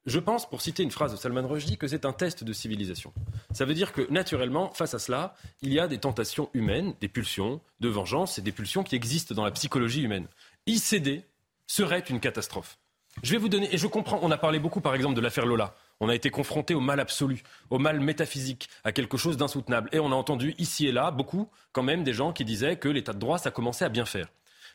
[0.06, 3.14] Je pense, pour citer une phrase de Salman Rushdie, que c'est un test de civilisation.
[3.52, 7.10] Ça veut dire que, naturellement, face à cela, il y a des tentations humaines, des
[7.10, 10.28] pulsions de vengeance et des pulsions qui existent dans la psychologie humaine.
[10.66, 11.26] Y céder
[11.68, 12.78] serait une catastrophe.
[13.24, 15.46] Je vais vous donner, et je comprends, on a parlé beaucoup par exemple de l'affaire
[15.46, 15.76] Lola.
[16.00, 19.90] On a été confronté au mal absolu, au mal métaphysique, à quelque chose d'insoutenable.
[19.92, 22.88] Et on a entendu ici et là beaucoup, quand même, des gens qui disaient que
[22.88, 24.28] l'état de droit, ça commençait à bien faire.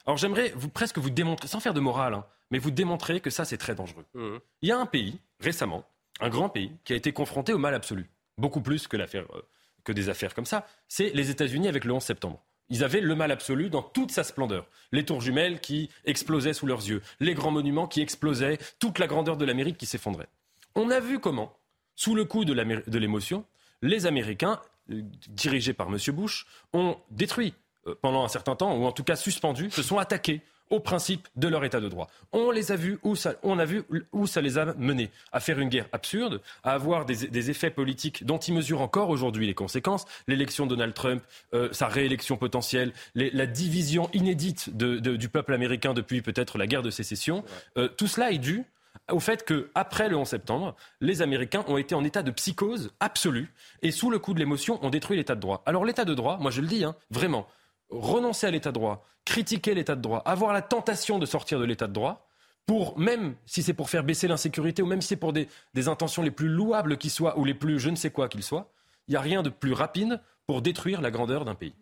[0.06, 3.44] Alors j'aimerais presque vous démontrer, sans faire de morale, hein, mais vous démontrez que ça,
[3.44, 4.04] c'est très dangereux.
[4.14, 4.36] Mmh.
[4.62, 5.84] Il y a un pays, récemment,
[6.20, 9.24] un grand pays, qui a été confronté au mal absolu, beaucoup plus que, euh,
[9.84, 12.42] que des affaires comme ça, c'est les États-Unis avec le 11 septembre.
[12.70, 14.66] Ils avaient le mal absolu dans toute sa splendeur.
[14.90, 19.06] Les tours jumelles qui explosaient sous leurs yeux, les grands monuments qui explosaient, toute la
[19.06, 20.28] grandeur de l'Amérique qui s'effondrait.
[20.74, 21.56] On a vu comment,
[21.94, 23.44] sous le coup de l'émotion,
[23.82, 25.98] les Américains, euh, dirigés par M.
[26.14, 27.54] Bush, ont détruit
[27.86, 30.40] euh, pendant un certain temps, ou en tout cas suspendu, se sont attaqués
[30.70, 32.08] au principe de leur état de droit.
[32.32, 35.40] On les a vus où ça, on a vu où ça les a menés à
[35.40, 39.54] faire une guerre absurde, à avoir des, effets politiques dont ils mesurent encore aujourd'hui les
[39.54, 40.06] conséquences.
[40.26, 46.22] L'élection de Donald Trump, euh, sa réélection potentielle, la division inédite du peuple américain depuis
[46.22, 47.44] peut-être la guerre de sécession.
[47.76, 48.64] Euh, tout cela est dû
[49.10, 53.52] au fait qu'après le 11 septembre, les Américains ont été en état de psychose absolue
[53.82, 55.62] et sous le coup de l'émotion ont détruit l'état de droit.
[55.66, 57.46] Alors l'état de droit, moi je le dis, hein, vraiment,
[58.00, 61.64] renoncer à l'état de droit, critiquer l'état de droit, avoir la tentation de sortir de
[61.64, 62.28] l'état de droit,
[62.66, 65.48] pour même si c'est pour faire baisser l'insécurité ou même si c'est pour des,
[65.86, 68.70] intentions les plus louables qui soient ou les plus je ne sais quoi qu'ils soient,
[69.08, 71.74] il n'y a rien de plus rapide pour détruire la grandeur d'un pays.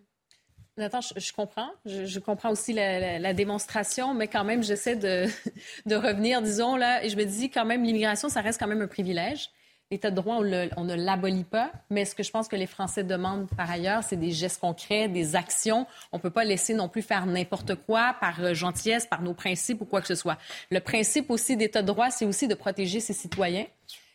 [0.78, 1.70] Nathan, je, comprends.
[1.84, 5.26] Je, comprends aussi la, démonstration, mais quand même, j'essaie de,
[5.86, 8.80] de, revenir, disons, là, et je me dis quand même, l'immigration, ça reste quand même
[8.80, 9.50] un privilège.
[9.92, 13.04] L'état de droit, on, ne l'abolit pas, mais ce que je pense que les Français
[13.04, 15.86] demandent par ailleurs, c'est des gestes concrets, des actions.
[16.12, 19.34] On ne peut pas laisser non plus faire n'importe quoi par euh, gentillesse, par nos
[19.34, 20.38] principes ou quoi que ce soit.
[20.70, 23.66] Le principe aussi d'état de droit, c'est aussi de protéger ses citoyens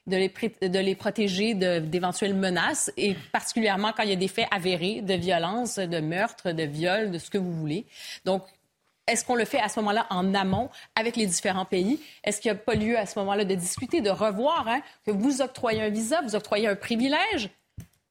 [0.07, 4.47] de les, de les protéger d'éventuelles menaces, et particulièrement quand il y a des faits
[4.51, 7.85] avérés de violence, de meurtre, de viol, de ce que vous voulez.
[8.25, 8.43] Donc,
[9.07, 11.99] est-ce qu'on le fait à ce moment-là en amont avec les différents pays?
[12.23, 15.11] Est-ce qu'il n'y a pas lieu à ce moment-là de discuter, de revoir hein, que
[15.11, 17.49] vous octroyez un visa, vous octroyez un privilège?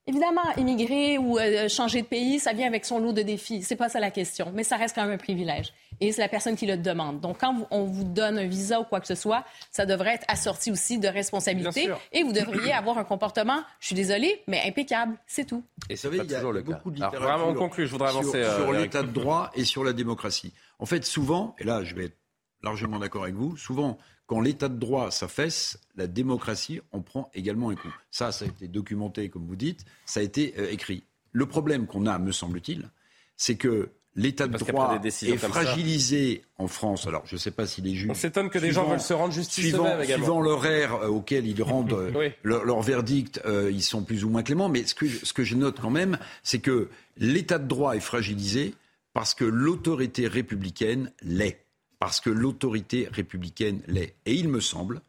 [0.08, 3.64] Évidemment, immigrer ou euh, changer de pays, ça vient avec son lot de défis.
[3.64, 5.72] C'est pas ça la question, mais ça reste quand même un privilège.
[6.00, 7.20] Et c'est la personne qui le demande.
[7.20, 10.24] Donc, quand on vous donne un visa ou quoi que ce soit, ça devrait être
[10.28, 11.88] assorti aussi de responsabilités.
[12.12, 15.16] Et vous devriez avoir un comportement, je suis désolé, mais impeccable.
[15.26, 15.64] C'est tout.
[15.90, 17.86] Et ça, veut il y a beaucoup de littérature vraiment, on conclut.
[17.86, 20.52] Je voudrais avancer sur, sur euh, l'état de droit et sur la démocratie.
[20.78, 22.18] En fait, souvent, et là, je vais être
[22.62, 27.70] largement d'accord avec vous, souvent, quand l'état de droit s'affaisse, la démocratie en prend également
[27.70, 27.94] un coup.
[28.10, 31.04] Ça, ça a été documenté, comme vous dites, ça a été euh, écrit.
[31.32, 32.90] Le problème qu'on a, me semble-t-il,
[33.36, 37.06] c'est que l'état de droit est fragilisé en France.
[37.06, 38.10] Alors, je ne sais pas si les juges.
[38.10, 41.62] On s'étonne que des gens veulent se rendre justice suivant, Suivant l'horaire euh, auquel ils
[41.62, 44.68] rendent euh, leur, verdict, euh, ils sont plus ou moins cléments.
[44.68, 46.88] Mais ce que, ce que je note quand même, c'est que
[47.18, 48.74] l'état de droit est fragilisé
[49.16, 51.64] parce que l'autorité républicaine l'est.
[51.98, 54.14] Parce que l'autorité républicaine l'est.
[54.26, 55.00] Et il me semble,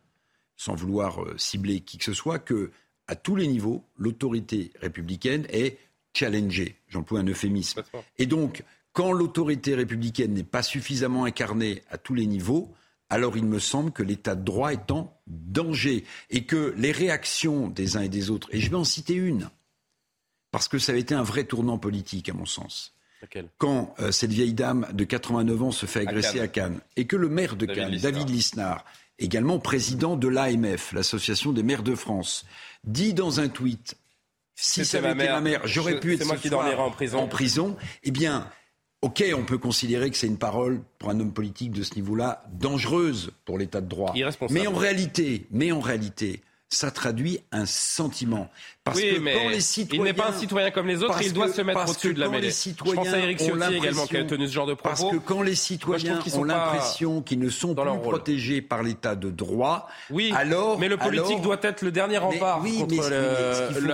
[0.56, 2.72] sans vouloir cibler qui que ce soit, que
[3.08, 5.78] à tous les niveaux, l'autorité républicaine est
[6.14, 6.78] challengée.
[6.88, 7.84] J'emploie un euphémisme.
[8.18, 8.64] Et donc,
[8.94, 12.74] quand l'autorité républicaine n'est pas suffisamment incarnée à tous les niveaux,
[13.10, 17.68] alors il me semble que l'état de droit est en danger et que les réactions
[17.68, 19.50] des uns et des autres, et je vais en citer une,
[20.52, 22.94] parce que ça a été un vrai tournant politique à mon sens.
[23.58, 27.16] Quand euh, cette vieille dame de 89 ans se fait agresser à Cannes, et que
[27.16, 28.86] le maire de Cannes, David Lisnard,
[29.20, 32.46] également président de l'AMF, l'Association des maires de France,
[32.84, 33.96] dit dans un tweet
[34.60, 37.20] si ça avait été ma mère, j'aurais pu être moi qui en prison.
[37.20, 37.78] en prison.
[38.04, 38.50] Eh bien,
[39.04, 42.44] Ok, on peut considérer que c'est une parole pour un homme politique de ce niveau-là
[42.52, 44.14] dangereuse pour l'état de droit.
[44.50, 48.50] Mais en réalité, mais en réalité, ça traduit un sentiment.
[48.88, 51.34] Parce que mais quand les citoyens, il n'est pas un citoyen comme les autres, il
[51.34, 52.52] doit se mettre au-dessus de la mêlée.
[52.52, 54.90] Je pense à Eric Ciotti également qui a tenu ce genre de propos.
[54.90, 59.30] Parce que quand les citoyens ont l'impression qu'ils ne sont plus protégés par l'état de
[59.30, 63.10] droit, oui, alors mais le politique doit être le dernier rempart contre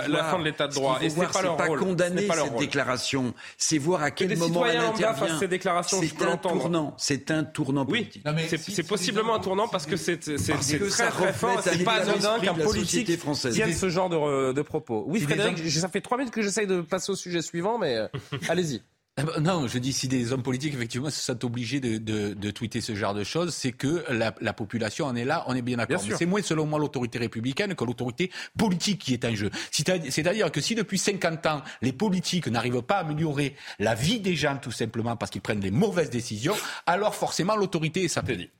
[0.08, 0.98] la, fin de l'état de droit.
[1.02, 1.78] Et c'est pas leur rôle.
[1.80, 5.38] condamner cette déclaration, c'est voir à quel moment elle intervient.
[5.38, 8.22] ces déclarations, c'est un tournant, c'est un tournant politique.
[8.24, 11.60] Oui, c'est possiblement un tournant parce que c'est très très fort.
[11.62, 14.83] C'est pas anodin qu'un politique tienne ce genre de propos.
[14.88, 18.08] Oui, Frédéric, ça fait trois minutes que j'essaye de passer au sujet suivant, mais euh,
[18.48, 18.82] allez-y.
[19.16, 22.34] Eh ben, non, je dis si des hommes politiques effectivement se sentent obligés de, de,
[22.34, 25.54] de, tweeter ce genre de choses, c'est que la, la, population en est là, on
[25.54, 26.00] est bien d'accord.
[26.00, 29.50] C'est moins selon moi l'autorité républicaine que l'autorité politique qui est en jeu.
[29.70, 34.34] C'est-à-dire que si depuis 50 ans les politiques n'arrivent pas à améliorer la vie des
[34.34, 36.56] gens tout simplement parce qu'ils prennent des mauvaises décisions,
[36.86, 38.50] alors forcément l'autorité est dit.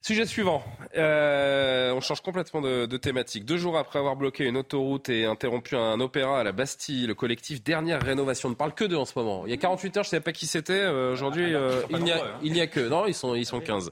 [0.00, 0.62] Sujet suivant.
[0.96, 3.44] Euh, on change complètement de, de, thématique.
[3.44, 7.14] Deux jours après avoir bloqué une autoroute et interrompu un opéra à la Bastille, le
[7.14, 9.42] collectif Dernière Rénovation ne parle que d'eux en ce moment.
[9.44, 10.72] Il y a 48 heures, je ne savais pas qui c'était.
[10.72, 12.80] Euh, Aujourd'hui, ah, euh, il n'y a, a, que.
[12.80, 13.90] Non, ils sont, ils sont 15.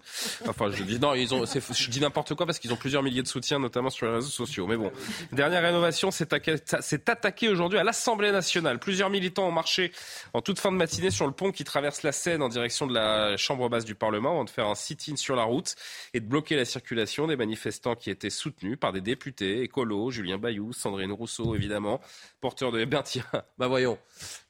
[0.48, 3.22] Enfin, je dis non, ils ont, je dis n'importe quoi parce qu'ils ont plusieurs milliers
[3.22, 4.68] de soutiens, notamment sur les réseaux sociaux.
[4.68, 4.92] Mais bon,
[5.32, 8.78] Dernière Rénovation s'est attaqué aujourd'hui à l'Assemblée nationale.
[8.78, 9.92] Plusieurs militants ont marché
[10.34, 12.94] en toute fin de matinée sur le pont qui traverse la Seine en direction de
[12.94, 15.74] la Chambre basse du Parlement avant de faire un sit-in sur la route
[16.14, 20.38] et de bloquer la circulation des manifestants qui étaient soutenus par des députés écolos, Julien
[20.38, 22.00] Bayou, Sandrine Rousseau évidemment,
[22.40, 22.84] porteurs de...
[22.84, 23.24] Bien tiens,
[23.58, 23.98] bah voyons,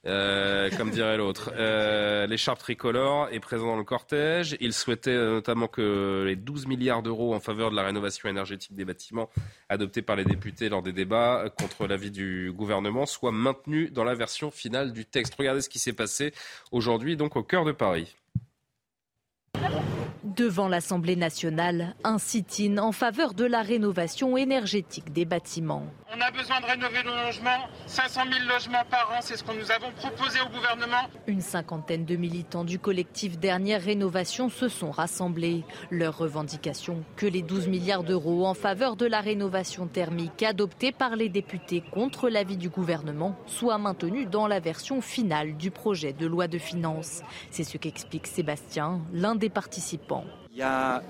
[0.05, 1.51] euh, comme dirait l'autre.
[1.55, 4.55] Euh, L'écharpe tricolore est présent dans le cortège.
[4.59, 8.75] Il souhaitait euh, notamment que les 12 milliards d'euros en faveur de la rénovation énergétique
[8.75, 9.29] des bâtiments
[9.69, 14.15] adoptés par les députés lors des débats contre l'avis du gouvernement soient maintenus dans la
[14.15, 15.35] version finale du texte.
[15.35, 16.33] Regardez ce qui s'est passé
[16.71, 18.15] aujourd'hui donc au cœur de Paris.
[20.35, 25.83] Devant l'Assemblée nationale, un sit-in en faveur de la rénovation énergétique des bâtiments.
[26.13, 27.67] On a besoin de rénover nos logements.
[27.85, 31.07] 500 000 logements par an, c'est ce que nous avons proposé au gouvernement.
[31.27, 35.63] Une cinquantaine de militants du collectif Dernière Rénovation se sont rassemblés.
[35.91, 41.15] Leur revendication, que les 12 milliards d'euros en faveur de la rénovation thermique adoptés par
[41.15, 46.25] les députés contre l'avis du gouvernement soient maintenus dans la version finale du projet de
[46.25, 47.21] loi de finances.
[47.49, 50.16] C'est ce qu'explique Sébastien, l'un des participants.
[50.51, 51.03] Il y a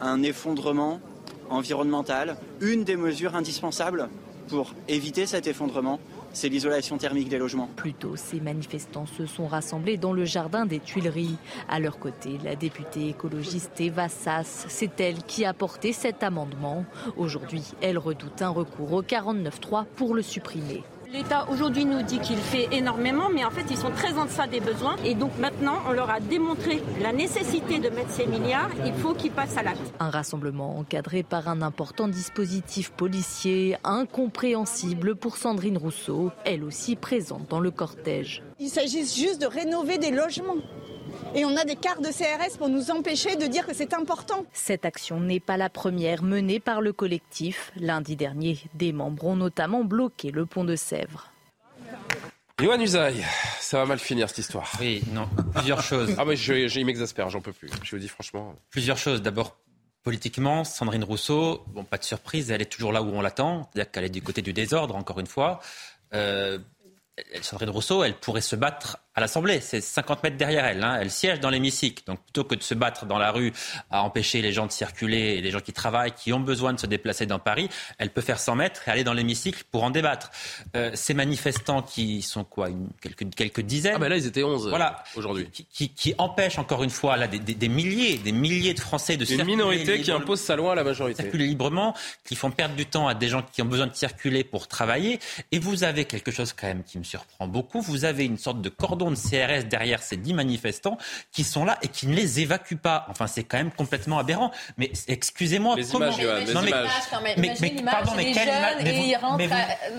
[0.00, 1.00] un effondrement
[1.48, 2.36] environnemental.
[2.60, 4.08] Une des mesures indispensables
[4.48, 5.98] pour éviter cet effondrement,
[6.32, 7.68] c'est l'isolation thermique des logements.
[7.76, 11.36] Plus tôt, ces manifestants se sont rassemblés dans le jardin des Tuileries.
[11.68, 16.84] À leur côté, la députée écologiste Eva Sass, c'est elle qui a porté cet amendement.
[17.16, 20.84] Aujourd'hui, elle redoute un recours au 49.3 pour le supprimer.
[21.12, 24.46] L'État aujourd'hui nous dit qu'il fait énormément, mais en fait ils sont très en deçà
[24.46, 24.96] des besoins.
[25.04, 28.70] Et donc maintenant, on leur a démontré la nécessité de mettre ces milliards.
[28.84, 29.80] Il faut qu'ils passent à l'acte.
[30.00, 37.48] Un rassemblement encadré par un important dispositif policier, incompréhensible pour Sandrine Rousseau, elle aussi présente
[37.48, 38.42] dans le cortège.
[38.58, 40.56] Il s'agit juste de rénover des logements.
[41.34, 44.46] Et on a des cartes de CRS pour nous empêcher de dire que c'est important.
[44.52, 47.72] Cette action n'est pas la première menée par le collectif.
[47.76, 51.32] Lundi dernier, des membres ont notamment bloqué le pont de Sèvres.
[52.60, 53.22] Yohann Usaï,
[53.60, 54.70] ça va mal finir cette histoire.
[54.80, 56.14] Oui, non, plusieurs choses.
[56.16, 57.68] ah mais je, m'exaspère, j'en peux plus.
[57.82, 58.54] Je vous dis franchement.
[58.70, 59.20] Plusieurs choses.
[59.20, 59.58] D'abord,
[60.02, 63.90] politiquement, Sandrine Rousseau, bon, pas de surprise, elle est toujours là où on l'attend, c'est-à-dire
[63.90, 65.60] qu'elle est du côté du désordre, encore une fois.
[66.14, 66.58] Euh,
[67.42, 70.84] Sandrine Rousseau, elle pourrait se battre à l'Assemblée, c'est 50 mètres derrière elle.
[70.84, 70.98] Hein.
[71.00, 72.04] Elle siège dans l'hémicycle.
[72.06, 73.50] Donc plutôt que de se battre dans la rue
[73.90, 76.78] à empêcher les gens de circuler et les gens qui travaillent, qui ont besoin de
[76.78, 79.90] se déplacer dans Paris, elle peut faire 100 mètres et aller dans l'hémicycle pour en
[79.90, 80.30] débattre.
[80.76, 83.94] Euh, ces manifestants qui sont quoi une, quelques, quelques dizaines?
[83.96, 85.48] Ah ben là, ils étaient 11 voilà, aujourd'hui.
[85.50, 88.80] Qui, qui, qui, empêchent encore une fois là, des, des, des, milliers, des milliers de
[88.80, 89.50] Français de circuler.
[89.50, 91.22] Une minorité qui impose sa loi à la majorité.
[91.22, 91.94] Circuler librement,
[92.26, 95.20] qui font perdre du temps à des gens qui ont besoin de circuler pour travailler.
[95.52, 97.80] Et vous avez quelque chose quand même qui me surprend beaucoup.
[97.80, 100.98] Vous avez une sorte de cordon de CRS derrière ces dix manifestants
[101.32, 103.06] qui sont là et qui ne les évacuent pas.
[103.08, 104.50] Enfin, c'est quand même complètement aberrant.
[104.76, 106.72] Mais excusez-moi, les images, les non, mais,
[107.36, 109.18] mais, mais, pardon, mais quelle image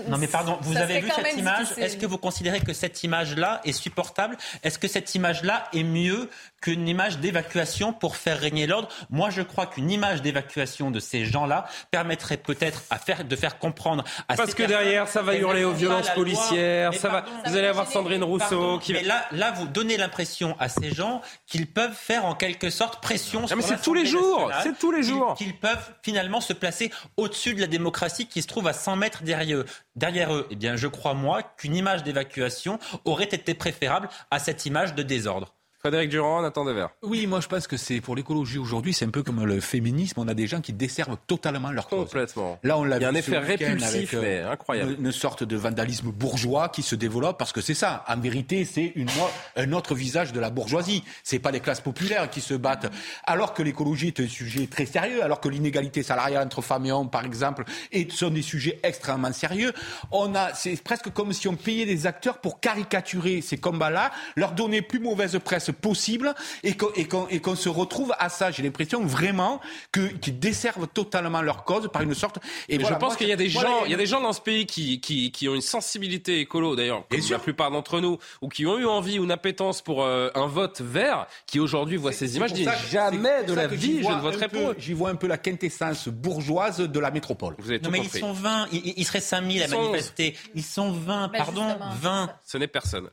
[0.08, 1.66] Non, mais pardon, vous avez vu cette image?
[1.76, 4.36] Est-ce que vous considérez que cette image-là est supportable?
[4.62, 6.30] Est-ce que cette image-là est mieux
[6.60, 8.88] qu'une image d'évacuation pour faire régner l'ordre.
[9.10, 13.58] Moi, je crois qu'une image d'évacuation de ces gens-là permettrait peut-être à faire, de faire
[13.58, 17.68] comprendre à Parce que derrière, ça va hurler aux violences policières, ça va, vous allez
[17.68, 21.94] avoir Sandrine Rousseau qui Mais là, là, vous donnez l'impression à ces gens qu'ils peuvent
[21.94, 25.34] faire en quelque sorte pression ah, mais c'est tous les jours, c'est tous les jours.
[25.34, 29.22] Qu'ils peuvent finalement se placer au-dessus de la démocratie qui se trouve à 100 mètres
[29.22, 29.66] derrière eux.
[29.96, 34.66] Derrière eux, eh bien, je crois, moi, qu'une image d'évacuation aurait été préférable à cette
[34.66, 35.54] image de désordre.
[35.80, 36.88] Frédéric Durand, Nathan Devers.
[37.02, 40.18] Oui, moi je pense que c'est pour l'écologie aujourd'hui, c'est un peu comme le féminisme.
[40.20, 42.06] On a des gens qui desservent totalement leur cause.
[42.06, 42.58] Complètement.
[42.64, 44.96] Là, on l'a Il y a un effet répulsif, mais incroyable.
[44.98, 48.04] Une, une, sorte de vandalisme bourgeois qui se développe parce que c'est ça.
[48.08, 49.08] En vérité, c'est une,
[49.54, 51.04] un autre visage de la bourgeoisie.
[51.22, 52.90] C'est pas les classes populaires qui se battent.
[53.24, 56.92] Alors que l'écologie est un sujet très sérieux, alors que l'inégalité salariale entre femmes et
[56.92, 59.72] hommes, par exemple, et sont des sujets extrêmement sérieux.
[60.10, 64.52] On a, c'est presque comme si on payait des acteurs pour caricaturer ces combats-là, leur
[64.52, 68.50] donner plus mauvaise presse possible et qu'on et qu qu se retrouve à ça.
[68.50, 69.60] J'ai l'impression vraiment
[69.92, 72.38] qu'ils desservent totalement leur cause par une sorte.
[72.68, 74.32] Et voilà, je pense qu'il y a des gens, il y a des gens dans
[74.32, 78.18] ce pays qui, qui, qui ont une sensibilité écolo, d'ailleurs, comme la plupart d'entre nous,
[78.42, 81.96] ou qui ont eu envie ou une appétence pour euh, un vote vert, qui aujourd'hui
[81.96, 84.74] voient ces images, disent jamais de la vie je ne voterai pour.
[84.78, 87.54] J'y vois un peu la quintessence bourgeoise de la métropole.
[87.58, 88.18] Vous avez tout non, mais compris.
[88.18, 90.36] ils sont 20, ils, ils seraient 5000 à manifester.
[90.54, 91.90] Ils sont 20, bah, pardon, justement.
[92.00, 92.30] 20.
[92.44, 93.10] Ce n'est personne.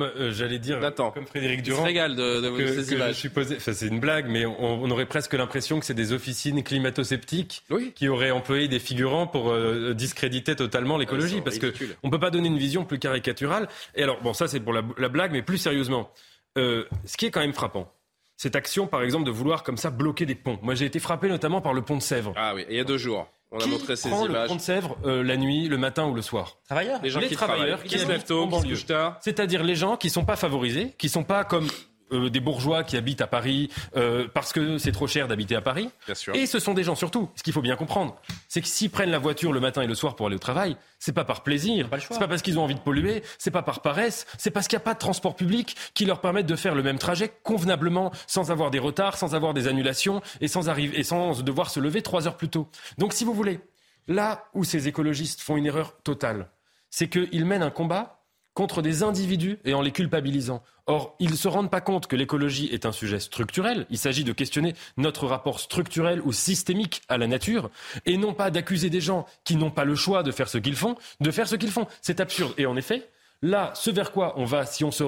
[0.00, 3.20] Euh, J'allais dire, Attends, comme Frédéric Durand, régale de, de que, ces images.
[3.22, 6.12] Je posé, enfin, c'est une blague, mais on, on aurait presque l'impression que c'est des
[6.12, 7.92] officines climato-sceptiques oui.
[7.94, 11.72] qui auraient employé des figurants pour euh, discréditer totalement l'écologie, parce que
[12.02, 13.68] on peut pas donner une vision plus caricaturale.
[13.94, 16.10] Et alors, bon, ça c'est pour la, la, blague, mais plus sérieusement,
[16.56, 17.92] euh, ce qui est quand même frappant,
[18.36, 20.58] cette action, par exemple, de vouloir comme ça bloquer des ponts.
[20.62, 22.32] Moi, j'ai été frappé notamment par le pont de Sèvres.
[22.36, 23.28] Ah oui, il y a deux jours.
[23.50, 24.42] On a qui montré ces prend images.
[24.42, 27.00] le pont de Sèvres euh, la nuit, le matin ou le soir Travailleurs.
[27.02, 28.74] Les gens les qui travailleurs travaillent, qui qui se lèvent tôt, qui se banlieue.
[28.74, 29.18] couchent tard.
[29.20, 31.68] C'est-à-dire les gens qui sont pas favorisés, qui sont pas comme
[32.12, 35.60] euh, des bourgeois qui habitent à Paris euh, parce que c'est trop cher d'habiter à
[35.60, 35.90] Paris.
[36.06, 36.34] Bien sûr.
[36.34, 37.28] Et ce sont des gens surtout.
[37.34, 38.16] Ce qu'il faut bien comprendre,
[38.48, 40.76] c'est que s'ils prennent la voiture le matin et le soir pour aller au travail,
[40.98, 43.82] c'est pas par plaisir, c'est pas parce qu'ils ont envie de polluer, c'est pas par
[43.82, 46.74] paresse, c'est parce qu'il n'y a pas de transport public qui leur permette de faire
[46.74, 50.98] le même trajet convenablement, sans avoir des retards, sans avoir des annulations et sans arriver
[50.98, 52.68] et sans devoir se lever trois heures plus tôt.
[52.98, 53.60] Donc, si vous voulez,
[54.06, 56.48] là où ces écologistes font une erreur totale,
[56.90, 58.17] c'est qu'ils mènent un combat
[58.58, 60.64] contre des individus et en les culpabilisant.
[60.86, 63.86] Or, ils ne se rendent pas compte que l'écologie est un sujet structurel.
[63.88, 67.70] Il s'agit de questionner notre rapport structurel ou systémique à la nature
[68.04, 70.74] et non pas d'accuser des gens qui n'ont pas le choix de faire ce qu'ils
[70.74, 71.86] font, de faire ce qu'ils font.
[72.02, 72.52] C'est absurde.
[72.58, 73.08] Et en effet,
[73.42, 75.04] là, ce vers quoi on va, si on se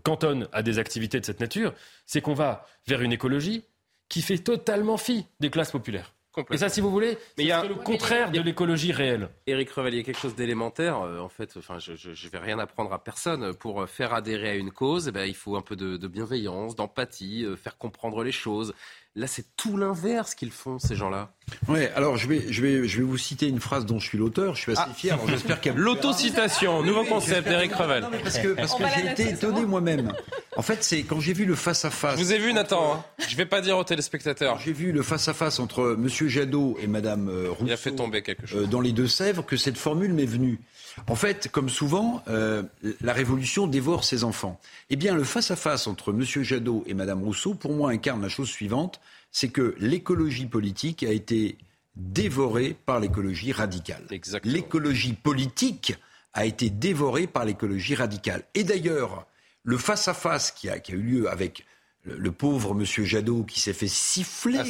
[0.00, 1.74] cantonne à des activités de cette nature,
[2.06, 3.64] c'est qu'on va vers une écologie
[4.08, 6.13] qui fait totalement fi des classes populaires.
[6.50, 9.28] Et ça, si vous voulez, y a le contraire de l'écologie réelle.
[9.46, 11.00] Éric a quelque chose d'élémentaire.
[11.02, 13.54] Euh, en fait, enfin, je, je, vais rien apprendre à personne.
[13.54, 16.76] Pour faire adhérer à une cause, eh ben, il faut un peu de, de bienveillance,
[16.76, 18.74] d'empathie, euh, faire comprendre les choses.
[19.16, 21.30] Là, c'est tout l'inverse qu'ils font, ces gens-là.
[21.68, 24.18] Oui, alors je vais, je, vais, je vais vous citer une phrase dont je suis
[24.18, 24.56] l'auteur.
[24.56, 24.92] Je suis assez ah.
[24.92, 25.18] fier.
[25.28, 25.72] J'espère a.
[25.76, 28.02] L'autocitation, nouveau oui, concept, Eric Revel.
[28.02, 30.12] Non, mais parce que, parce que j'ai été étonné moi-même.
[30.56, 32.16] En fait, c'est quand j'ai vu le face-à-face.
[32.16, 32.94] -face je vous ai vu, Nathan.
[32.94, 33.04] Hein.
[33.18, 34.58] Je ne vais pas dire aux téléspectateurs.
[34.58, 36.08] J'ai vu le face-à-face -face entre M.
[36.08, 37.66] Jadot et Mme Rousseau.
[37.66, 38.64] Il a fait tomber quelque chose.
[38.64, 40.58] Euh, dans les Deux-Sèvres, que cette formule m'est venue.
[41.08, 42.62] En fait, comme souvent, euh,
[43.00, 44.60] la révolution dévore ses enfants.
[44.90, 46.22] Eh bien, le face-à-face -face entre M.
[46.22, 49.00] Jadot et Mme Rousseau, pour moi, incarne la chose suivante
[49.34, 51.58] c'est que l'écologie politique a été
[51.96, 54.06] dévorée par l'écologie radicale.
[54.44, 55.94] L'écologie politique
[56.34, 58.44] a été dévorée par l'écologie radicale.
[58.54, 59.26] Et d'ailleurs,
[59.64, 61.66] le face-à-face qui, qui a, eu lieu avec
[62.04, 64.60] le, le pauvre monsieur Jadot qui s'est fait siffler,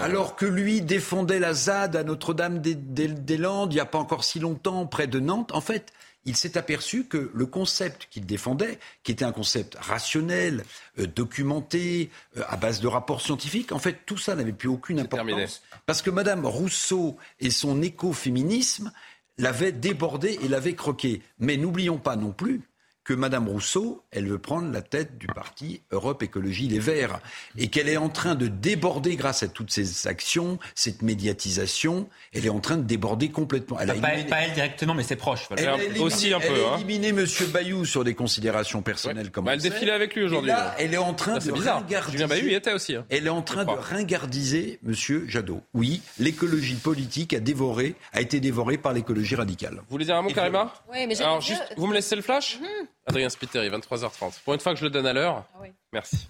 [0.00, 4.86] alors que lui défendait la ZAD à Notre-Dame-des-Landes il n'y a pas encore si longtemps,
[4.86, 5.92] près de Nantes, en fait,
[6.24, 10.64] il s'est aperçu que le concept qu'il défendait, qui était un concept rationnel,
[10.98, 14.98] euh, documenté, euh, à base de rapports scientifiques, en fait, tout ça n'avait plus aucune
[14.98, 15.26] importance.
[15.26, 15.46] Terminé.
[15.86, 18.92] Parce que Madame Rousseau et son écoféminisme
[19.38, 21.22] l'avaient débordé et l'avaient croqué.
[21.38, 22.62] Mais n'oublions pas non plus
[23.06, 27.20] que Madame Rousseau, elle veut prendre la tête du parti Europe Écologie Les Verts
[27.56, 32.46] et qu'elle est en train de déborder grâce à toutes ces actions, cette médiatisation, elle
[32.46, 33.78] est en train de déborder complètement.
[33.78, 35.46] Elle a pas, elle, pas, elle, directement, mais c'est proche.
[35.56, 36.46] Elle a éliminé, aussi un peu.
[36.50, 36.76] Elle a hein.
[36.78, 40.50] éliminé Monsieur Bayou sur des considérations personnelles comme bah, Elle défilait avec lui aujourd'hui.
[40.50, 42.10] Là, elle est en train de ringardiser.
[42.10, 42.96] Julien Bayou y était aussi.
[42.96, 43.06] Hein.
[43.08, 45.60] Elle est en train de ringardiser Monsieur Jadot.
[45.74, 49.74] Oui, l'écologie politique a dévoré, a été dévorée par l'écologie radicale.
[49.74, 52.58] Vous voulez dire un mot, Karima Oui, mais Alors, juste, vous me laissez le flash?
[52.60, 52.88] Mhm.
[53.06, 54.42] Adrien Spiteri, 23h30.
[54.44, 55.68] Pour une fois que je le donne à l'heure, ah oui.
[55.92, 56.28] merci.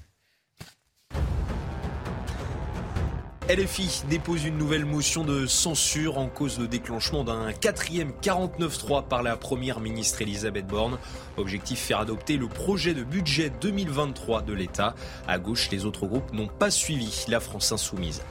[3.48, 9.23] LFI dépose une nouvelle motion de censure en cause de déclenchement d'un quatrième 49-3 par
[9.23, 10.98] la première ministre Elisabeth Borne.
[11.36, 14.97] Objectif faire adopter le projet de budget 2023 de l'État.
[15.28, 18.23] À gauche, les autres groupes n'ont pas suivi la France insoumise.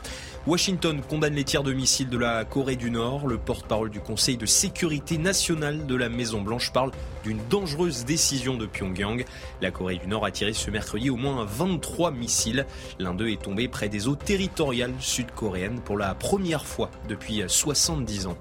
[0.47, 3.25] Washington condamne les tirs de missiles de la Corée du Nord.
[3.25, 6.91] Le porte-parole du Conseil de sécurité nationale de la Maison-Blanche parle
[7.25, 9.25] d'une dangereuse décision de Pyongyang.
[9.59, 12.67] La Corée du Nord a tiré ce mercredi au moins 23 missiles.
[12.99, 18.27] L'un d'eux est tombé près des eaux territoriales sud-coréennes pour la première fois depuis 70
[18.27, 18.37] ans.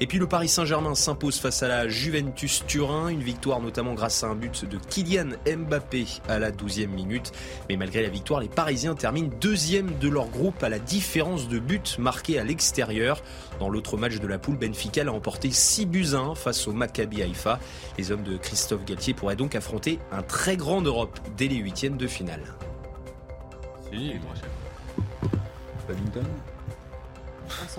[0.00, 4.22] Et puis le Paris Saint-Germain s'impose face à la Juventus Turin, une victoire notamment grâce
[4.22, 7.32] à un but de Kylian Mbappé à la 12e minute.
[7.68, 11.58] Mais malgré la victoire, les Parisiens terminent deuxième de leur groupe à la différence de
[11.58, 13.20] buts marqués à l'extérieur.
[13.58, 17.22] Dans l'autre match de la poule, Benfica a remporté 6 buts 1 face au Maccabi
[17.22, 17.58] Haïfa.
[17.96, 21.96] Les hommes de Christophe Galtier pourraient donc affronter un très grand Europe dès les huitièmes
[21.96, 22.42] de finale.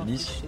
[0.05, 0.41] Nice.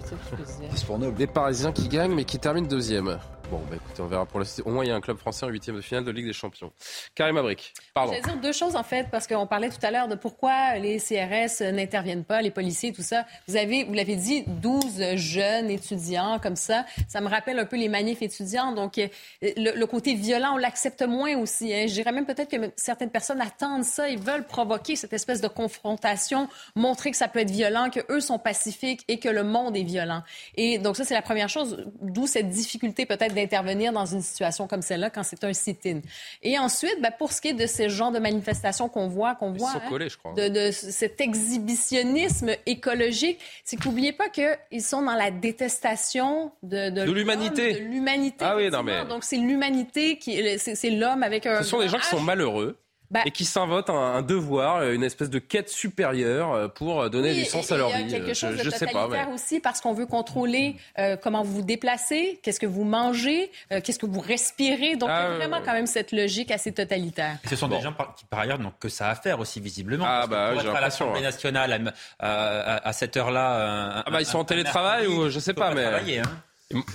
[0.86, 3.18] pour Les Parisiens qui gagnent mais qui terminent deuxième.
[3.52, 5.44] Bon, bah écoutez, on verra pour le Au moins, il y a un club français
[5.44, 6.72] en huitième de finale de Ligue des Champions.
[7.14, 8.14] Karim Abric, pardon.
[8.14, 10.78] Je vais dire deux choses, en fait, parce qu'on parlait tout à l'heure de pourquoi
[10.78, 13.26] les CRS n'interviennent pas, les policiers, tout ça.
[13.48, 16.86] Vous avez, vous l'avez dit, 12 jeunes étudiants comme ça.
[17.08, 18.72] Ça me rappelle un peu les manifs étudiants.
[18.72, 19.08] Donc, euh,
[19.42, 21.74] le, côté violent, on l'accepte moins aussi.
[21.74, 21.84] Hein.
[21.88, 24.08] Je dirais même peut-être que certaines personnes attendent ça.
[24.08, 28.20] Ils veulent provoquer cette espèce de confrontation, montrer que ça peut être violent, que eux
[28.20, 30.22] sont pacifiques et que le monde est violent.
[30.54, 31.84] Et donc, ça, c'est la première chose.
[32.00, 36.00] D'où cette difficulté peut-être intervenir dans une situation comme celle-là quand c'est un sit-in.
[36.42, 39.52] Et ensuite, ben, pour ce qui est de ces genres de manifestations qu'on voit, qu'on
[39.52, 46.52] voit, hein, De, de, cet exhibitionnisme écologique, c'est qu'oubliez pas qu'ils sont dans la détestation
[46.62, 47.74] de, de, l'humanité.
[47.74, 48.44] De l'humanité.
[48.44, 51.62] Ah oui, non mais donc c'est l'humanité qui, c'est l'homme avec un.
[51.62, 52.76] Ce sont des gens qui sont malheureux
[53.12, 57.44] bah, et qui s'inventent un, devoir, une espèce de quête supérieure euh, pour donner du
[57.44, 58.04] sens à leur vie.
[58.04, 61.42] Il y a quelque chose je, de totalitaire aussi parce qu'on veut contrôler euh, comment
[61.42, 64.96] vous vous déplacez, qu'est-ce que vous mangez, euh, qu'est-ce que vous respirez.
[64.96, 67.36] Donc, il y a ah, vraiment quand même cette logique assez totalitaire.
[67.46, 70.06] ce sont des gens qui, par ailleurs, n'ont que ça à faire aussi, visiblement.
[70.08, 74.04] Ah, bah, être à l'Assemblée nationale à, cette heure-là.
[74.06, 76.18] Ah, bah, ils sont en télétravail ou je sais pas, mais.
[76.18, 76.22] Hein.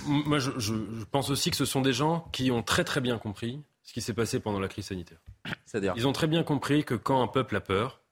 [0.04, 0.74] Moi, je, je
[1.12, 4.02] pense aussi que ce sont des gens qui ont très très bien compris ce qui
[4.02, 5.16] s'est passé pendant la crise sanitaire.
[5.64, 8.02] C'est-à-dire Ils ont très bien compris que quand un peuple a peur,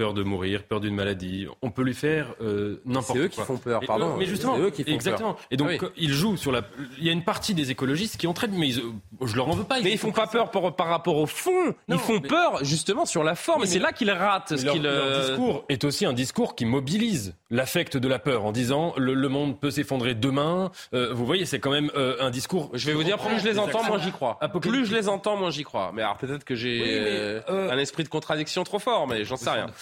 [0.00, 1.46] peur de mourir, peur d'une maladie.
[1.60, 3.14] On peut lui faire euh, n'importe quoi.
[3.14, 4.16] C'est eux qui font peur, pardon.
[4.16, 5.36] mais justement, eux qui font exactement.
[5.50, 6.62] Et donc ah ils jouent sur la.
[6.96, 9.64] Il y a une partie des écologistes qui ont très, mais je leur en veux
[9.64, 9.78] pas.
[9.82, 11.74] mais ils font pas peur par rapport au fond.
[11.88, 13.64] ils font peur justement sur la forme.
[13.64, 14.56] et c'est là qu'ils ratent.
[14.56, 18.52] Ce leur, leur discours est aussi un discours qui mobilise l'affect de la peur en
[18.52, 20.70] disant le, monde peut s'effondrer demain.
[20.94, 22.70] Euh, vous voyez, c'est quand même euh, un discours.
[22.72, 24.38] Je vais vous dire, plus je les entends, moins j'y crois.
[24.62, 25.92] Plus je les entends, moins j'y crois.
[25.94, 29.66] Mais alors peut-être que j'ai un esprit de contradiction trop fort, mais j'en sais rien.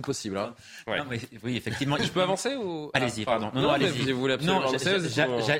[0.00, 0.38] C'est possible.
[0.38, 0.54] Hein.
[1.44, 1.96] oui, effectivement.
[2.02, 3.50] Je peux avancer ou Allez-y, ah, pardon.
[3.54, 4.12] Non, allez-y.
[4.12, 4.28] Vous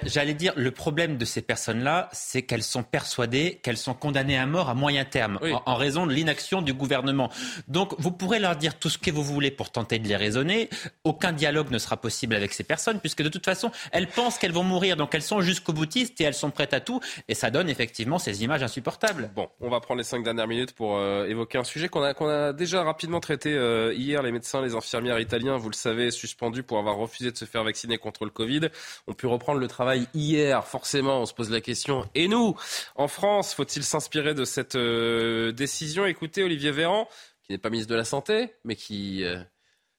[0.07, 4.47] j'allais dire, le problème de ces personnes-là, c'est qu'elles sont persuadées qu'elles sont condamnées à
[4.47, 7.31] mort à moyen terme, en, raison de l'inaction du gouvernement.
[7.69, 10.71] Donc, vous pourrez leur dire tout ce que vous voulez pour tenter de les raisonner.
[11.05, 14.53] Aucun dialogue ne sera possible avec ces personnes, puisque de toute façon, elles pensent qu'elles
[14.53, 17.01] vont mourir, donc elles sont jusqu'au boutiste et elles sont prêtes à tout.
[17.29, 19.31] Et ça donne effectivement ces images insupportables.
[19.35, 22.15] Bon, on va prendre les cinq dernières minutes pour euh, évoquer un sujet qu'on a,
[22.15, 26.11] qu'on a déjà rapidement traité euh, hier les médecins, les infirmières italiens, vous le savez,
[26.11, 28.69] suspendus pour avoir refusé de se faire vacciner contre le Covid,
[29.07, 30.66] ont pu reprendre le travail hier.
[30.66, 32.09] Forcément, on se pose la question.
[32.15, 32.57] Et nous,
[32.97, 36.07] en France, faut-il s'inspirer de cette euh, décision?
[36.07, 37.09] Écoutez, Olivier Véran,
[37.43, 39.40] qui n'est pas ministre de la Santé, mais qui euh,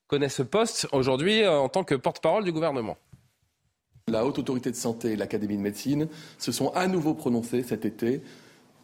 [0.06, 2.96] connaît ce poste aujourd'hui euh, en tant que porte-parole du gouvernement.
[4.08, 7.84] La Haute Autorité de Santé et l'Académie de médecine se sont à nouveau prononcés cet
[7.84, 8.20] été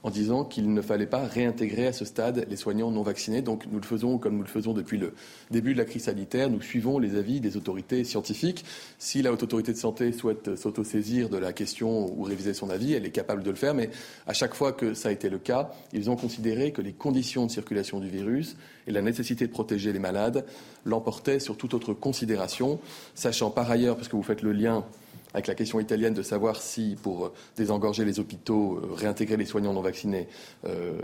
[0.03, 3.43] en disant qu'il ne fallait pas réintégrer à ce stade les soignants non vaccinés.
[3.43, 5.15] Donc nous le faisons comme nous le faisons depuis le
[5.51, 6.51] début de la crise sanitaire.
[6.51, 8.65] Nous suivons les avis des autorités scientifiques.
[8.99, 12.93] Si la haute autorité de santé souhaite s'autosaisir de la question ou réviser son avis,
[12.93, 13.75] elle est capable de le faire.
[13.75, 13.91] Mais
[14.27, 17.47] à chaque fois que ça a été le cas, ils ont considéré que les conditions
[17.47, 18.57] de circulation du virus
[18.87, 20.45] et la nécessité de protéger les malades
[20.85, 22.79] l'emportaient sur toute autre considération,
[23.15, 24.85] sachant par ailleurs, parce que vous faites le lien
[25.35, 29.83] avec la question italienne de savoir si, pour désengorger les hôpitaux, réintégrer les soignants non
[29.83, 30.29] vaccinés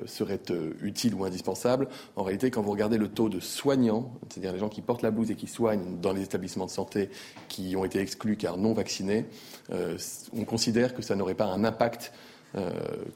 [0.07, 0.41] serait
[0.83, 1.89] utile ou indispensable.
[2.17, 5.11] En réalité, quand vous regardez le taux de soignants, c'est-à-dire les gens qui portent la
[5.11, 7.11] blouse et qui soignent dans les établissements de santé
[7.49, 9.27] qui ont été exclus car non vaccinés,
[9.71, 12.13] on considère que ça n'aurait pas un impact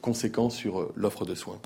[0.01, 1.59] conséquent sur l'offre de soins.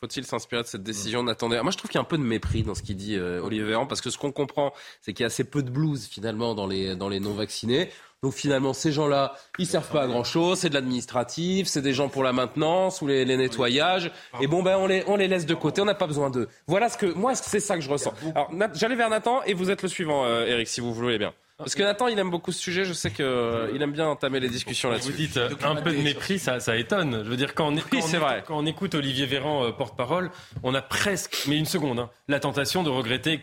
[0.00, 2.22] Faut-il s'inspirer de cette décision Attendez, moi je trouve qu'il y a un peu de
[2.22, 5.22] mépris dans ce qu'il dit euh, Olivier Véran, parce que ce qu'on comprend, c'est qu'il
[5.22, 7.90] y a assez peu de blues finalement dans les, dans les non-vaccinés.
[8.22, 12.08] Donc finalement, ces gens-là, ils servent pas à grand-chose, c'est de l'administratif, c'est des gens
[12.08, 14.10] pour la maintenance ou les, nettoyages.
[14.40, 16.48] Et bon, ben on les, on les laisse de côté, on n'a pas besoin d'eux.
[16.66, 18.12] Voilà ce que moi, c'est ça que je ressens.
[18.34, 21.32] Alors, j'allais vers Nathan et vous êtes le suivant, euh, Eric, si vous voulez bien.
[21.58, 22.84] Parce que Nathan, il aime beaucoup ce sujet.
[22.84, 25.10] Je sais qu'il euh, aime bien entamer les discussions là-dessus.
[25.10, 27.24] Vous dites euh, un peu de mépris, ça, ça étonne.
[27.24, 28.44] Je veux dire, quand on, oui, c'est vrai.
[28.46, 30.30] quand on écoute Olivier Véran, euh, porte-parole,
[30.62, 33.42] on a presque, mais une seconde, hein, la tentation de regretter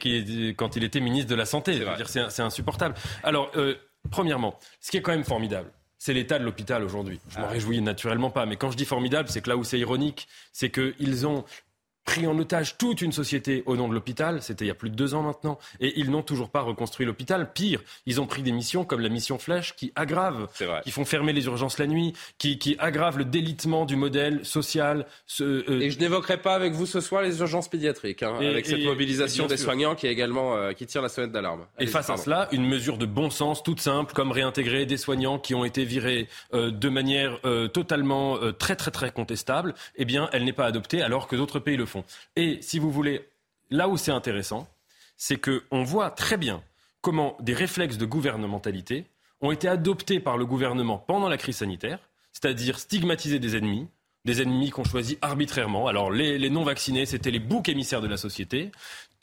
[0.56, 1.74] quand il était ministre de la Santé.
[1.74, 2.96] Je veux dire, c'est insupportable.
[3.24, 3.52] Alors,
[4.12, 7.20] premièrement, ce qui est quand même formidable, c'est l'état de l'hôpital aujourd'hui.
[7.30, 7.50] Je m'en ah.
[7.50, 10.70] réjouis naturellement pas, mais quand je dis formidable, c'est que là où c'est ironique, c'est
[10.70, 11.46] qu'ils ont
[12.06, 14.92] pris en otage toute une société au nom de l'hôpital, c'était il y a plus
[14.92, 17.52] de deux ans maintenant, et ils n'ont toujours pas reconstruit l'hôpital.
[17.52, 20.48] Pire, ils ont pris des missions comme la mission Flèche qui aggravent,
[20.84, 25.08] qui font fermer les urgences la nuit, qui, qui aggravent le délitement du modèle social.
[25.42, 28.84] Euh, et je n'évoquerai pas avec vous ce soir les urgences pédiatriques, hein, avec cette
[28.84, 31.66] mobilisation des soignants qui est également euh, qui tire la sonnette d'alarme.
[31.80, 35.40] Et face à cela, une mesure de bon sens toute simple, comme réintégrer des soignants
[35.40, 37.40] qui ont été virés euh, de manière
[37.74, 41.78] totalement très très très contestable, eh bien, elle n'est pas adoptée alors que d'autres pays
[41.78, 41.95] le font.
[42.36, 43.28] Et si vous voulez,
[43.70, 44.68] là où c'est intéressant,
[45.18, 46.64] c'est qu'on voit très bien
[47.02, 49.06] comment des réflexes de gouvernementalité
[49.42, 52.00] ont été adoptés par le gouvernement pendant la crise sanitaire,
[52.34, 53.88] c'est-à-dire stigmatiser des ennemis,
[54.26, 55.88] des ennemis qu'on choisit arbitrairement.
[55.88, 58.72] Alors les, les non-vaccinés, c'était les boucs émissaires de la société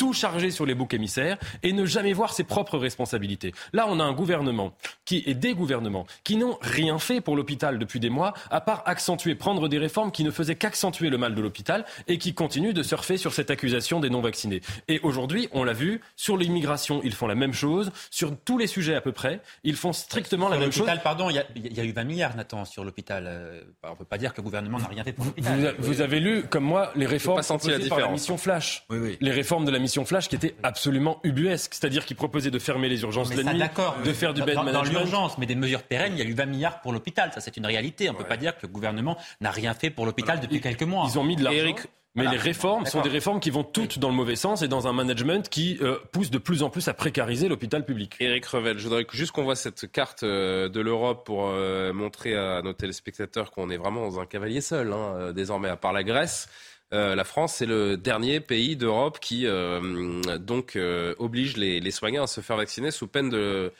[0.02, 3.54] tout charger sur les boucs émissaires et ne jamais voir ses propres responsabilités.
[3.72, 4.74] Là, on a un gouvernement
[5.04, 8.82] qui et des gouvernements qui n'ont rien fait pour l'hôpital depuis des mois, à part
[8.86, 12.72] accentuer, prendre des réformes qui ne faisaient qu'accentuer le mal de l'hôpital et qui continuent
[12.72, 14.60] de surfer sur cette accusation des non-vaccinés.
[14.88, 18.66] Et aujourd'hui, on l'a vu, sur l'immigration, ils font la même chose, sur tous les
[18.66, 20.90] sujets à peu près, ils font strictement la même chose.
[21.04, 23.26] Pardon, il y, a eu 20 milliards, Nathan, sur l'hôpital.
[23.28, 25.76] Euh, on ne peut pas dire que le gouvernement n'a rien fait pour l'hôpital.
[25.78, 28.84] Vous, avez lu, comme moi, les réformes proposées la par la mission Flash.
[29.20, 32.88] Les réformes de la mission Flash qui était absolument ubuesque, c'est-à-dire qui proposait de fermer
[32.88, 33.62] les urgences la nuit,
[34.04, 34.92] de faire du bed dans, management.
[34.92, 37.40] Dans l'urgence, mais des mesures pérennes, il y a eu 20 milliards pour l'hôpital, ça
[37.40, 38.08] c'est une réalité.
[38.08, 40.82] On ne peut pas dire que le gouvernement n'a rien fait pour l'hôpital depuis quelques
[40.82, 41.06] mois.
[41.08, 41.74] Ils ont mis de l'argent.
[42.14, 44.86] Mais les réformes sont des réformes qui vont toutes dans le mauvais sens et dans
[44.86, 48.16] un management qui euh, pousse de plus en plus à précariser l'hôpital public.
[48.20, 52.36] Éric Revel, je voudrais juste qu'on voit cette carte euh, de l'Europe pour euh, montrer
[52.36, 56.04] à nos téléspectateurs qu'on est vraiment dans un cavalier seul, hein, désormais, à part la
[56.04, 56.48] Grèce.
[56.92, 62.24] Euh, la France, c'est le dernier pays d'Europe qui euh, donc euh, oblige les, soignants
[62.24, 63.72] à se faire vacciner sous peine de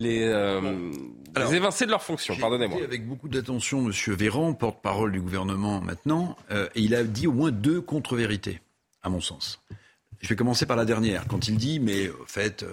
[0.00, 0.22] les,
[1.52, 2.36] évincer de leurs fonctions.
[2.36, 2.82] Pardonnez-moi.
[2.82, 3.92] Avec beaucoup d'attention, M.
[4.14, 8.60] Véran, porte-parole du gouvernement maintenant, et il a dit au moins deux contre-vérités,
[9.02, 9.62] à mon sens.
[10.20, 12.64] Je vais commencer par la dernière, quand il dit, mais en fait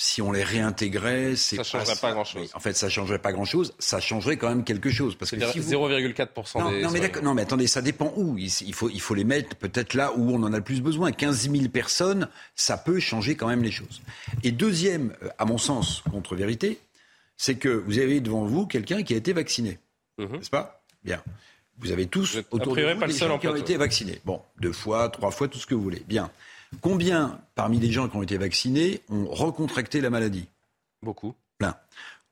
[0.00, 2.52] si on les réintégrait, c'est ça changerait pas, grand-chose.
[2.54, 3.74] En fait, ça changerait pas grand-chose.
[3.80, 6.82] Ça changerait quand même quelque chose parce que si 0,4% non, des.
[6.82, 8.38] Non mais, non mais attendez, ça dépend où.
[8.38, 11.10] Il faut il faut les mettre peut-être là où on en a le plus besoin.
[11.10, 14.00] 15 000 personnes, ça peut changer quand même les choses.
[14.44, 16.78] Et deuxième, euh, à mon sens, contre-vérité,
[17.36, 19.80] c'est que vous avez devant vous quelqu'un qui a été vacciné,
[20.18, 20.36] mhm.
[20.36, 20.84] n'est-ce pas?
[21.02, 21.20] Bien.
[21.78, 24.20] Vous avez tous autour de vous des gens qui ont été vaccinés.
[24.24, 26.04] Bon, deux fois, trois fois, tout ce que vous voulez.
[26.06, 26.30] Bien.
[26.80, 30.48] Combien, parmi les gens qui ont été vaccinés, ont recontracté la maladie?
[31.02, 31.34] Beaucoup.
[31.58, 31.74] Plein.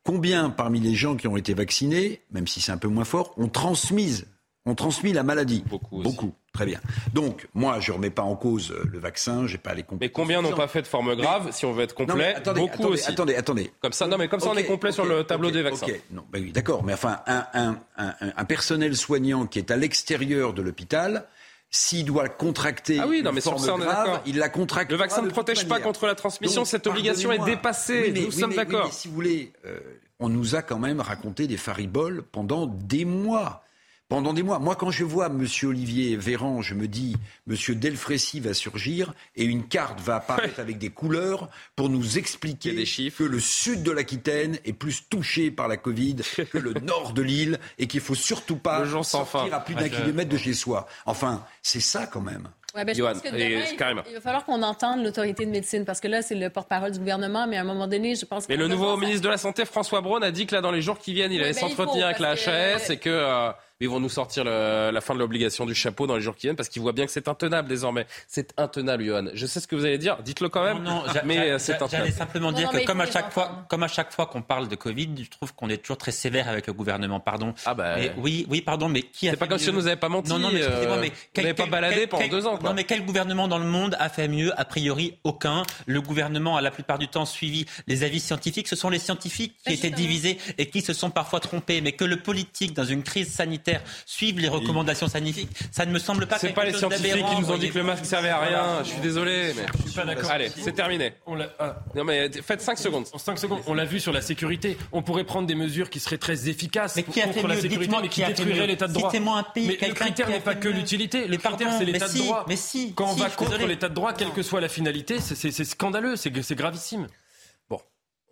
[0.05, 3.33] Combien, parmi les gens qui ont été vaccinés, même si c'est un peu moins fort,
[3.39, 4.25] ont transmis,
[4.65, 5.65] ont transmis la maladie?
[5.69, 6.03] Beaucoup.
[6.03, 6.33] Beaucoup.
[6.53, 6.81] Très bien.
[7.13, 10.01] Donc, moi, je ne remets pas en cause le vaccin, j'ai pas les compétences.
[10.01, 12.35] Mais combien n'ont pas fait de forme grave, si on veut être complet?
[12.35, 13.11] attendez, Beaucoup attendez, aussi.
[13.11, 13.71] Attendez, attendez.
[13.81, 15.87] Comme ça, non, mais comme ça, on est complet sur le tableau des vaccins.
[16.13, 16.83] non, ben oui, d'accord.
[16.83, 21.27] Mais enfin, un, un, un, un personnel soignant qui est à l'extérieur de l'hôpital,
[21.71, 24.91] s'il doit contracter ah oui, non, mais sur ça, on grave, il la contracte.
[24.91, 28.93] Le vaccin ne protège pas contre la transmission, cette obligation est dépassée, nous sommes d'accord.
[28.93, 29.79] si vous voulez, euh,
[30.19, 33.63] on nous a quand même raconté des fariboles pendant des mois
[34.09, 34.59] pendant des mois.
[34.59, 35.47] Moi, quand je vois M.
[35.65, 37.17] Olivier Véran, je me dis,
[37.49, 37.57] M.
[37.75, 43.25] Delfrécy va surgir et une carte va apparaître avec des couleurs pour nous expliquer que
[43.25, 46.17] le sud de l'Aquitaine est plus touché par la Covid
[46.53, 50.31] que le nord de l'île et qu'il faut surtout pas sortir à plus d'un kilomètre
[50.31, 50.87] de chez soi.
[51.07, 52.49] Enfin, c'est ça quand même.
[52.75, 55.99] Ouais, ben, je pense que demain, il, va falloir qu'on entende l'autorité de médecine parce
[55.99, 58.53] que là, c'est le porte-parole du gouvernement, mais à un moment donné, je pense que.
[58.53, 60.83] Mais le nouveau ministre de la Santé, François Braun, a dit que là, dans les
[60.83, 63.09] jours qui viennent, il allait ben, s'entretenir avec la HAS et que.
[63.09, 63.51] Euh,
[63.81, 66.57] Ils vont nous sortir la fin de l'obligation du chapeau dans les jours qui viennent
[66.57, 68.07] parce qu'ils voient bien que c'est intenable désormais.
[68.27, 69.27] C'est intenable, Johan.
[69.35, 70.17] Je sais ce que vous allez dire.
[70.23, 70.83] Dites-le quand même.
[70.83, 71.91] Non, mais c'est intenable.
[71.91, 74.77] J'allais simplement dire que comme à chaque fois, comme à chaque fois qu'on parle de
[74.77, 77.21] Covid, je trouve qu'on est toujours très sévère avec le gouvernement.
[77.21, 77.55] Pardon.
[77.65, 77.97] Ah bah.
[78.19, 80.31] oui, oui, pardon, mais qui a C'est pas comme si on nous avait pas menti.
[80.31, 82.57] Non, non, mais excusez-moi, mais quel, vous pas baladé pendant deux ans.
[82.57, 82.71] Quoi.
[82.71, 85.65] Non, mais quel gouvernement dans le monde a fait mieux A priori, aucun.
[85.87, 88.69] Le gouvernement a la plupart du temps suivi les avis scientifiques.
[88.69, 91.81] Ce sont les scientifiques qui étaient divisés et qui se sont parfois trompés.
[91.83, 93.66] Mais que le politique, dans une crise sanitaire,
[94.05, 96.39] suive les recommandations scientifiques, ça ne me semble pas.
[96.39, 98.83] C'est pas les scientifiques qui nous ont dit que le masque servait à rien.
[98.85, 100.31] Je suis désolé, mais je suis pas d'accord.
[100.31, 101.13] Allez, c'est terminé.
[101.59, 101.77] Ah.
[101.95, 103.07] Non mais faites 5 secondes.
[103.13, 104.77] En 5 secondes, on l'a vu sur la sécurité.
[104.93, 108.67] On pourrait prendre des mesures qui seraient très efficaces contre la sécurité, mais qui détruiraient
[108.67, 109.13] l'état de droit.
[109.17, 111.27] Un pays, mais le critère n'est pas que l'utilité.
[111.27, 112.45] Le critère, c'est l'état de droit.
[112.49, 115.65] Mais si, quand on va contre l'état de droit, quelle que soit la finalité, c'est
[115.65, 117.07] scandaleux, c'est gravissime.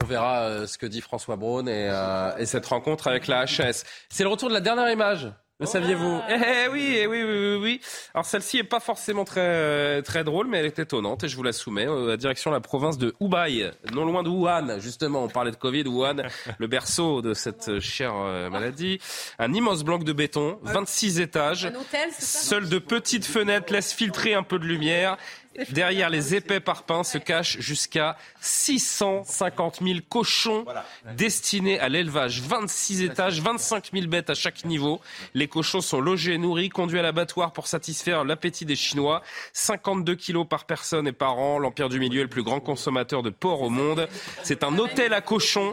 [0.04, 3.46] On verra euh, ce que dit François Braun et, euh, et cette rencontre avec la
[3.46, 3.84] HS.
[4.10, 7.32] C'est le retour de la dernière image le saviez-vous eh, eh, oui, eh oui, oui,
[7.32, 7.80] oui, oui.
[8.12, 11.36] Alors celle-ci est pas forcément très euh, très drôle, mais elle est étonnante et je
[11.36, 11.86] vous la soumets.
[11.86, 15.22] Euh, la direction de la province de Hubei, non loin de Wuhan, justement.
[15.22, 16.24] On parlait de Covid, Wuhan,
[16.58, 18.98] le berceau de cette chère euh, maladie.
[19.38, 21.66] Un immense bloc de béton, 26 étages.
[21.66, 25.16] Un hôtel, Seules de petites fenêtres laissent filtrer un peu de lumière.
[25.70, 30.64] Derrière les épais parpaings se cachent jusqu'à 650 000 cochons
[31.16, 32.40] destinés à l'élevage.
[32.40, 35.00] 26 étages, 25 000 bêtes à chaque niveau.
[35.34, 39.22] Les cochons sont logés, nourris, conduits à l'abattoir pour satisfaire l'appétit des Chinois.
[39.52, 41.58] 52 kilos par personne et par an.
[41.58, 44.08] L'Empire du Milieu est le plus grand consommateur de porc au monde.
[44.42, 45.72] C'est un hôtel à cochons.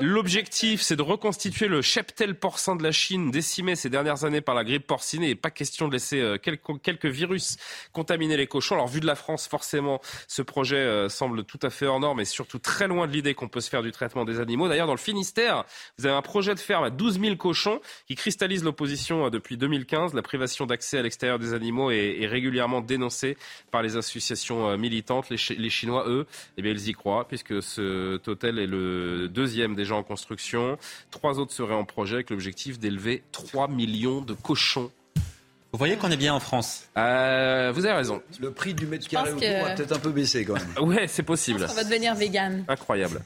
[0.00, 4.54] L'objectif, c'est de reconstituer le cheptel porcin de la Chine, décimé ces dernières années par
[4.54, 5.22] la grippe porcine.
[5.22, 7.56] Et pas question de laisser euh, quelques, virus
[7.92, 11.86] contaminer les cochons vu de la France, forcément, ce projet euh, semble tout à fait
[11.86, 14.40] hors norme et surtout très loin de l'idée qu'on peut se faire du traitement des
[14.40, 14.68] animaux.
[14.68, 15.64] D'ailleurs, dans le Finistère,
[15.98, 19.56] vous avez un projet de ferme à 12 000 cochons qui cristallise l'opposition euh, depuis
[19.56, 20.14] 2015.
[20.14, 23.36] La privation d'accès à l'extérieur des animaux est, régulièrement dénoncée
[23.70, 25.30] par les associations euh, militantes.
[25.30, 26.26] Les, Chinois, eux,
[26.56, 30.78] eh bien, ils y croient puisque ce hôtel est le deuxième déjà en construction.
[31.10, 34.90] Trois autres seraient en projet avec l'objectif d'élever 3 millions de cochons
[35.72, 38.20] vous voyez qu'on est bien en France euh, Vous avez raison.
[38.40, 39.64] Le prix du mètre carré que...
[39.64, 40.68] a peut-être un peu baissé quand même.
[40.80, 41.64] Ouais, c'est possible.
[41.68, 42.64] On va devenir vegan.
[42.68, 43.22] Incroyable.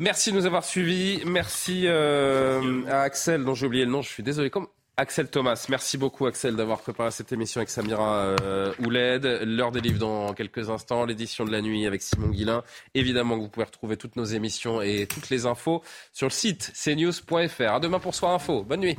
[0.00, 1.22] Merci de nous avoir suivis.
[1.24, 4.02] Merci euh, à Axel, dont j'ai oublié le nom.
[4.02, 4.50] Je suis désolé.
[4.50, 9.24] Comme Axel Thomas, merci beaucoup Axel d'avoir préparé cette émission avec Samira euh, Ouled.
[9.44, 12.64] L'heure des livres dans quelques instants, l'édition de la nuit avec Simon Guillain.
[12.94, 15.82] Évidemment que vous pouvez retrouver toutes nos émissions et toutes les infos
[16.12, 17.72] sur le site cnews.fr.
[17.72, 18.64] À demain pour Soir Info.
[18.64, 18.98] Bonne nuit.